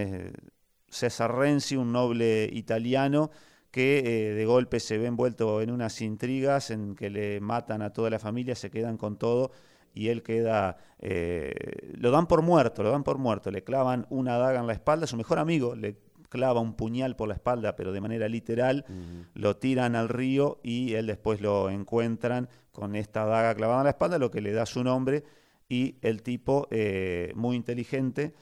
César 0.88 1.36
Renzi, 1.36 1.76
un 1.76 1.92
noble 1.92 2.50
italiano 2.54 3.30
que 3.72 4.00
eh, 4.00 4.34
de 4.34 4.46
golpe 4.46 4.80
se 4.80 4.98
ve 4.98 5.08
envuelto 5.08 5.62
en 5.62 5.72
unas 5.72 6.02
intrigas 6.02 6.72
en 6.72 6.96
que 6.96 7.10
le 7.10 7.40
matan 7.40 7.82
a 7.82 7.92
toda 7.92 8.10
la 8.10 8.20
familia, 8.20 8.56
se 8.56 8.70
quedan 8.70 8.98
con 8.98 9.18
todo 9.18 9.52
y 9.94 10.10
él 10.10 10.24
queda, 10.24 10.78
eh, 11.00 11.94
lo 11.98 12.12
dan 12.12 12.28
por 12.28 12.42
muerto, 12.42 12.84
lo 12.84 12.92
dan 12.92 13.04
por 13.04 13.18
muerto, 13.18 13.52
le 13.52 13.64
clavan 13.64 14.06
una 14.10 14.38
daga 14.38 14.60
en 14.60 14.68
la 14.68 14.74
espalda, 14.74 15.08
su 15.08 15.18
mejor 15.18 15.40
amigo 15.40 15.76
le 15.76 15.98
clava 16.30 16.60
un 16.60 16.74
puñal 16.76 17.16
por 17.16 17.28
la 17.28 17.34
espalda, 17.36 17.76
pero 17.76 17.92
de 17.92 18.02
manera 18.02 18.28
literal, 18.28 18.86
lo 19.34 19.58
tiran 19.58 19.96
al 19.96 20.10
río 20.10 20.60
y 20.62 20.94
él 20.94 21.08
después 21.08 21.42
lo 21.42 21.70
encuentran 21.70 22.50
con 22.72 22.96
esta 22.96 23.26
daga 23.26 23.56
clavada 23.56 23.82
en 23.82 23.86
la 23.86 23.92
espalda, 23.92 24.18
lo 24.20 24.30
que 24.30 24.42
le 24.42 24.52
da 24.52 24.66
su 24.66 24.84
nombre 24.84 25.24
y 25.70 25.98
el 26.02 26.22
tipo, 26.22 26.68
eh, 26.72 27.32
muy 27.36 27.56
inteligente, 27.56 28.34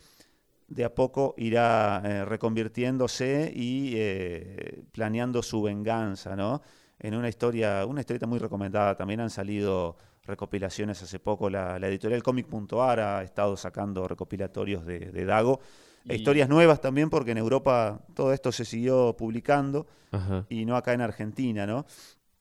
de 0.68 0.84
a 0.84 0.94
poco 0.94 1.36
irá 1.38 2.02
eh, 2.04 2.26
reconvirtiéndose 2.26 3.52
y 3.56 3.94
eh, 3.96 4.84
planeando 4.92 5.44
su 5.44 5.62
venganza, 5.62 6.36
¿no? 6.36 6.62
En 7.00 7.14
una 7.16 7.30
historia, 7.30 7.86
una 7.86 8.00
historieta 8.00 8.26
muy 8.26 8.40
recomendada. 8.40 8.96
También 8.96 9.20
han 9.20 9.30
salido 9.30 9.98
recopilaciones 10.24 11.02
hace 11.04 11.20
poco. 11.20 11.50
La, 11.50 11.78
la 11.78 11.88
editorial 11.88 12.24
Comic.ar 12.24 13.00
ha 13.00 13.24
estado 13.24 13.56
sacando 13.58 14.08
recopilatorios 14.08 14.86
de, 14.86 15.12
de 15.12 15.26
Dago. 15.26 15.60
E 16.08 16.16
historias 16.16 16.48
nuevas 16.48 16.82
también, 16.82 17.10
porque 17.10 17.32
en 17.32 17.40
Europa 17.40 18.00
todo 18.14 18.32
esto 18.32 18.52
se 18.52 18.64
siguió 18.64 19.16
publicando 19.18 19.88
Ajá. 20.12 20.46
y 20.50 20.64
no 20.66 20.76
acá 20.76 20.94
en 20.94 21.02
Argentina, 21.02 21.66
¿no? 21.66 21.86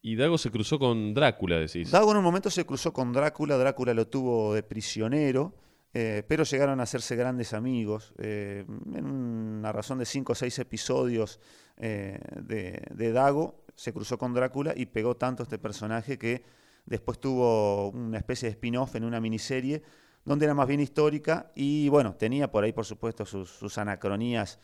Y 0.02 0.16
Dago 0.16 0.36
se 0.36 0.50
cruzó 0.50 0.78
con 0.78 1.14
Drácula, 1.14 1.56
decís. 1.56 1.90
Dago 1.90 2.10
en 2.10 2.18
un 2.18 2.24
momento 2.24 2.50
se 2.50 2.66
cruzó 2.66 2.92
con 2.92 3.10
Drácula, 3.14 3.56
Drácula 3.56 3.94
lo 3.94 4.06
tuvo 4.06 4.52
de 4.52 4.62
prisionero, 4.62 5.54
eh, 5.96 6.24
pero 6.26 6.42
llegaron 6.42 6.80
a 6.80 6.82
hacerse 6.82 7.14
grandes 7.14 7.54
amigos. 7.54 8.12
eh, 8.18 8.64
en 8.92 9.06
una 9.06 9.70
razón 9.70 9.98
de 9.98 10.04
cinco 10.04 10.32
o 10.32 10.34
seis 10.34 10.58
episodios 10.58 11.38
eh, 11.76 12.18
de, 12.42 12.82
de 12.90 13.12
Dago, 13.12 13.64
se 13.76 13.92
cruzó 13.92 14.18
con 14.18 14.34
Drácula 14.34 14.74
y 14.76 14.86
pegó 14.86 15.16
tanto 15.16 15.44
este 15.44 15.56
personaje 15.56 16.18
que 16.18 16.42
después 16.84 17.20
tuvo 17.20 17.90
una 17.90 18.18
especie 18.18 18.48
de 18.48 18.54
spin-off 18.54 18.96
en 18.96 19.04
una 19.04 19.20
miniserie 19.20 19.82
donde 20.24 20.46
era 20.46 20.54
más 20.54 20.66
bien 20.66 20.80
histórica 20.80 21.52
y 21.54 21.88
bueno, 21.88 22.16
tenía 22.16 22.50
por 22.50 22.64
ahí 22.64 22.72
por 22.72 22.86
supuesto 22.86 23.24
sus, 23.24 23.50
sus 23.50 23.78
anacronías 23.78 24.58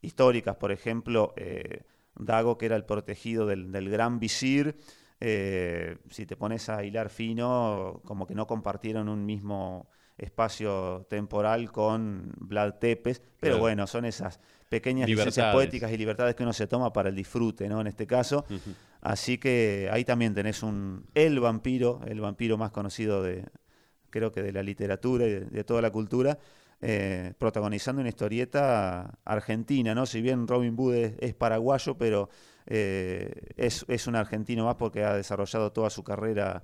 históricas, 0.00 0.56
por 0.56 0.72
ejemplo, 0.72 1.34
Dago 2.14 2.56
que 2.56 2.66
era 2.66 2.76
el 2.76 2.84
protegido 2.84 3.46
del, 3.46 3.70
del 3.70 3.90
gran 3.90 4.18
visir, 4.18 4.78
si 5.20 6.26
te 6.26 6.36
pones 6.36 6.68
a 6.68 6.84
hilar 6.84 7.10
fino, 7.10 8.00
como 8.04 8.26
que 8.26 8.34
no 8.34 8.46
compartieron 8.46 9.08
un 9.08 9.26
mismo 9.26 9.88
espacio 10.20 11.06
temporal 11.08 11.70
con 11.72 12.32
Vlad 12.38 12.74
Tepes, 12.74 13.20
pero 13.40 13.54
Claro. 13.54 13.58
bueno, 13.60 13.86
son 13.86 14.04
esas 14.04 14.40
pequeñas 14.68 15.08
licencias 15.08 15.46
poéticas 15.54 15.90
y 15.92 15.96
libertades 15.96 16.34
que 16.34 16.42
uno 16.42 16.52
se 16.52 16.66
toma 16.66 16.92
para 16.92 17.08
el 17.08 17.14
disfrute, 17.16 17.68
¿no? 17.68 17.80
En 17.80 17.86
este 17.86 18.06
caso. 18.06 18.44
Así 19.00 19.38
que 19.38 19.88
ahí 19.90 20.04
también 20.04 20.34
tenés 20.34 20.62
un 20.62 21.06
el 21.14 21.40
vampiro, 21.40 22.00
el 22.06 22.20
vampiro 22.20 22.56
más 22.58 22.70
conocido 22.70 23.22
de, 23.22 23.44
creo 24.10 24.30
que 24.30 24.42
de 24.42 24.52
la 24.52 24.62
literatura 24.62 25.26
y 25.26 25.30
de, 25.30 25.40
de 25.40 25.64
toda 25.64 25.80
la 25.82 25.90
cultura, 25.90 26.38
eh, 26.82 27.32
protagonizando 27.38 28.00
una 28.00 28.08
historieta 28.10 29.18
argentina, 29.24 29.94
¿no? 29.94 30.06
Si 30.06 30.20
bien 30.22 30.46
Robin 30.46 30.76
Hood 30.76 30.94
es, 30.94 31.12
es 31.20 31.34
paraguayo, 31.34 31.96
pero 31.98 32.28
eh, 32.66 33.32
es, 33.56 33.84
es 33.88 34.06
un 34.06 34.16
argentino 34.16 34.64
más 34.66 34.76
porque 34.76 35.02
ha 35.04 35.14
desarrollado 35.14 35.72
toda 35.72 35.90
su 35.90 36.04
carrera 36.04 36.62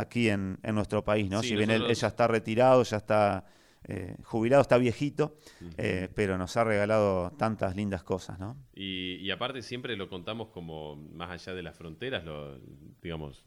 aquí 0.00 0.28
en, 0.28 0.58
en 0.62 0.74
nuestro 0.74 1.04
país, 1.04 1.30
¿no? 1.30 1.42
Sí, 1.42 1.48
si 1.48 1.56
bien 1.56 1.70
él, 1.70 1.92
ya 1.92 2.08
está 2.08 2.28
retirado, 2.28 2.82
ya 2.82 2.96
está 2.96 3.44
eh, 3.84 4.16
jubilado, 4.24 4.62
está 4.62 4.78
viejito, 4.78 5.36
eh, 5.76 6.08
pero 6.14 6.36
nos 6.38 6.56
ha 6.56 6.64
regalado 6.64 7.30
tantas 7.38 7.76
lindas 7.76 8.02
cosas, 8.02 8.38
¿no? 8.38 8.56
Y, 8.74 9.16
y 9.16 9.30
aparte 9.30 9.62
siempre 9.62 9.96
lo 9.96 10.08
contamos 10.08 10.48
como 10.48 10.96
más 10.96 11.30
allá 11.30 11.54
de 11.54 11.62
las 11.62 11.76
fronteras, 11.76 12.24
lo, 12.24 12.58
digamos, 13.00 13.44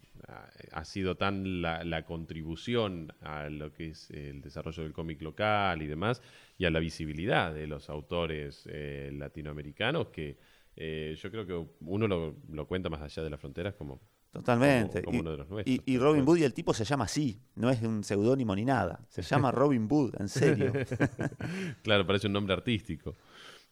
ha, 0.72 0.86
sido 0.86 1.16
tan 1.16 1.62
la, 1.62 1.84
la 1.84 2.06
contribución 2.06 3.14
a 3.22 3.50
lo 3.50 3.74
que 3.74 3.90
es 3.90 4.10
el 4.12 4.42
desarrollo 4.42 4.84
del 4.84 4.94
cómic 4.94 5.22
local 5.22 5.82
y 5.82 5.88
demás, 5.88 6.22
y 6.58 6.66
a 6.66 6.70
la 6.70 6.80
visibilidad 6.80 7.54
de 7.54 7.68
los 7.68 7.90
autores 7.90 8.68
eh, 8.70 9.12
latinoamericanos, 9.14 10.08
que 10.08 10.38
eh, 10.76 11.18
yo 11.22 11.32
creo 11.32 11.46
que 11.46 11.68
uno 11.82 12.08
lo, 12.08 12.36
lo 12.50 12.68
cuenta 12.68 12.90
más 12.90 13.02
allá 13.02 13.24
de 13.24 13.30
las 13.30 13.40
fronteras 13.40 13.76
como 13.76 14.00
Totalmente. 14.32 15.02
Como, 15.02 15.20
uno 15.22 15.32
de 15.32 15.38
los 15.38 15.50
nuestros. 15.50 15.78
y- 15.86 15.94
y 15.94 15.98
Robin 15.98 16.24
Hood 16.26 16.38
y 16.38 16.44
el 16.44 16.54
tipo 16.54 16.74
se 16.74 16.86
llama 16.86 17.06
así, 17.06 17.40
no 17.56 17.70
es 17.70 17.82
un 17.82 18.04
seudónimo 18.04 18.56
ni 18.56 18.64
nada. 18.66 19.00
Se 19.10 19.22
llama 19.22 19.52
Robin 19.52 19.88
Hood, 19.88 20.16
en 20.20 20.30
serio. 20.30 20.74
claro, 21.84 22.06
parece 22.06 22.28
un 22.28 22.34
nombre 22.34 22.54
artístico. 22.54 23.16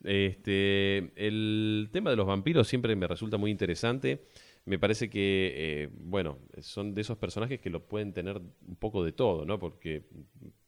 Este, 0.03 1.11
el 1.15 1.89
tema 1.91 2.09
de 2.09 2.15
los 2.15 2.27
vampiros 2.27 2.67
siempre 2.67 2.95
me 2.95 3.07
resulta 3.07 3.37
muy 3.37 3.51
interesante. 3.51 4.25
Me 4.65 4.79
parece 4.79 5.09
que, 5.09 5.53
eh, 5.55 5.89
bueno, 5.93 6.39
son 6.59 6.93
de 6.93 7.01
esos 7.01 7.17
personajes 7.17 7.59
que 7.61 7.69
lo 7.69 7.85
pueden 7.87 8.13
tener 8.13 8.37
un 8.37 8.75
poco 8.77 9.03
de 9.03 9.11
todo, 9.13 9.45
¿no? 9.45 9.59
Porque 9.59 10.03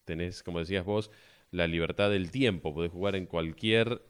tenés, 0.05 0.41
como 0.41 0.59
decías 0.59 0.85
vos, 0.85 1.11
la 1.51 1.67
libertad 1.67 2.09
del 2.09 2.31
tiempo. 2.31 2.73
Podés 2.73 2.91
jugar 2.91 3.15
en 3.15 3.25
cualquier 3.25 4.01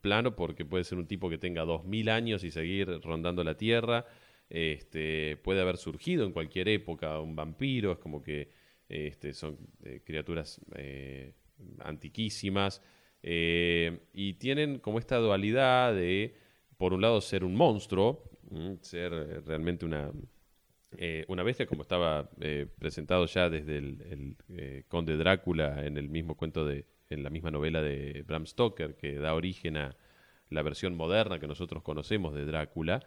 plano 0.00 0.36
porque 0.36 0.64
puede 0.64 0.84
ser 0.84 0.98
un 0.98 1.06
tipo 1.06 1.30
que 1.30 1.38
tenga 1.38 1.64
2000 1.64 2.08
años 2.08 2.44
y 2.44 2.50
seguir 2.50 3.00
rondando 3.02 3.42
la 3.44 3.56
Tierra. 3.56 4.06
Este, 4.50 5.36
puede 5.36 5.60
haber 5.60 5.76
surgido 5.76 6.26
en 6.26 6.32
cualquier 6.32 6.68
época 6.68 7.20
un 7.20 7.36
vampiro, 7.36 7.92
es 7.92 7.98
como 7.98 8.20
que 8.20 8.50
este, 8.88 9.32
son 9.32 9.56
eh, 9.84 10.02
criaturas 10.04 10.60
eh, 10.74 11.34
antiquísimas 11.78 12.82
eh, 13.22 14.00
y 14.12 14.34
tienen 14.34 14.80
como 14.80 14.98
esta 14.98 15.18
dualidad 15.18 15.94
de, 15.94 16.34
por 16.76 16.92
un 16.92 17.00
lado, 17.00 17.20
ser 17.20 17.44
un 17.44 17.54
monstruo, 17.54 18.24
mm, 18.50 18.74
ser 18.80 19.12
realmente 19.46 19.84
una, 19.84 20.10
una 21.28 21.44
bestia, 21.44 21.66
como 21.66 21.82
estaba 21.82 22.28
presentado 22.80 23.26
ya 23.26 23.48
desde 23.48 23.78
el, 23.78 24.36
el, 24.48 24.84
Conde 24.88 25.16
Drácula 25.16 25.86
en 25.86 25.96
el 25.96 26.08
mismo 26.08 26.36
cuento 26.36 26.66
de, 26.66 26.86
en 27.08 27.22
la 27.22 27.30
misma 27.30 27.52
novela 27.52 27.80
de 27.80 28.24
Bram 28.26 28.44
Stoker, 28.44 28.96
que 28.96 29.14
da 29.14 29.34
origen 29.34 29.76
a 29.76 29.96
la 30.48 30.62
versión 30.62 30.96
moderna 30.96 31.38
que 31.38 31.46
nosotros 31.46 31.84
conocemos 31.84 32.34
de 32.34 32.44
Drácula. 32.44 33.04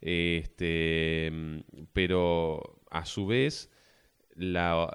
Este, 0.00 1.32
pero 1.92 2.82
a 2.90 3.04
su 3.04 3.26
vez, 3.26 3.70
la 4.34 4.90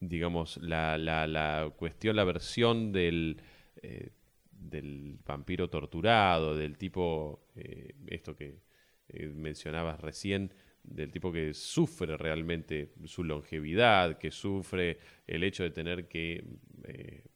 digamos, 0.00 0.58
la, 0.58 0.98
la, 0.98 1.26
la 1.26 1.72
cuestión, 1.76 2.16
la 2.16 2.24
versión 2.24 2.92
del, 2.92 3.40
eh, 3.82 4.10
del 4.50 5.18
vampiro 5.24 5.68
torturado, 5.68 6.56
del 6.56 6.76
tipo, 6.76 7.48
eh, 7.54 7.94
esto 8.08 8.36
que 8.36 8.60
eh, 9.08 9.28
mencionabas 9.28 10.00
recién, 10.00 10.52
del 10.82 11.10
tipo 11.10 11.32
que 11.32 11.52
sufre 11.52 12.16
realmente 12.16 12.92
su 13.06 13.24
longevidad, 13.24 14.18
que 14.18 14.30
sufre 14.30 14.98
el 15.26 15.42
hecho 15.42 15.64
de 15.64 15.70
tener 15.70 16.06
que 16.06 16.44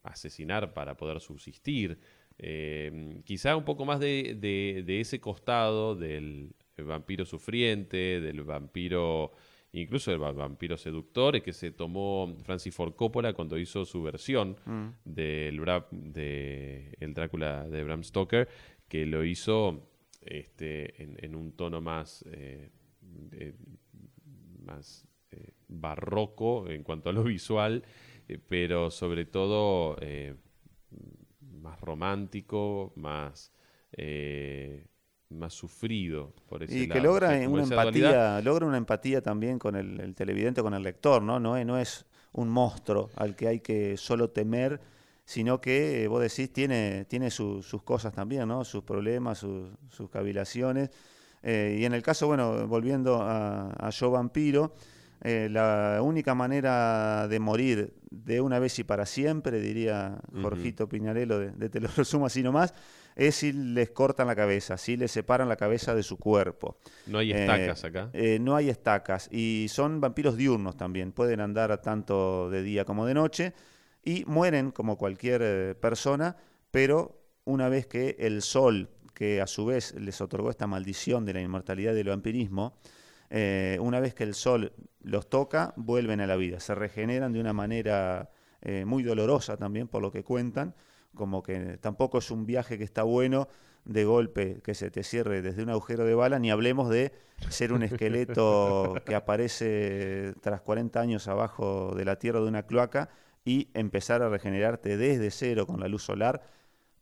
asesinar 0.03 0.73
para 0.73 0.95
poder 0.95 1.19
subsistir. 1.19 1.99
Eh, 2.43 3.21
quizá 3.23 3.55
un 3.55 3.63
poco 3.65 3.85
más 3.85 3.99
de, 3.99 4.35
de, 4.39 4.81
de 4.83 4.99
ese 4.99 5.19
costado 5.19 5.95
del 5.95 6.55
vampiro 6.77 7.23
sufriente, 7.25 8.19
del 8.19 8.41
vampiro 8.43 9.31
incluso 9.73 10.11
el 10.11 10.21
va- 10.21 10.31
vampiro 10.31 10.75
seductor, 10.75 11.39
que 11.43 11.53
se 11.53 11.71
tomó 11.71 12.35
Francis 12.43 12.73
Ford 12.75 12.93
Coppola 12.95 13.33
cuando 13.33 13.57
hizo 13.59 13.85
su 13.85 14.01
versión 14.01 14.57
Mm. 14.65 14.87
del 15.05 15.61
Bra- 15.61 15.87
de 15.91 16.95
el 16.99 17.13
Drácula 17.13 17.69
de 17.69 17.83
Bram 17.83 18.03
Stoker, 18.03 18.49
que 18.89 19.05
lo 19.05 19.23
hizo 19.23 19.87
este, 20.21 21.01
en, 21.03 21.17
en 21.23 21.35
un 21.35 21.51
tono 21.53 21.79
más, 21.79 22.25
eh, 22.31 22.69
eh, 23.33 23.53
más 24.65 25.07
barroco 25.67 26.67
en 26.69 26.83
cuanto 26.83 27.09
a 27.09 27.13
lo 27.13 27.23
visual, 27.23 27.83
pero 28.49 28.89
sobre 28.91 29.25
todo 29.25 29.95
más 31.61 31.79
romántico, 31.81 32.93
más... 32.95 33.51
eh, 33.93 34.87
más 35.29 35.53
sufrido 35.53 36.33
por 36.49 36.61
ese 36.61 36.75
Y 36.75 36.87
que. 36.87 36.99
O 36.99 37.01
logra 37.01 37.27
sea, 37.27 37.37
una 37.47 37.63
dualidad. 37.65 38.11
empatía, 38.11 38.41
logra 38.41 38.65
una 38.65 38.77
empatía 38.77 39.21
también 39.21 39.59
con 39.59 39.75
el, 39.75 39.99
el 40.01 40.13
televidente, 40.15 40.61
con 40.61 40.73
el 40.73 40.83
lector, 40.83 41.21
¿no? 41.21 41.39
No 41.39 41.55
es, 41.57 41.65
no 41.65 41.77
es 41.77 42.05
un 42.33 42.49
monstruo 42.49 43.09
al 43.15 43.35
que 43.35 43.47
hay 43.47 43.59
que 43.61 43.95
solo 43.97 44.29
temer, 44.29 44.81
sino 45.25 45.61
que, 45.61 46.03
eh, 46.03 46.07
vos 46.07 46.21
decís, 46.21 46.51
tiene, 46.51 47.05
tiene 47.05 47.31
su- 47.31 47.63
sus 47.63 47.81
cosas 47.83 48.13
también, 48.13 48.47
¿no? 48.47 48.65
Sus 48.65 48.83
problemas, 48.83 49.37
sus, 49.37 49.69
sus 49.89 50.09
cavilaciones. 50.09 50.89
Eh, 51.43 51.77
y 51.79 51.85
en 51.85 51.93
el 51.93 52.01
caso, 52.03 52.27
bueno, 52.27 52.67
volviendo 52.67 53.21
a, 53.21 53.71
a 53.71 53.89
Yo 53.89 54.11
Vampiro, 54.11 54.73
eh, 55.23 55.47
la 55.51 55.99
única 56.01 56.33
manera 56.35 57.27
de 57.27 57.39
morir 57.39 57.93
de 58.09 58.41
una 58.41 58.59
vez 58.59 58.77
y 58.79 58.83
para 58.83 59.05
siempre, 59.05 59.59
diría. 59.59 60.19
Jorgito 60.41 60.89
Piñarello, 60.89 61.39
de, 61.39 61.51
de 61.51 61.69
Te 61.69 61.79
lo 61.79 61.87
resumo 61.95 62.25
así 62.25 62.41
nomás, 62.41 62.73
es 63.15 63.35
si 63.35 63.51
les 63.53 63.91
cortan 63.91 64.27
la 64.27 64.35
cabeza, 64.35 64.77
si 64.77 64.97
les 64.97 65.11
separan 65.11 65.47
la 65.47 65.55
cabeza 65.57 65.93
de 65.93 66.03
su 66.03 66.17
cuerpo. 66.17 66.77
No 67.07 67.19
hay 67.19 67.31
estacas 67.31 67.83
acá. 67.83 68.09
eh, 68.13 68.39
no 68.39 68.55
hay 68.55 68.69
estacas 68.69 69.29
y 69.31 69.67
son 69.69 70.01
vampiros 70.01 70.37
diurnos 70.37 70.75
también, 70.77 71.11
pueden 71.11 71.39
andar 71.39 71.81
tanto 71.81 72.49
de 72.49 72.63
día 72.63 72.85
como 72.85 73.05
de 73.05 73.13
noche 73.13 73.53
y 74.03 74.23
mueren 74.25 74.71
como 74.71 74.97
cualquier 74.97 75.41
eh, 75.43 75.75
persona, 75.75 76.35
pero 76.71 77.21
una 77.45 77.69
vez 77.69 77.85
que 77.85 78.15
el 78.19 78.41
sol, 78.41 78.89
que 79.13 79.41
a 79.41 79.47
su 79.47 79.65
vez 79.65 79.93
les 79.95 80.19
otorgó 80.21 80.49
esta 80.49 80.67
maldición 80.67 81.25
de 81.25 81.33
la 81.33 81.41
inmortalidad 81.41 81.93
del 81.93 82.07
vampirismo, 82.07 82.77
eh, 83.33 83.77
una 83.79 84.01
vez 84.01 84.13
que 84.13 84.25
el 84.25 84.35
sol 84.35 84.73
los 85.01 85.29
toca, 85.29 85.73
vuelven 85.77 86.19
a 86.19 86.27
la 86.27 86.35
vida, 86.35 86.59
se 86.59 86.75
regeneran 86.75 87.31
de 87.31 87.39
una 87.39 87.53
manera 87.53 88.29
eh, 88.61 88.83
muy 88.83 89.03
dolorosa 89.03 89.55
también, 89.55 89.87
por 89.87 90.01
lo 90.01 90.11
que 90.11 90.21
cuentan, 90.21 90.75
como 91.15 91.41
que 91.41 91.77
tampoco 91.77 92.17
es 92.17 92.29
un 92.29 92.45
viaje 92.45 92.77
que 92.77 92.83
está 92.83 93.03
bueno 93.03 93.47
de 93.85 94.03
golpe 94.03 94.61
que 94.61 94.75
se 94.75 94.91
te 94.91 95.03
cierre 95.03 95.41
desde 95.41 95.63
un 95.63 95.69
agujero 95.69 96.03
de 96.03 96.13
bala, 96.13 96.39
ni 96.39 96.51
hablemos 96.51 96.89
de 96.89 97.13
ser 97.49 97.71
un 97.71 97.83
esqueleto 97.83 98.95
que 99.05 99.15
aparece 99.15 100.33
tras 100.41 100.59
40 100.59 100.99
años 100.99 101.29
abajo 101.29 101.93
de 101.95 102.03
la 102.03 102.17
tierra 102.17 102.41
de 102.41 102.47
una 102.47 102.63
cloaca 102.63 103.09
y 103.45 103.69
empezar 103.73 104.21
a 104.21 104.29
regenerarte 104.29 104.97
desde 104.97 105.31
cero 105.31 105.65
con 105.65 105.79
la 105.79 105.87
luz 105.87 106.03
solar. 106.03 106.41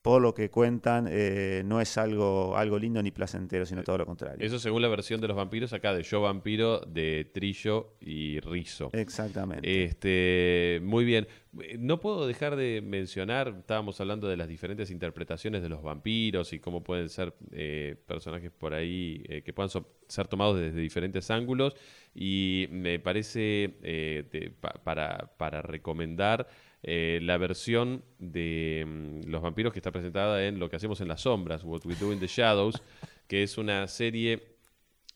Por 0.02 0.22
lo 0.22 0.34
que 0.34 0.50
cuentan, 0.50 1.08
eh, 1.10 1.62
no 1.66 1.82
es 1.82 1.97
algo, 1.97 2.56
algo 2.56 2.80
lindo 2.80 3.04
ni 3.04 3.12
placentero, 3.12 3.66
sino 3.66 3.84
todo 3.84 3.97
lo 3.97 4.06
contrario. 4.06 4.38
Eso 4.45 4.58
según 4.58 4.82
la 4.82 4.88
versión 4.88 5.20
de 5.20 5.28
los 5.28 5.36
vampiros 5.36 5.74
acá 5.74 5.93
de 5.93 6.04
Yo 6.04 6.22
Vampiro, 6.22 6.80
de 6.80 7.30
Trillo 7.34 7.95
y 8.00 8.39
Rizo. 8.39 8.89
Exactamente. 8.93 9.84
Este, 9.84 10.80
muy 10.84 11.04
bien. 11.04 11.28
Eh, 11.62 11.78
No 11.78 12.00
puedo 12.00 12.28
dejar 12.28 12.56
de 12.56 12.82
mencionar, 12.82 13.54
estábamos 13.60 14.00
hablando 14.00 14.30
de 14.30 14.38
las 14.38 14.47
diferentes 14.47 14.89
interpretaciones 14.89 15.62
de 15.62 15.68
los 15.70 15.84
vampiros 15.84 16.54
y 16.54 16.60
cómo 16.60 16.82
pueden 16.82 17.10
ser 17.10 17.34
eh, 17.52 17.97
personajes 18.08 18.52
por 18.52 18.74
ahí 18.74 19.22
eh, 19.28 19.41
que 19.41 19.52
puedan 19.52 19.70
so- 19.70 19.86
ser 20.08 20.28
tomados 20.30 20.58
desde 20.60 20.80
diferentes 20.80 21.30
ángulos. 21.30 21.76
Y 22.16 22.68
me 22.72 23.00
parece 23.00 23.76
eh, 23.84 24.24
de- 24.32 24.50
pa- 24.52 24.80
para, 24.82 25.32
para 25.38 25.62
recomendar 25.62 26.47
eh, 26.84 27.19
la 27.21 27.38
versión 27.38 28.03
de 28.17 28.86
mm, 28.88 29.30
los 29.30 29.41
vampiros 29.41 29.73
que 29.73 29.80
está 29.80 29.91
presentada 29.91 30.45
en 30.45 30.59
Lo 30.59 30.69
que 30.69 30.75
hacemos 30.75 31.01
en 31.01 31.07
las 31.07 31.21
sombras, 31.21 31.63
What 31.63 31.86
We 31.86 31.95
Do 31.95 32.13
in 32.13 32.19
the 32.19 32.27
Shadows, 32.27 32.82
que 33.27 33.43
es 33.43 33.57
una 33.57 33.88
serie 33.88 34.57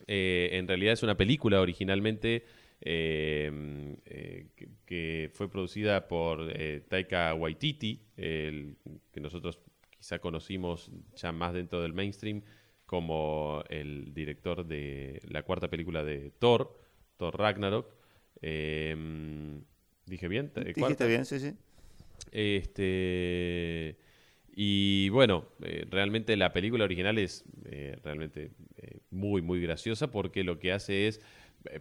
eh, 0.08 0.50
en 0.54 0.68
realidad 0.68 0.94
es 0.94 1.04
una 1.04 1.16
película 1.16 1.62
originalmente 1.62 2.46
eh, 2.82 3.96
eh, 4.06 4.48
que, 4.86 5.32
fue 5.34 5.50
producida 5.50 6.08
por 6.08 6.52
Taika 6.90 7.34
Waititi, 7.34 8.02
que 8.16 9.20
nosotros 9.22 9.60
quizá 9.90 10.20
conocimos 10.20 10.92
ya 11.16 11.32
más 11.32 11.54
dentro 11.54 11.82
del 11.82 11.94
mainstream 11.94 12.42
como 12.86 13.64
el 13.70 14.14
director 14.14 14.66
de 14.66 15.22
la 15.30 15.44
cuarta 15.44 15.70
película 15.70 16.04
de 16.04 16.32
Thor, 16.32 16.78
Thor 17.18 17.38
Ragnarok. 17.38 17.88
Eh, 18.42 18.96
¿Dije 20.06 20.28
bien? 20.28 20.52
Dijiste 20.56 20.80
¿Cuarta? 20.80 21.06
bien, 21.06 21.26
sí, 21.26 21.40
sí. 21.40 21.54
Este. 22.32 23.98
Y 24.56 25.10
bueno, 25.10 25.46
eh, 25.64 25.86
realmente 25.90 26.38
la 26.38 26.54
película 26.54 26.84
original 26.84 27.18
es 27.18 27.44
eh, 27.66 27.98
realmente 28.04 28.52
eh, 28.78 29.00
muy, 29.10 29.42
muy 29.42 29.60
graciosa 29.62 30.12
porque 30.12 30.44
lo 30.44 30.60
que 30.60 30.72
hace 30.72 31.08
es 31.08 31.22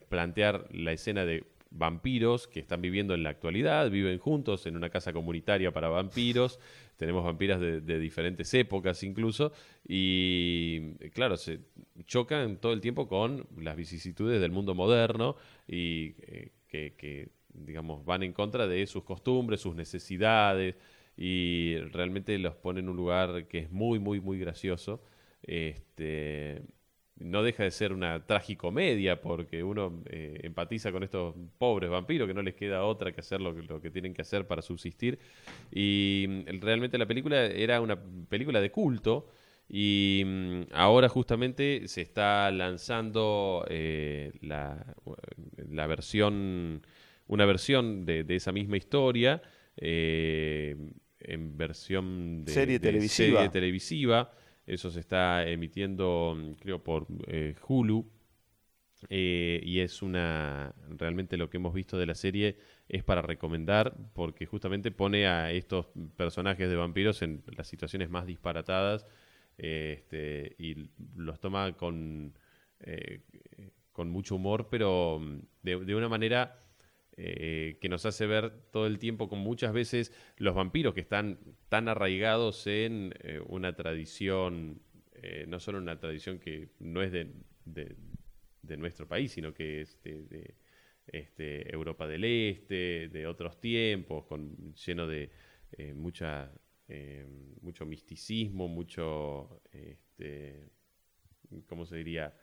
plantear 0.08 0.68
la 0.72 0.92
escena 0.92 1.26
de 1.26 1.44
vampiros 1.70 2.46
que 2.46 2.60
están 2.60 2.80
viviendo 2.80 3.14
en 3.14 3.24
la 3.24 3.30
actualidad, 3.30 3.90
viven 3.90 4.18
juntos 4.18 4.66
en 4.66 4.76
una 4.76 4.90
casa 4.90 5.12
comunitaria 5.12 5.72
para 5.72 5.88
vampiros, 5.88 6.60
tenemos 6.96 7.24
vampiras 7.24 7.60
de, 7.60 7.80
de 7.80 7.98
diferentes 7.98 8.52
épocas 8.54 9.02
incluso, 9.02 9.52
y 9.86 10.94
claro, 11.10 11.36
se 11.36 11.60
chocan 12.06 12.58
todo 12.58 12.72
el 12.72 12.80
tiempo 12.80 13.08
con 13.08 13.46
las 13.58 13.76
vicisitudes 13.76 14.40
del 14.40 14.52
mundo 14.52 14.74
moderno 14.74 15.36
y 15.66 16.12
que, 16.68 16.94
que 16.96 17.30
digamos, 17.54 18.04
van 18.04 18.22
en 18.22 18.32
contra 18.32 18.66
de 18.66 18.86
sus 18.86 19.04
costumbres, 19.04 19.60
sus 19.60 19.74
necesidades, 19.74 20.76
y 21.16 21.76
realmente 21.92 22.38
los 22.38 22.54
pone 22.56 22.80
en 22.80 22.88
un 22.88 22.96
lugar 22.96 23.46
que 23.48 23.58
es 23.60 23.70
muy, 23.70 23.98
muy, 23.98 24.20
muy 24.20 24.38
gracioso. 24.38 25.02
Este, 25.42 26.62
no 27.16 27.42
deja 27.42 27.64
de 27.64 27.70
ser 27.70 27.92
una 27.92 28.24
tragicomedia 28.26 29.20
porque 29.20 29.62
uno 29.62 30.02
eh, 30.06 30.40
empatiza 30.42 30.92
con 30.92 31.02
estos 31.02 31.34
pobres 31.58 31.90
vampiros 31.90 32.26
que 32.26 32.34
no 32.34 32.42
les 32.42 32.54
queda 32.54 32.84
otra 32.84 33.12
que 33.12 33.20
hacer 33.20 33.40
lo 33.40 33.80
que, 33.80 33.90
tienen 33.90 34.14
que 34.14 34.22
hacer 34.22 34.46
para 34.46 34.62
subsistir. 34.62 35.18
Y 35.70 36.26
mm, 36.28 36.60
realmente 36.60 36.98
la 36.98 37.06
película 37.06 37.44
era 37.44 37.80
una 37.80 37.98
película 38.28 38.60
de 38.60 38.70
culto 38.70 39.28
y 39.68 40.22
mm, 40.26 40.62
ahora 40.72 41.08
justamente 41.08 41.88
se 41.88 42.02
está 42.02 42.50
lanzando 42.50 43.64
eh, 43.68 44.32
la, 44.40 44.84
versión, 45.86 46.82
una 47.32 47.46
versión 47.46 48.04
de, 48.04 48.24
de 48.24 48.36
esa 48.36 48.52
misma 48.52 48.76
historia 48.76 49.40
eh, 49.78 50.76
en 51.18 51.56
versión 51.56 52.44
de 52.44 52.52
serie, 52.52 52.78
televisiva. 52.78 53.38
serie 53.38 53.48
televisiva. 53.48 54.32
Eso 54.66 54.90
se 54.90 55.00
está 55.00 55.48
emitiendo, 55.48 56.36
creo, 56.60 56.84
por 56.84 57.06
eh, 57.28 57.54
Hulu. 57.66 58.06
Eh, 59.08 59.60
y 59.64 59.80
es 59.80 60.02
una. 60.02 60.74
Realmente 60.90 61.38
lo 61.38 61.48
que 61.48 61.56
hemos 61.56 61.72
visto 61.72 61.96
de 61.96 62.04
la 62.04 62.14
serie 62.14 62.58
es 62.86 63.02
para 63.02 63.22
recomendar, 63.22 63.96
porque 64.12 64.44
justamente 64.44 64.90
pone 64.90 65.26
a 65.26 65.52
estos 65.52 65.86
personajes 66.16 66.68
de 66.68 66.76
vampiros 66.76 67.22
en 67.22 67.42
las 67.56 67.66
situaciones 67.66 68.10
más 68.10 68.26
disparatadas 68.26 69.06
este, 69.56 70.54
y 70.58 70.90
los 71.16 71.40
toma 71.40 71.72
con, 71.72 72.34
eh, 72.80 73.22
con 73.90 74.10
mucho 74.10 74.36
humor, 74.36 74.68
pero 74.70 75.20
de, 75.62 75.82
de 75.82 75.94
una 75.94 76.08
manera 76.10 76.61
eh, 77.18 77.76
que 77.82 77.90
nos 77.90 78.06
hace 78.06 78.26
ver 78.26 78.50
todo 78.70 78.86
el 78.86 78.98
tiempo 78.98 79.28
con 79.28 79.38
muchas 79.38 79.74
veces 79.74 80.14
los 80.38 80.54
vampiros 80.54 80.94
que 80.94 81.02
están 81.02 81.38
tan 81.68 81.88
arraigados 81.88 82.66
en 82.66 83.12
eh, 83.20 83.38
una 83.48 83.76
tradición, 83.76 84.80
eh, 85.16 85.44
no 85.46 85.60
solo 85.60 85.76
una 85.76 86.00
tradición 86.00 86.38
que 86.38 86.70
no 86.78 87.02
es 87.02 87.12
de, 87.12 87.30
de, 87.66 88.76
nuestro 88.78 89.06
país, 89.06 89.32
sino 89.32 89.52
que 89.52 89.82
es 89.82 90.02
de, 90.02 90.54
este, 91.06 91.70
Europa 91.70 92.08
del 92.08 92.24
Este, 92.24 93.08
de 93.08 93.26
otros 93.26 93.60
tiempos, 93.60 94.24
con, 94.24 94.72
lleno 94.74 95.06
de 95.06 95.30
mucha, 95.94 96.50
mucho 97.60 97.84
misticismo, 97.84 98.68
mucho, 98.68 99.60
este, 99.70 100.70
¿cómo 101.66 101.84
se 101.84 101.96
diría? 101.96 102.34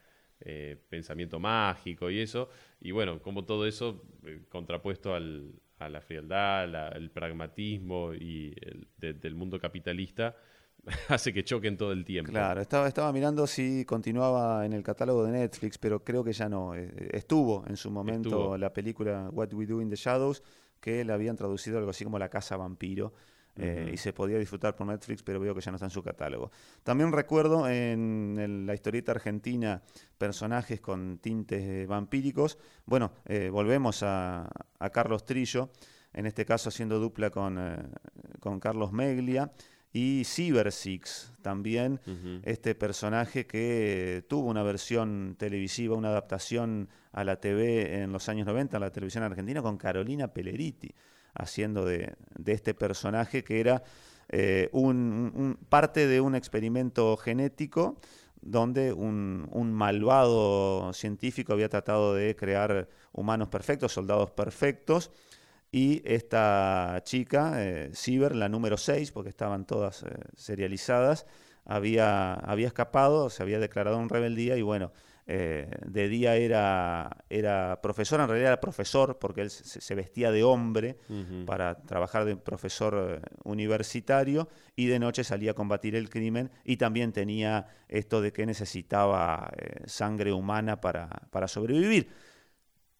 Eh, 0.41 0.77
pensamiento 0.87 1.37
mágico 1.37 2.09
y 2.09 2.19
eso. 2.19 2.49
Y 2.79 2.91
bueno, 2.91 3.21
como 3.21 3.43
todo 3.43 3.67
eso 3.67 4.03
eh, 4.25 4.45
contrapuesto 4.47 5.13
al, 5.13 5.51
a 5.79 5.89
la 5.89 5.99
frialdad, 5.99 6.95
el 6.95 7.09
pragmatismo 7.11 8.13
y 8.13 8.55
el, 8.61 9.19
del 9.19 9.35
mundo 9.35 9.59
capitalista, 9.59 10.37
hace 11.09 11.33
que 11.33 11.43
choquen 11.43 11.75
todo 11.75 11.91
el 11.91 12.05
tiempo. 12.05 12.31
Claro, 12.31 12.61
estaba, 12.61 12.87
estaba 12.87 13.11
mirando 13.11 13.45
si 13.47 13.83
continuaba 13.83 14.65
en 14.65 14.71
el 14.71 14.81
catálogo 14.83 15.25
de 15.25 15.31
Netflix, 15.33 15.77
pero 15.77 16.03
creo 16.03 16.23
que 16.23 16.31
ya 16.31 16.47
no. 16.47 16.73
Eh, 16.73 17.09
estuvo 17.11 17.65
en 17.67 17.75
su 17.75 17.91
momento 17.91 18.57
la 18.57 18.71
película 18.71 19.29
What 19.31 19.53
We 19.53 19.65
Do 19.65 19.81
in 19.81 19.89
the 19.89 19.97
Shadows, 19.97 20.41
que 20.79 21.03
la 21.03 21.15
habían 21.15 21.35
traducido 21.35 21.77
algo 21.79 21.89
así 21.89 22.05
como 22.05 22.17
La 22.17 22.29
Casa 22.29 22.55
Vampiro. 22.55 23.13
Eh, 23.59 23.91
y 23.93 23.97
se 23.97 24.13
podía 24.13 24.37
disfrutar 24.37 24.75
por 24.75 24.87
Netflix, 24.87 25.21
pero 25.21 25.39
veo 25.39 25.53
que 25.53 25.61
ya 25.61 25.71
no 25.71 25.75
está 25.75 25.85
en 25.85 25.91
su 25.91 26.01
catálogo. 26.01 26.51
También 26.83 27.11
recuerdo 27.11 27.67
en, 27.67 28.65
la 28.65 28.73
historieta 28.73 29.11
argentina 29.11 29.81
personajes 30.17 30.79
con 30.79 31.19
tintes 31.19 31.87
vampíricos. 31.87 32.57
Bueno, 32.85 33.11
eh, 33.25 33.49
volvemos 33.49 34.01
a, 34.03 34.49
Carlos 34.93 35.25
Trillo, 35.25 35.71
en 36.13 36.25
este 36.25 36.45
caso 36.45 36.69
haciendo 36.69 36.99
dupla 36.99 37.29
con, 37.29 37.57
eh, 37.59 37.77
con 38.39 38.59
Carlos 38.59 38.91
Meglia. 38.91 39.51
Y 39.91 40.23
Cyber 40.23 40.71
Six, 40.71 41.33
también 41.41 41.99
este 42.43 42.75
personaje 42.75 43.47
que 43.47 44.23
tuvo 44.29 44.47
una 44.47 44.61
versión 44.61 45.35
televisiva, 45.35 45.95
una 45.95 46.09
adaptación 46.09 46.89
a 47.11 47.23
la 47.23 47.39
TV 47.39 48.03
en 48.03 48.11
los 48.11 48.29
años 48.29 48.45
90, 48.45 48.77
a 48.77 48.79
la 48.79 48.91
televisión 48.91 49.23
argentina, 49.23 49.63
con 49.63 49.77
Carolina 49.77 50.27
Pelleriti 50.27 50.93
haciendo 51.39 51.85
de, 51.85 52.15
este 52.45 52.73
personaje 52.73 53.43
que 53.43 53.59
era 53.59 53.83
eh, 54.29 54.69
un, 54.71 55.57
parte 55.69 56.07
de 56.07 56.21
un 56.21 56.35
experimento 56.35 57.17
genético 57.17 57.99
donde 58.41 58.93
un, 58.93 59.73
malvado 59.73 60.93
científico 60.93 61.53
había 61.53 61.69
tratado 61.69 62.13
de 62.13 62.35
crear 62.35 62.87
humanos 63.11 63.49
perfectos, 63.49 63.91
soldados 63.91 64.31
perfectos, 64.31 65.11
y 65.71 66.01
esta 66.05 67.01
chica, 67.03 67.63
eh, 67.63 67.91
Ciber, 67.93 68.35
la 68.35 68.49
número 68.49 68.77
6, 68.77 69.11
porque 69.11 69.29
estaban 69.29 69.65
todas 69.65 70.03
eh, 70.03 70.07
serializadas, 70.35 71.27
había, 71.65 72.33
había 72.33 72.67
escapado, 72.67 73.29
se 73.29 73.43
había 73.43 73.59
declarado 73.59 74.01
en 74.01 74.09
rebeldía 74.09 74.57
y 74.57 74.63
bueno, 74.63 74.91
eh, 75.31 75.67
de 75.85 76.09
día 76.09 76.35
era, 76.37 77.23
era 77.29 77.79
profesor, 77.83 78.19
en 78.19 78.27
realidad 78.29 78.53
era 78.53 78.59
profesor, 78.59 79.19
porque 79.19 79.41
él 79.41 79.51
se, 79.51 79.93
vestía 79.93 80.31
de 80.31 80.43
hombre 80.43 80.97
para 81.45 81.83
trabajar 81.83 82.25
de 82.25 82.35
profesor 82.35 83.21
eh, 83.23 83.29
universitario, 83.43 84.49
y 84.75 84.87
de 84.87 84.97
noche 84.97 85.23
salía 85.23 85.51
a 85.51 85.53
combatir 85.53 85.95
el 85.95 86.09
crimen, 86.09 86.49
y 86.63 86.77
también 86.77 87.11
tenía 87.11 87.67
esto 87.87 88.21
de 88.21 88.33
que 88.33 88.47
necesitaba 88.47 89.51
eh, 89.55 89.83
sangre 89.85 90.33
humana 90.33 90.81
para, 90.81 91.07
para, 91.29 91.47
sobrevivir. 91.47 92.09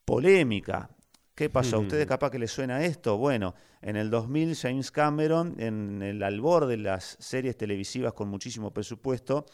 Polémica. 0.05 0.88
¿Qué 1.34 1.49
pasó? 1.49 1.77
¿A 1.77 1.80
ustedes 1.80 2.05
capaz 2.05 2.30
que 2.30 2.38
les 2.38 2.51
suena 2.51 2.86
esto? 2.86 3.17
Bueno, 3.17 3.55
en 3.82 3.95
el 3.95 4.11
2000 4.11 4.55
James 4.55 4.91
Cameron, 4.91 5.55
en 5.57 6.03
el 6.03 6.21
albor 6.21 6.67
de 6.67 6.77
las 6.77 7.17
series 7.19 7.57
televisivas 7.57 8.13
con 8.13 8.27
muchísimo 8.27 8.71
presupuesto, 8.71 9.47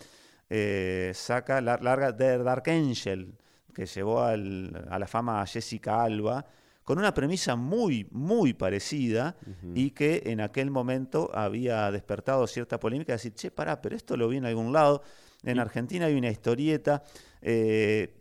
eh, 0.50 1.12
saca, 1.14 1.62
la, 1.62 1.78
larga 1.78 2.16
The 2.16 2.40
Dark 2.40 2.70
Angel, 2.70 3.34
que 3.74 3.86
llevó 3.86 4.22
a 4.22 4.38
la 4.38 5.08
fama 5.08 5.42
a 5.42 5.46
Jessica 5.46 6.04
Alba, 6.04 6.46
con 6.84 7.00
una 7.00 7.14
premisa 7.14 7.56
muy, 7.56 8.08
muy 8.12 8.54
parecida 8.54 9.36
y 9.74 9.90
que 9.90 10.22
en 10.28 10.40
aquel 10.40 10.70
momento 10.70 11.32
había 11.34 11.92
despertado 11.92 12.46
cierta 12.46 12.80
polémica, 12.80 13.14
decir, 13.14 13.34
che, 13.34 13.50
pará, 13.50 13.82
pero 13.82 13.96
esto 13.96 14.16
lo 14.16 14.30
vi 14.30 14.38
en 14.38 14.46
algún 14.46 14.72
lado. 14.72 15.02
En 15.44 15.60
Argentina 15.60 16.06
hay 16.06 16.14
una 16.14 16.30
historieta. 16.30 17.02
Eh, 17.42 18.14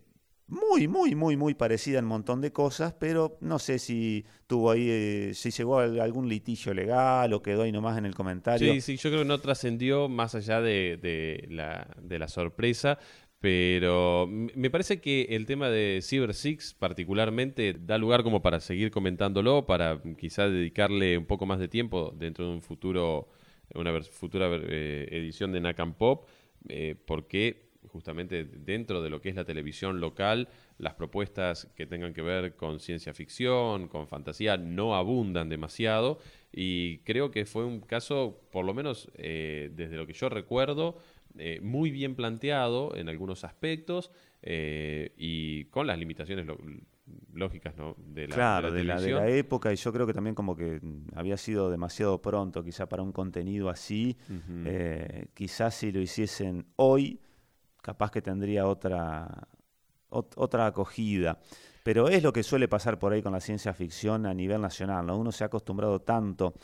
muy, 0.47 0.87
muy, 0.87 1.15
muy, 1.15 1.37
muy 1.37 1.55
parecida 1.55 1.99
en 1.99 2.05
un 2.05 2.09
montón 2.09 2.39
de 2.41 2.51
cosas, 2.51 2.93
pero 2.93 3.37
no 3.41 3.57
sé 3.57 3.79
si 3.79 4.25
tuvo 4.45 4.71
ahí, 4.71 4.87
eh, 4.89 5.31
si 5.33 5.49
llegó 5.49 5.79
a 5.79 5.83
algún 5.83 6.29
litigio 6.29 6.73
legal 6.73 7.33
o 7.33 7.41
quedó 7.41 7.63
ahí 7.63 7.71
nomás 7.71 7.97
en 7.97 8.05
el 8.05 8.13
comentario. 8.13 8.73
Sí, 8.73 8.81
sí, 8.81 8.97
yo 8.97 9.09
creo 9.09 9.23
que 9.23 9.27
no 9.27 9.39
trascendió 9.39 10.07
más 10.07 10.35
allá 10.35 10.61
de, 10.61 11.47
la, 11.49 11.87
de 11.99 12.19
la 12.19 12.27
sorpresa, 12.27 12.99
pero 13.39 14.27
me 14.27 14.69
parece 14.69 15.01
que 15.01 15.23
el 15.31 15.45
tema 15.45 15.69
de 15.69 15.99
Cyber 16.03 16.33
Six 16.33 16.75
particularmente 16.75 17.73
da 17.79 17.97
lugar 17.97 18.23
como 18.23 18.41
para 18.41 18.59
seguir 18.59 18.91
comentándolo, 18.91 19.65
para 19.65 20.01
quizá 20.17 20.47
dedicarle 20.47 21.17
un 21.17 21.25
poco 21.25 21.45
más 21.45 21.59
de 21.59 21.67
tiempo 21.67 22.13
dentro 22.15 22.45
de 22.45 22.53
un 22.53 22.61
futuro, 22.61 23.29
una 23.73 23.99
futura 24.03 24.49
eh, 24.51 25.07
edición 25.11 25.51
de 25.51 25.59
Nakam 25.59 25.93
Pop, 25.93 26.27
eh, 26.69 26.95
porque 27.05 27.64
justamente 27.91 28.43
dentro 28.45 29.01
de 29.01 29.09
lo 29.09 29.21
que 29.21 29.29
es 29.29 29.35
la 29.35 29.45
televisión 29.45 29.99
local, 29.99 30.47
las 30.77 30.93
propuestas 30.93 31.67
que 31.75 31.85
tengan 31.85 32.13
que 32.13 32.21
ver 32.21 32.55
con 32.55 32.79
ciencia 32.79 33.13
ficción, 33.13 33.87
con 33.87 34.07
fantasía, 34.07 34.57
no 34.57 34.95
abundan 34.95 35.49
demasiado. 35.49 36.19
Y 36.51 36.99
creo 36.99 37.31
que 37.31 37.45
fue 37.45 37.65
un 37.65 37.81
caso, 37.81 38.41
por 38.51 38.65
lo 38.65 38.73
menos 38.73 39.09
eh, 39.15 39.71
desde 39.75 39.97
lo 39.97 40.07
que 40.07 40.13
yo 40.13 40.29
recuerdo, 40.29 40.97
eh, 41.37 41.59
muy 41.61 41.91
bien 41.91 42.15
planteado 42.15 42.95
en 42.95 43.09
algunos 43.09 43.43
aspectos 43.43 44.09
eh, 44.41 45.11
y 45.17 45.65
con 45.65 45.85
las 45.85 45.99
limitaciones 45.99 46.47
lógicas 47.33 47.75
¿no? 47.75 47.97
de, 47.97 48.29
la, 48.29 48.35
claro, 48.35 48.71
de, 48.71 48.83
la, 48.85 49.01
de, 49.01 49.11
la, 49.11 49.27
época 49.27 49.73
y 49.73 49.75
yo 49.75 49.91
creo 49.91 50.07
que 50.07 50.13
también 50.13 50.33
como 50.33 50.55
que 50.55 50.79
había 51.13 51.35
sido 51.35 51.69
demasiado 51.69 52.21
pronto 52.21 52.63
quizá 52.63 52.87
para 52.87 53.03
un 53.03 53.11
contenido 53.11 53.69
así 53.69 54.17
quizás 55.33 55.75
si 55.75 55.91
lo 55.91 55.99
hiciesen 55.99 56.65
hoy 56.77 57.19
capaz 57.85 58.09
que 58.09 58.23
tendría 58.23 58.65
otra, 58.65 59.47
otra 60.09 60.65
acogida. 60.65 61.37
Pero 61.83 62.09
es 62.09 62.23
lo 62.23 62.33
que 62.33 62.41
suele 62.41 62.67
pasar 62.67 62.97
por 62.97 63.13
ahí 63.13 63.21
con 63.21 63.31
la 63.31 63.39
ciencia 63.39 63.75
ficción 63.75 64.25
a 64.25 64.33
nivel 64.33 64.59
nacional. 64.59 65.05
¿no? 65.05 65.19
Uno 65.19 65.31
se 65.31 65.43
ha 65.43 65.47
acostumbrado 65.47 66.01
tanto 66.01 66.55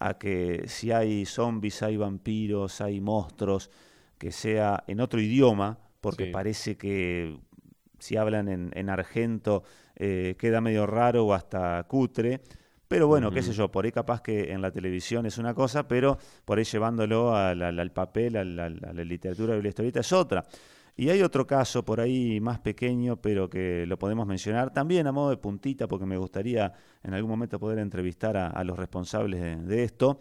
a 0.00 0.18
que 0.18 0.64
si 0.66 0.90
hay 0.90 1.26
zombies, 1.26 1.80
hay 1.84 1.96
vampiros, 1.96 2.80
hay 2.80 3.00
monstruos, 3.00 3.70
que 4.18 4.32
sea 4.32 4.82
en 4.88 4.98
otro 5.00 5.20
idioma, 5.20 5.78
porque 6.00 6.26
parece 6.26 6.76
que 6.76 7.38
si 8.00 8.16
hablan 8.16 8.48
en, 8.48 8.90
argento 8.90 9.62
eh, 9.94 10.34
queda 10.36 10.60
medio 10.60 10.86
raro 10.86 11.24
o 11.24 11.34
hasta 11.34 11.84
cutre. 11.84 12.40
Pero 12.88 13.06
bueno, 13.08 13.30
qué 13.30 13.42
sé 13.42 13.52
yo, 13.52 13.70
por 13.70 13.84
ahí 13.84 13.92
capaz 13.92 14.20
que 14.20 14.52
en 14.52 14.60
la 14.60 14.70
televisión 14.70 15.24
es 15.26 15.38
una 15.38 15.54
cosa, 15.54 15.88
pero 15.88 16.18
por 16.44 16.58
ahí 16.58 16.64
llevándolo 16.64 17.34
al, 17.34 17.90
papel, 17.92 18.36
a 18.36 18.44
la, 18.44 18.68
literatura 19.04 19.56
y 19.56 19.62
la 19.62 19.68
historieta 19.68 20.00
es 20.00 20.12
otra. 20.12 20.44
Y 20.96 21.08
hay 21.08 21.22
otro 21.22 21.44
caso 21.46 21.84
por 21.84 22.00
ahí 22.00 22.40
más 22.40 22.60
pequeño, 22.60 23.16
pero 23.16 23.50
que 23.50 23.84
lo 23.86 23.98
podemos 23.98 24.26
mencionar 24.28 24.72
también 24.72 25.06
a 25.08 25.12
modo 25.12 25.30
de 25.30 25.38
puntita, 25.38 25.88
porque 25.88 26.06
me 26.06 26.16
gustaría 26.16 26.72
en 27.02 27.14
algún 27.14 27.30
momento 27.30 27.58
poder 27.58 27.78
entrevistar 27.80 28.36
a, 28.36 28.48
a 28.48 28.62
los 28.62 28.78
responsables 28.78 29.40
de, 29.40 29.56
de 29.56 29.82
esto. 29.82 30.20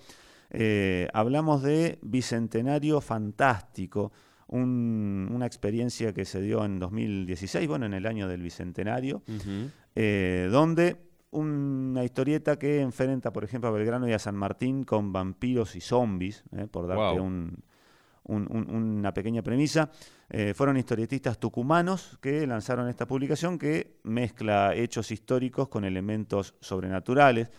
Eh, 0.50 1.08
hablamos 1.14 1.62
de 1.64 2.00
Bicentenario 2.02 3.02
Fantástico, 3.02 4.12
un- 4.48 5.30
una 5.32 5.46
experiencia 5.46 6.14
que 6.14 6.26
se 6.26 6.42
dio 6.42 6.64
en 6.66 6.80
2016, 6.80 7.68
bueno, 7.68 7.86
en 7.86 7.94
el 7.94 8.06
año 8.06 8.28
del 8.28 8.42
Bicentenario, 8.42 9.22
eh, 9.96 10.48
donde 10.52 10.98
una 11.34 12.04
historieta 12.04 12.58
que 12.58 12.80
enfrenta, 12.82 13.32
por 13.34 13.44
ejemplo, 13.44 13.70
a 13.70 13.74
Belgrano 13.74 14.08
y 14.08 14.14
a 14.14 14.20
San 14.20 14.36
Martín 14.36 14.84
con 14.84 15.12
vampiros 15.12 15.76
y 15.76 15.82
zombies, 15.82 16.44
eh, 16.56 16.68
por 16.70 16.88
darte 16.88 17.18
Wow. 17.20 17.24
un- 17.26 17.64
un- 18.26 18.48
un- 18.50 18.74
una 18.74 19.14
pequeña 19.14 19.42
premisa. 19.42 19.90
Eh, 20.30 20.54
fueron 20.56 20.78
historietistas 20.78 21.38
tucumanos 21.40 22.18
que 22.22 22.48
lanzaron 22.48 22.88
esta 22.88 23.06
publicación 23.06 23.60
que 23.60 23.98
mezcla 24.04 24.74
hechos 24.76 25.12
históricos 25.12 25.68
con 25.68 25.84
elementos 25.84 26.56
sobrenaturales 26.62 27.52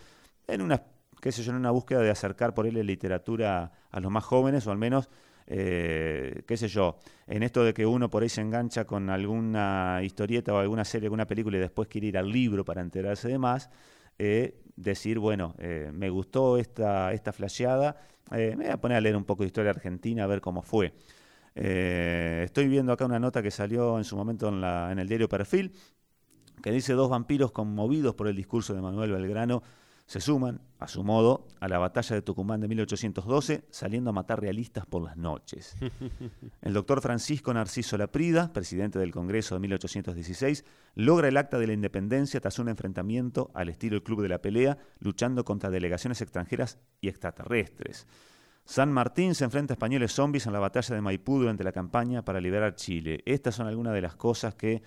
en 0.47 0.61
una, 0.63 0.81
qué 1.21 1.31
sé 1.31 1.43
yo, 1.43 1.51
en 1.51 1.57
una 1.57 1.71
búsqueda 1.71 1.99
de 2.01 2.09
acercar 2.09 2.53
por 2.55 2.65
él 2.65 2.73
la 2.75 2.83
literatura 2.83 3.71
a 3.91 3.99
los 3.99 4.11
más 4.11 4.23
jóvenes 4.23 4.65
o 4.65 4.71
al 4.71 4.77
menos, 4.79 5.09
eh, 5.47 6.43
qué 6.47 6.57
sé 6.57 6.67
yo, 6.67 6.97
en 7.27 7.43
esto 7.43 7.63
de 7.63 7.73
que 7.73 7.85
uno 7.85 8.09
por 8.09 8.23
ahí 8.23 8.29
se 8.29 8.41
engancha 8.41 8.85
con 8.85 9.09
alguna 9.09 9.99
historieta 10.03 10.53
o 10.53 10.57
alguna 10.57 10.85
serie, 10.85 11.07
alguna 11.07 11.27
película 11.27 11.57
y 11.57 11.59
después 11.59 11.87
quiere 11.87 12.07
ir 12.07 12.17
al 12.17 12.31
libro 12.31 12.65
para 12.65 12.81
enterarse 12.81 13.27
de 13.27 13.37
más, 13.37 13.69
eh, 14.17 14.61
decir, 14.75 15.19
bueno, 15.19 15.55
eh, 15.59 15.91
me 15.93 16.09
gustó 16.09 16.57
esta, 16.57 17.13
esta 17.13 17.31
flasheada, 17.31 17.97
me 18.31 18.55
voy 18.55 18.65
a 18.67 18.77
poner 18.77 18.97
a 18.97 19.01
leer 19.01 19.15
un 19.15 19.23
poco 19.23 19.43
de 19.43 19.47
historia 19.47 19.69
argentina 19.69 20.23
a 20.23 20.27
ver 20.27 20.41
cómo 20.41 20.63
fue. 20.63 20.93
Estoy 21.53 22.67
viendo 22.67 22.91
acá 22.91 23.05
una 23.05 23.19
nota 23.19 23.41
que 23.43 23.51
salió 23.51 23.97
en 23.97 24.03
su 24.03 24.17
momento 24.17 24.49
en 24.49 24.97
el 24.99 25.07
diario 25.07 25.29
Perfil, 25.29 25.71
que 26.61 26.71
dice 26.71 26.93
dos 26.93 27.09
vampiros 27.09 27.51
conmovidos 27.51 28.15
por 28.15 28.27
el 28.27 28.35
discurso 28.35 28.73
de 28.73 28.81
Manuel 28.81 29.11
Belgrano 29.11 29.61
se 30.05 30.21
suman, 30.21 30.61
a 30.79 30.87
su 30.87 31.03
modo, 31.03 31.47
a 31.59 31.67
la 31.67 31.77
batalla 31.77 32.15
de 32.15 32.21
Tucumán 32.21 32.59
de 32.59 32.67
1812, 32.67 33.65
saliendo 33.69 34.09
a 34.09 34.13
matar 34.13 34.41
realistas 34.41 34.85
por 34.85 35.03
las 35.03 35.15
noches. 35.15 35.75
El 36.61 36.73
doctor 36.73 37.01
Francisco 37.01 37.53
Narciso 37.53 37.97
Laprida, 37.97 38.51
presidente 38.51 38.99
del 38.99 39.11
Congreso 39.11 39.55
de 39.55 39.61
1816, 39.61 40.65
logra 40.95 41.27
el 41.27 41.37
acta 41.37 41.57
de 41.57 41.67
la 41.67 41.73
independencia 41.73 42.39
tras 42.41 42.59
un 42.59 42.69
enfrentamiento 42.69 43.51
al 43.53 43.69
estilo 43.69 43.95
del 43.95 44.03
Club 44.03 44.21
de 44.21 44.29
la 44.29 44.41
Pelea, 44.41 44.77
luchando 44.99 45.43
contra 45.45 45.69
delegaciones 45.69 46.21
extranjeras 46.21 46.77
y 47.01 47.07
extraterrestres. 47.07 48.07
San 48.65 48.91
Martín 48.91 49.35
se 49.35 49.43
enfrenta 49.43 49.73
a 49.73 49.75
españoles 49.75 50.11
zombies 50.11 50.47
en 50.47 50.53
la 50.53 50.59
batalla 50.59 50.95
de 50.95 51.01
Maipú 51.01 51.39
durante 51.39 51.63
la 51.63 51.71
campaña 51.71 52.25
para 52.25 52.41
liberar 52.41 52.75
Chile. 52.75 53.21
Estas 53.25 53.55
son 53.55 53.67
algunas 53.67 53.93
de 53.93 54.01
las 54.01 54.15
cosas 54.15 54.55
que 54.55 54.81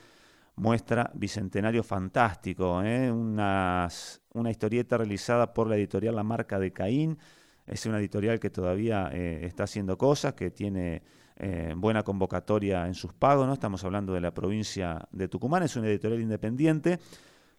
muestra 0.58 1.10
Bicentenario 1.14 1.82
Fantástico, 1.82 2.82
¿eh? 2.82 3.10
Unas- 3.10 4.20
una 4.34 4.50
historieta 4.50 4.96
realizada 4.98 5.52
por 5.54 5.68
la 5.68 5.76
editorial 5.76 6.14
La 6.16 6.22
Marca 6.22 6.58
de 6.58 6.72
Caín. 6.72 7.18
Es 7.66 7.86
una 7.86 7.98
editorial 7.98 8.38
que 8.40 8.50
todavía 8.50 9.10
eh, 9.12 9.40
está 9.44 9.64
haciendo 9.64 9.96
cosas, 9.98 10.34
que 10.34 10.50
tiene 10.50 11.02
eh, 11.36 11.72
buena 11.76 12.02
convocatoria 12.02 12.86
en 12.86 12.94
sus 12.94 13.12
pagos, 13.12 13.46
¿no? 13.46 13.52
Estamos 13.52 13.84
hablando 13.84 14.12
de 14.12 14.20
la 14.20 14.32
provincia 14.32 15.06
de 15.12 15.28
Tucumán, 15.28 15.62
es 15.62 15.76
una 15.76 15.86
editorial 15.88 16.20
independiente 16.20 16.98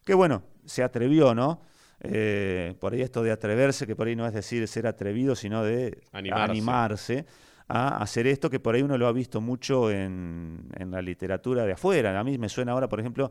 que, 0.04 0.12
bueno, 0.14 0.42
se 0.66 0.82
atrevió, 0.82 1.34
¿no? 1.34 1.62
Eh, 2.02 2.74
por 2.80 2.92
ahí 2.92 3.02
esto 3.02 3.22
de 3.22 3.30
atreverse, 3.30 3.86
que 3.86 3.94
por 3.96 4.06
ahí 4.08 4.16
no 4.16 4.26
es 4.26 4.32
decir 4.34 4.66
ser 4.68 4.86
atrevido, 4.86 5.34
sino 5.34 5.62
de 5.62 6.02
Animarse. 6.12 6.50
animarse 6.50 7.26
a 7.70 7.98
hacer 7.98 8.26
esto, 8.26 8.50
que 8.50 8.58
por 8.60 8.74
ahí 8.74 8.82
uno 8.82 8.98
lo 8.98 9.06
ha 9.06 9.12
visto 9.12 9.40
mucho 9.40 9.90
en, 9.90 10.68
en 10.76 10.90
la 10.90 11.00
literatura 11.02 11.64
de 11.64 11.72
afuera. 11.72 12.18
A 12.18 12.24
mí 12.24 12.36
me 12.38 12.48
suena 12.48 12.72
ahora, 12.72 12.88
por 12.88 13.00
ejemplo, 13.00 13.30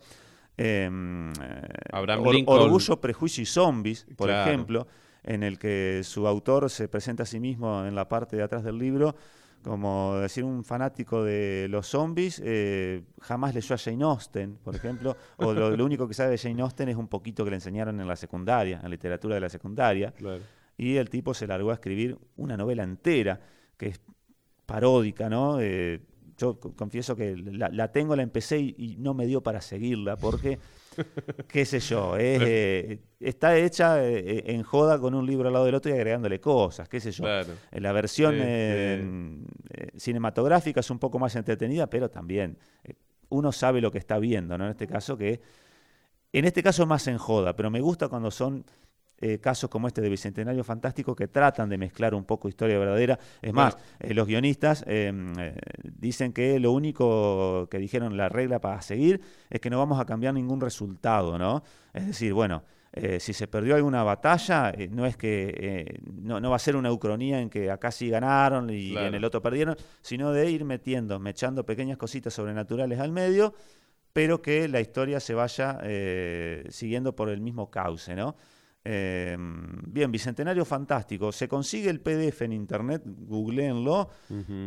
em, 0.57 1.29
eh, 1.31 1.33
Abraham 1.91 2.25
Or- 2.27 2.33
Lincoln. 2.35 2.59
Orgullo, 2.61 2.99
Prejuicio 3.01 3.41
y 3.43 3.45
Zombies, 3.45 4.05
por 4.15 4.27
Claro. 4.27 4.49
ejemplo, 4.49 4.87
en 5.23 5.43
el 5.43 5.57
que 5.59 6.01
su 6.03 6.27
autor 6.27 6.69
se 6.69 6.87
presenta 6.87 7.23
a 7.23 7.25
sí 7.25 7.39
mismo 7.39 7.85
en 7.85 7.95
la 7.95 8.07
parte 8.07 8.35
de 8.37 8.43
atrás 8.43 8.63
del 8.63 8.77
libro 8.77 9.15
como 9.61 10.15
decir 10.19 10.45
un 10.45 10.63
fanático 10.63 11.21
de 11.21 11.67
los 11.69 11.85
zombies, 11.87 12.41
eh, 12.45 13.03
jamás 13.19 13.53
leyó 13.53 13.75
a 13.75 13.77
Jane 13.77 14.01
Austen, 14.05 14.55
por 14.63 14.73
ejemplo, 14.73 15.17
o 15.35 15.51
lo, 15.53 15.75
lo 15.75 15.83
único 15.83 16.07
que 16.07 16.13
sabe 16.13 16.29
de 16.31 16.37
Jane 16.37 16.61
Austen 16.61 16.87
es 16.87 16.95
un 16.95 17.09
poquito 17.09 17.43
que 17.43 17.49
le 17.49 17.57
enseñaron 17.57 17.99
en 17.99 18.07
la 18.07 18.15
secundaria, 18.15 18.79
en 18.81 18.89
literatura 18.89 19.35
de 19.35 19.41
la 19.41 19.49
secundaria, 19.49 20.11
Claro. 20.13 20.41
y 20.77 20.95
el 20.95 21.09
tipo 21.09 21.33
se 21.33 21.45
largó 21.45 21.71
a 21.71 21.73
escribir 21.73 22.17
una 22.37 22.55
novela 22.55 22.83
entera, 22.83 23.41
que 23.75 23.87
es 23.87 23.99
paródica, 24.70 25.30
¿no? 25.30 25.59
Eh, 25.59 25.99
yo 26.38 26.59
co- 26.59 26.74
confieso 26.74 27.15
que 27.15 27.36
la, 27.36 27.70
la 27.70 27.91
tengo, 27.91 28.15
la 28.15 28.24
empecé 28.24 28.59
y, 28.59 28.76
y 28.78 28.95
no 28.97 29.13
me 29.13 29.26
dio 29.26 29.41
para 29.41 29.59
seguirla, 29.59 30.15
porque, 30.15 30.57
qué 31.49 31.65
sé 31.65 31.80
yo, 31.82 32.15
es, 32.15 32.41
eh, 32.45 32.99
está 33.20 33.57
hecha 33.57 34.01
eh, 34.05 34.43
en 34.47 34.63
joda 34.63 34.99
con 34.99 35.13
un 35.15 35.26
libro 35.26 35.47
al 35.47 35.53
lado 35.53 35.65
del 35.65 35.76
otro 35.76 35.91
y 35.91 35.95
agregándole 35.95 36.39
cosas, 36.39 36.88
qué 36.88 36.99
sé 36.99 37.11
yo. 37.11 37.24
Claro. 37.26 37.53
La 37.72 37.91
versión 37.91 38.36
cinematográfica 39.97 40.80
es 40.80 40.89
un 40.89 40.99
poco 40.99 41.20
más 41.20 41.36
entretenida, 41.36 41.88
pero 41.88 42.09
también 42.09 42.57
uno 43.30 43.51
sabe 43.51 43.82
lo 43.82 43.91
que 43.91 43.97
está 43.97 44.17
viendo, 44.20 44.57
¿no? 44.57 44.65
En 44.65 44.72
este 44.72 44.88
caso 44.88 45.17
que, 45.17 45.41
en 46.34 46.45
este 46.45 46.63
caso 46.63 46.86
más 46.86 47.07
en 47.07 47.17
joda, 47.17 47.55
pero 47.55 47.70
me 47.70 47.82
gusta 47.82 48.07
cuando 48.07 48.32
son 48.32 48.65
eh, 49.22 49.39
casos 49.39 49.70
como 49.70 49.88
este 49.88 50.01
de 50.01 50.09
Bicentenario 50.09 50.63
Fantástico 50.63 51.15
que 51.15 51.28
tratan 51.28 51.70
de 51.70 51.78
mezclar 51.78 52.13
un 52.15 52.24
poco 52.26 52.47
historia 52.49 52.78
verdadera. 52.80 53.20
Es 53.41 53.53
más, 53.53 53.78
eh, 53.99 54.13
los 54.13 54.28
guionistas 54.28 54.84
eh, 54.88 55.11
eh, 55.39 55.55
dicen 55.84 56.34
que 56.34 56.59
lo 56.59 56.72
único 56.72 57.67
que 57.70 57.78
dijeron, 57.80 58.15
la 58.17 58.30
regla 58.30 58.59
para 58.59 58.82
seguir, 58.82 59.22
es 59.49 59.59
que 59.59 59.70
no 59.70 59.78
vamos 59.78 59.99
a 59.99 60.05
cambiar 60.05 60.34
ningún 60.34 60.61
resultado, 60.61 61.38
¿no? 61.38 61.63
Es 61.93 62.07
decir, 62.07 62.34
bueno, 62.34 62.63
eh, 62.91 63.20
si 63.20 63.34
se 63.34 63.47
perdió 63.47 63.76
alguna 63.76 64.01
batalla, 64.03 64.72
eh, 64.72 64.88
no 64.91 65.05
es 65.05 65.15
que 65.15 65.53
eh, 65.55 65.99
no, 66.11 66.39
no 66.39 66.49
va 66.49 66.55
a 66.55 66.59
ser 66.59 66.76
una 66.76 66.91
ucronía 66.91 67.39
en 67.39 67.49
que 67.49 67.70
acá 67.70 67.91
sí 67.91 68.09
ganaron 68.09 68.70
y 68.72 68.91
Claro. 68.93 69.07
en 69.07 69.13
el 69.15 69.24
otro 69.26 69.41
perdieron, 69.41 69.76
sino 70.01 70.32
de 70.32 70.49
ir 70.49 70.65
metiendo, 70.65 71.20
mechando 71.20 71.65
pequeñas 71.65 71.97
cositas 71.97 72.34
sobrenaturales 72.34 72.99
al 72.99 73.11
medio, 73.11 73.53
pero 74.11 74.41
que 74.41 74.67
la 74.67 74.82
historia 74.82 75.20
se 75.20 75.36
vaya 75.36 75.80
siguiendo 76.70 77.15
por 77.15 77.30
el 77.30 77.41
mismo 77.41 77.70
cauce, 77.70 78.15
¿no? 78.15 78.36
Eh, 78.86 79.38
bien, 79.38 80.11
Bicentenario 80.11 80.65
Fantástico. 80.65 81.32
Se 81.32 81.47
consigue 81.47 81.89
el 81.89 81.99
PDF 81.99 82.41
en 82.43 82.53
internet, 82.53 83.03
googleenlo. 83.05 84.09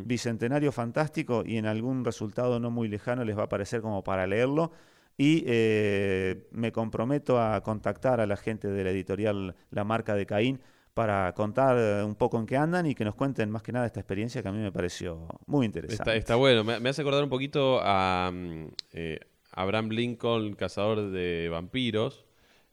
Bicentenario 0.05 0.73
Fantástico 0.73 1.43
y 1.45 1.57
en 1.57 1.67
algún 1.67 2.05
resultado 2.05 2.61
no 2.61 2.71
muy 2.71 2.89
lejano 2.89 3.25
les 3.25 3.37
va 3.37 3.43
a 3.43 3.45
aparecer 3.47 3.81
como 3.81 4.05
para 4.05 4.27
leerlo. 4.27 4.73
Y 5.17 5.45
eh, 5.47 6.49
me 6.53 6.73
comprometo 6.73 7.41
a 7.41 7.63
contactar 7.63 8.21
a 8.21 8.27
la 8.27 8.37
gente 8.37 8.69
de 8.69 8.85
la 8.85 8.91
editorial 8.91 9.55
La 9.71 9.85
Marca 9.85 10.15
de 10.15 10.27
Caín 10.27 10.61
para 10.95 11.33
contar 11.35 11.77
eh, 11.79 12.05
un 12.05 12.15
poco 12.15 12.39
en 12.39 12.47
qué 12.47 12.57
andan 12.57 12.87
y 12.87 12.95
que 12.95 13.05
nos 13.05 13.15
cuenten 13.15 13.51
más 13.51 13.63
que 13.63 13.73
nada 13.73 13.87
esta 13.87 14.01
experiencia 14.01 14.43
que 14.43 14.49
a 14.49 14.53
mí 14.53 14.59
me 14.59 14.73
pareció 14.73 15.27
muy 15.47 15.67
interesante. 15.67 16.03
Está, 16.03 16.15
está 16.15 16.37
bueno. 16.37 16.65
Me, 16.65 16.81
me 16.81 16.91
hace 16.91 17.03
acordar 17.03 17.25
un 17.25 17.31
poquito 17.31 17.81
a 17.83 18.31
mm, 18.33 18.67
eh, 18.93 19.21
Abraham 19.53 19.89
Lincoln, 19.91 20.55
cazador 20.55 21.11
de 21.11 21.49
vampiros. 21.51 22.25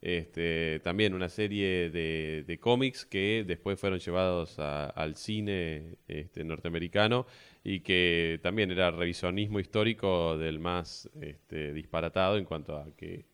Este, 0.02 0.80
también 0.84 1.14
una 1.14 1.28
serie 1.30 1.90
de, 1.90 2.58
cómics 2.62 3.06
que 3.06 3.44
después 3.46 3.78
fueron 3.80 4.00
llevados 4.00 4.58
a- 4.60 4.86
al 4.90 5.16
cine 5.16 5.98
este, 6.08 6.44
norteamericano 6.46 7.26
y 7.64 7.82
que 7.82 8.40
también 8.42 8.72
era 8.72 8.92
revisionismo 8.92 9.60
histórico 9.60 10.38
del 10.38 10.60
más 10.60 11.10
este, 11.22 11.74
disparatado 11.74 12.38
en 12.38 12.46
cuanto 12.46 12.78
a 12.78 12.96
que 12.96 13.26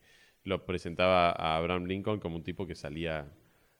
lo 0.44 0.66
presentaba 0.66 1.30
a 1.32 1.58
Abraham 1.58 1.86
Lincoln 1.86 2.20
como 2.20 2.36
un 2.38 2.44
tipo 2.44 2.66
que 2.68 2.76
salía 2.76 3.28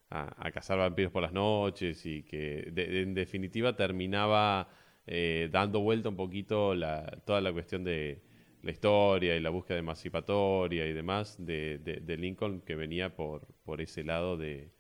a, 0.10 0.48
a 0.48 0.52
cazar 0.52 0.78
vampiros 0.78 1.12
por 1.12 1.24
las 1.24 1.34
noches 1.34 2.06
y 2.06 2.24
que 2.24 2.70
de- 2.72 3.02
en 3.02 3.14
definitiva 3.14 3.76
terminaba 3.76 4.70
eh, 5.08 5.50
dando 5.52 5.80
vuelta 5.82 6.10
un 6.10 6.16
poquito 6.16 6.76
la, 6.76 7.06
toda 7.26 7.42
la 7.42 7.52
cuestión 7.54 7.84
de 7.84 8.22
la 8.66 8.72
historia 8.74 9.38
y 9.38 9.42
la 9.42 9.52
búsqueda 9.52 9.80
emancipatoria 9.80 10.88
y 10.88 10.94
demás 10.94 11.38
de, 11.40 11.80
de- 11.80 12.18
Lincoln 12.18 12.62
que 12.62 12.76
venía 12.76 13.16
por, 13.16 13.48
por 13.66 13.82
ese 13.82 14.04
lado 14.04 14.38
de, 14.38 14.72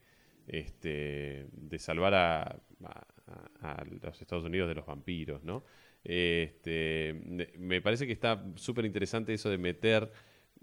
este, 0.48 1.48
de 1.54 1.80
salvar 1.80 2.14
a, 2.16 2.62
a- 3.62 3.84
los 4.02 4.22
Estados 4.22 4.46
Unidos 4.46 4.68
de 4.70 4.76
los 4.76 4.86
vampiros, 4.86 5.44
¿no? 5.44 5.64
Este, 6.04 7.14
me- 7.26 7.50
me 7.58 7.82
parece 7.82 8.06
que 8.08 8.14
está 8.14 8.44
súper 8.56 8.86
interesante 8.86 9.34
eso 9.34 9.50
de 9.50 9.58
meter 9.58 10.12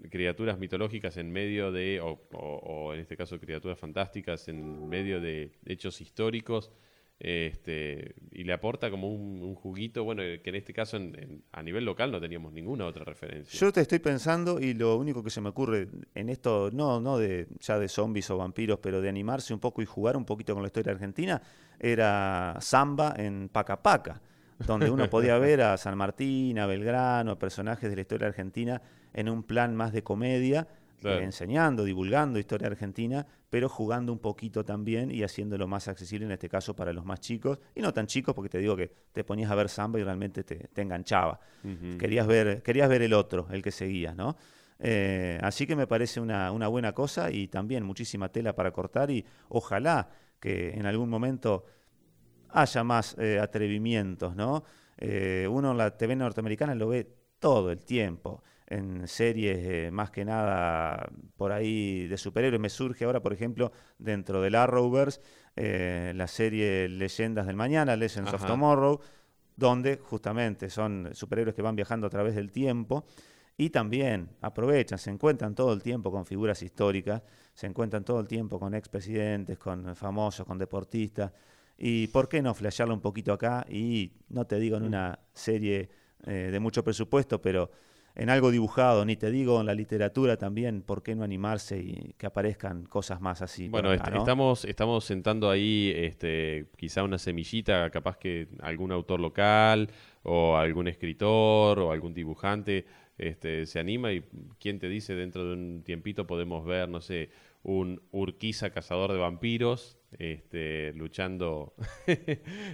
criaturas 0.09 0.57
mitológicas 0.57 1.17
en 1.17 1.31
medio 1.31 1.71
de, 1.71 1.99
o, 2.01 2.21
o- 2.33 2.37
o 2.63 2.93
en 2.93 2.99
este 3.01 3.17
caso 3.17 3.39
criaturas 3.39 3.79
fantásticas 3.79 4.47
en 4.47 4.87
medio 4.89 5.21
de 5.21 5.51
hechos 5.65 6.01
históricos, 6.01 6.71
este, 7.19 8.15
y 8.31 8.43
le 8.43 8.53
aporta 8.53 8.89
como 8.91 9.09
un, 9.13 9.41
un 9.41 9.55
juguito, 9.55 10.03
bueno, 10.03 10.21
que 10.21 10.41
en 10.49 10.55
este 10.55 10.73
caso 10.73 10.97
en- 10.97 11.15
en- 11.17 11.43
a 11.51 11.63
nivel 11.63 11.85
local 11.85 12.11
no 12.11 12.19
teníamos 12.19 12.51
ninguna 12.53 12.85
otra 12.85 13.05
referencia. 13.05 13.57
Yo 13.59 13.71
te 13.71 13.81
estoy 13.81 13.99
pensando 13.99 14.59
y 14.59 14.73
lo 14.73 14.97
único 14.97 15.23
que 15.23 15.29
se 15.29 15.39
me 15.41 15.49
ocurre 15.49 15.87
en 16.15 16.29
esto, 16.29 16.69
no, 16.73 16.99
no 16.99 17.17
de 17.17 17.47
ya 17.59 17.79
de 17.79 17.87
zombies 17.87 18.29
o 18.29 18.37
vampiros, 18.37 18.79
pero 18.79 19.01
de 19.01 19.09
animarse 19.09 19.53
un 19.53 19.59
poco 19.59 19.81
y 19.81 19.85
jugar 19.85 20.17
un 20.17 20.25
poquito 20.25 20.53
con 20.53 20.63
la 20.63 20.67
historia 20.67 20.91
argentina, 20.93 21.41
era 21.79 22.57
samba 22.59 23.13
en 23.17 23.49
Paca 23.49 23.81
Paca. 23.81 24.21
donde 24.67 24.89
uno 24.89 25.09
podía 25.09 25.37
ver 25.39 25.61
a 25.61 25.75
San 25.77 25.97
Martín, 25.97 26.57
a 26.59 26.65
Belgrano, 26.67 27.37
personajes 27.39 27.89
de 27.89 27.95
la 27.95 28.01
historia 28.03 28.27
argentina 28.27 28.81
en 29.13 29.27
un 29.27 29.43
plan 29.43 29.75
más 29.75 29.91
de 29.91 30.03
comedia, 30.03 30.67
Claro. 31.01 31.19
eh, 31.19 31.23
enseñando, 31.23 31.83
divulgando 31.83 32.39
historia 32.39 32.67
argentina, 32.67 33.25
pero 33.53 33.69
jugando 33.69 34.11
un 34.11 34.17
poquito 34.17 34.65
también 34.65 35.11
y 35.11 35.21
haciéndolo 35.21 35.67
más 35.67 35.87
accesible 35.87 36.25
en 36.25 36.31
este 36.31 36.49
caso 36.49 36.75
para 36.75 36.91
los 36.91 37.05
más 37.05 37.19
chicos, 37.19 37.59
y 37.75 37.81
no 37.81 37.93
tan 37.93 38.07
chicos 38.07 38.33
porque 38.33 38.49
te 38.49 38.57
digo 38.57 38.75
que 38.75 38.91
te 39.11 39.23
ponías 39.23 39.51
a 39.51 39.53
ver 39.53 39.69
samba 39.69 39.99
y 39.99 40.03
realmente 40.03 40.43
te, 40.43 40.55
te 40.55 40.81
enganchaba. 40.81 41.39
Querías 41.99 42.25
ver, 42.25 42.63
querías 42.63 42.89
ver 42.89 43.03
el 43.03 43.13
otro, 43.13 43.45
el 43.51 43.61
que 43.61 43.69
seguías, 43.69 44.15
¿no? 44.15 44.37
Eh, 44.79 45.37
así 45.43 45.67
que 45.67 45.75
me 45.75 45.85
parece 45.85 46.19
una, 46.19 46.51
una 46.51 46.67
buena 46.67 46.93
cosa 46.93 47.29
y 47.29 47.47
también 47.47 47.83
muchísima 47.83 48.27
tela 48.29 48.55
para 48.55 48.71
cortar 48.71 49.11
y 49.11 49.23
ojalá 49.49 50.09
que 50.39 50.71
en 50.71 50.87
algún 50.87 51.11
momento 51.11 51.63
haya 52.49 52.83
más 52.83 53.15
eh, 53.19 53.39
atrevimientos, 53.39 54.35
¿no? 54.35 54.63
Eh, 54.97 55.47
uno 55.47 55.73
en 55.73 55.77
la 55.77 55.95
TV 55.95 56.15
norteamericana 56.15 56.73
lo 56.73 56.87
ve 56.87 57.07
todo 57.37 57.69
el 57.69 57.85
tiempo, 57.85 58.41
en 58.73 59.07
series 59.07 59.57
eh, 59.59 59.91
más 59.91 60.09
que 60.09 60.25
nada 60.25 61.09
por 61.37 61.51
ahí 61.51 62.07
de 62.07 62.17
superhéroes. 62.17 62.59
Me 62.59 62.69
surge 62.69 63.05
ahora, 63.05 63.21
por 63.21 63.33
ejemplo, 63.33 63.71
dentro 63.97 64.41
del 64.41 64.55
Arrowverse, 64.55 65.21
eh, 65.55 66.13
la 66.15 66.27
serie 66.27 66.89
Leyendas 66.89 67.45
del 67.45 67.55
Mañana, 67.55 67.95
Legends 67.95 68.33
of. 68.33 68.45
Tomorrow, 68.45 68.99
donde 69.55 69.97
justamente 69.97 70.69
son 70.69 71.09
superhéroes 71.13 71.55
que 71.55 71.61
van 71.61 71.75
viajando 71.75 72.07
a 72.07 72.09
través 72.09 72.35
del 72.35 72.51
tiempo 72.51 73.05
y 73.55 73.69
también 73.69 74.29
aprovechan, 74.41 74.97
se 74.97 75.11
encuentran 75.11 75.53
todo 75.53 75.73
el 75.73 75.83
tiempo 75.83 76.11
con 76.11 76.25
figuras 76.25 76.63
históricas, 76.63 77.21
se 77.53 77.67
encuentran 77.67 78.03
todo 78.03 78.19
el 78.19 78.27
tiempo 78.27 78.59
con 78.59 78.73
expresidentes, 78.73 79.59
con 79.59 79.95
famosos, 79.95 80.47
con 80.47 80.57
deportistas. 80.57 81.31
Y 81.77 82.07
por 82.07 82.27
qué 82.27 82.41
no 82.41 82.53
flashearlo 82.53 82.93
un 82.95 83.01
poquito 83.01 83.33
acá 83.33 83.65
y 83.69 84.13
no 84.29 84.45
te 84.45 84.57
digo 84.57 84.77
en 84.77 84.83
una 84.83 85.19
serie 85.33 85.89
eh, 86.25 86.49
de 86.51 86.59
mucho 86.59 86.83
presupuesto, 86.83 87.41
pero 87.41 87.69
en 88.15 88.29
algo 88.29 88.51
dibujado, 88.51 89.05
ni 89.05 89.15
te 89.15 89.31
digo 89.31 89.59
en 89.59 89.65
la 89.65 89.73
literatura 89.73 90.37
también, 90.37 90.81
¿por 90.81 91.01
qué 91.03 91.15
no 91.15 91.23
animarse 91.23 91.79
y 91.79 92.13
que 92.17 92.25
aparezcan 92.27 92.85
cosas 92.85 93.21
más 93.21 93.41
así? 93.41 93.67
Bueno, 93.69 93.89
acá, 93.89 94.03
est- 94.03 94.13
¿no? 94.13 94.17
estamos, 94.19 94.65
estamos 94.65 95.03
sentando 95.05 95.49
ahí 95.49 95.91
este, 95.95 96.67
quizá 96.77 97.03
una 97.03 97.17
semillita, 97.17 97.89
capaz 97.89 98.17
que 98.17 98.47
algún 98.61 98.91
autor 98.91 99.19
local 99.19 99.89
o 100.23 100.55
algún 100.57 100.87
escritor 100.87 101.79
o 101.79 101.91
algún 101.91 102.13
dibujante 102.13 102.85
este, 103.17 103.65
se 103.65 103.79
anima 103.79 104.11
y 104.11 104.23
quién 104.59 104.79
te 104.79 104.89
dice 104.89 105.15
dentro 105.15 105.45
de 105.45 105.53
un 105.53 105.81
tiempito 105.83 106.25
podemos 106.27 106.65
ver, 106.65 106.89
no 106.89 107.01
sé, 107.01 107.29
un 107.63 108.01
Urquiza 108.11 108.69
cazador 108.71 109.11
de 109.13 109.17
vampiros 109.17 109.97
este, 110.19 110.93
luchando 110.93 111.73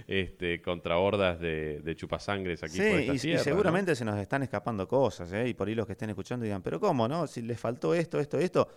este, 0.06 0.60
contra 0.60 0.98
hordas 0.98 1.40
de, 1.40 1.80
de 1.80 1.96
chupasangres 1.96 2.62
aquí 2.62 2.72
Sí, 2.72 2.78
por 2.78 3.00
esta 3.00 3.28
y, 3.28 3.32
y 3.32 3.38
seguramente 3.38 3.94
se 3.94 4.04
nos 4.04 4.18
están 4.18 4.42
escapando 4.42 4.86
cosas, 4.86 5.32
¿eh? 5.32 5.48
y 5.48 5.54
por 5.54 5.68
ahí 5.68 5.74
los 5.74 5.86
que 5.86 5.92
estén 5.92 6.10
escuchando 6.10 6.44
digan, 6.44 6.62
pero 6.62 6.80
¿cómo, 6.80 7.08
no? 7.08 7.26
Si 7.26 7.42
les 7.42 7.58
faltó 7.58 7.94
esto, 7.94 8.18
esto, 8.18 8.38
esto, 8.38 8.68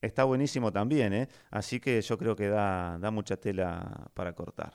está 0.00 0.24
buenísimo 0.24 0.70
también, 0.72 1.12
¿eh? 1.14 1.28
Así 1.50 1.80
que 1.80 2.00
yo 2.00 2.18
creo 2.18 2.36
que 2.36 2.48
da, 2.48 2.98
da 2.98 3.10
mucha 3.10 3.36
tela 3.36 4.10
para 4.14 4.34
cortar. 4.34 4.74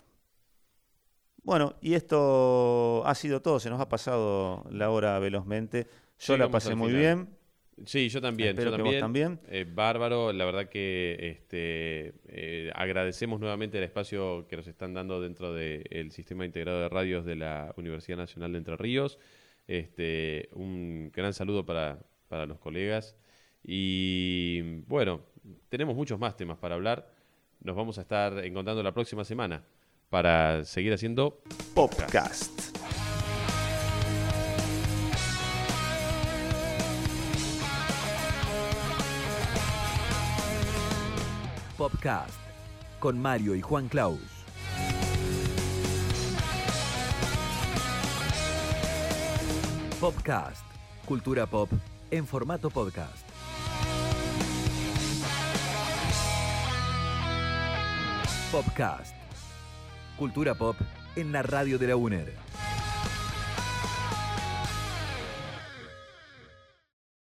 Bueno, 1.43 1.75
y 1.79 1.93
esto 1.93 3.03
ha 3.05 3.15
sido 3.15 3.41
todo, 3.41 3.59
se 3.59 3.69
nos 3.69 3.79
ha 3.79 3.87
pasado 3.87 4.65
la 4.69 4.89
hora 4.89 5.17
velozmente. 5.19 5.87
Yo 6.19 6.35
la 6.35 6.49
pasé 6.49 6.75
muy 6.75 6.89
final. 6.89 7.01
bien. 7.01 7.36
Sí, 7.85 8.09
yo 8.09 8.21
también. 8.21 8.49
Espero 8.49 8.71
yo 8.71 8.77
que 8.77 8.83
vos 8.83 8.99
también. 8.99 9.37
también. 9.37 9.55
Eh, 9.61 9.65
bárbaro, 9.71 10.33
la 10.33 10.45
verdad 10.45 10.69
que 10.69 11.17
este, 11.19 12.13
eh, 12.27 12.71
agradecemos 12.73 13.39
nuevamente 13.39 13.77
el 13.77 13.83
espacio 13.83 14.47
que 14.47 14.57
nos 14.57 14.67
están 14.67 14.93
dando 14.93 15.21
dentro 15.21 15.53
del 15.53 16.11
sistema 16.11 16.45
integrado 16.45 16.81
de 16.81 16.89
radios 16.89 17.25
de 17.25 17.35
la 17.35 17.73
Universidad 17.77 18.17
Nacional 18.17 18.51
de 18.51 18.57
Entre 18.57 18.75
Ríos. 18.77 19.19
Este, 19.67 20.49
un 20.53 21.11
gran 21.13 21.33
saludo 21.33 21.65
para, 21.65 21.99
para 22.27 22.45
los 22.45 22.59
colegas. 22.59 23.15
Y 23.63 24.81
bueno, 24.87 25.21
tenemos 25.69 25.95
muchos 25.95 26.19
más 26.19 26.35
temas 26.35 26.57
para 26.57 26.75
hablar. 26.75 27.11
Nos 27.61 27.75
vamos 27.75 27.97
a 27.97 28.01
estar 28.01 28.45
encontrando 28.45 28.81
la 28.81 28.93
próxima 28.93 29.23
semana 29.23 29.63
para 30.09 30.63
seguir 30.63 30.93
haciendo 30.93 31.41
Podcast. 31.73 32.77
Popcast 41.77 42.39
con 42.99 43.21
Mario 43.21 43.53
y 43.53 43.61
Juan 43.61 43.87
Claus. 43.87 44.17
Popcast, 50.01 50.65
cultura 51.05 51.45
pop 51.45 51.69
en 52.09 52.25
formato 52.25 52.71
podcast. 52.71 53.27
Popcast, 58.51 59.15
cultura 60.17 60.55
pop 60.55 60.77
en 61.15 61.31
la 61.31 61.43
radio 61.43 61.77
de 61.77 61.87
la 61.87 61.95
UNER. 61.95 62.46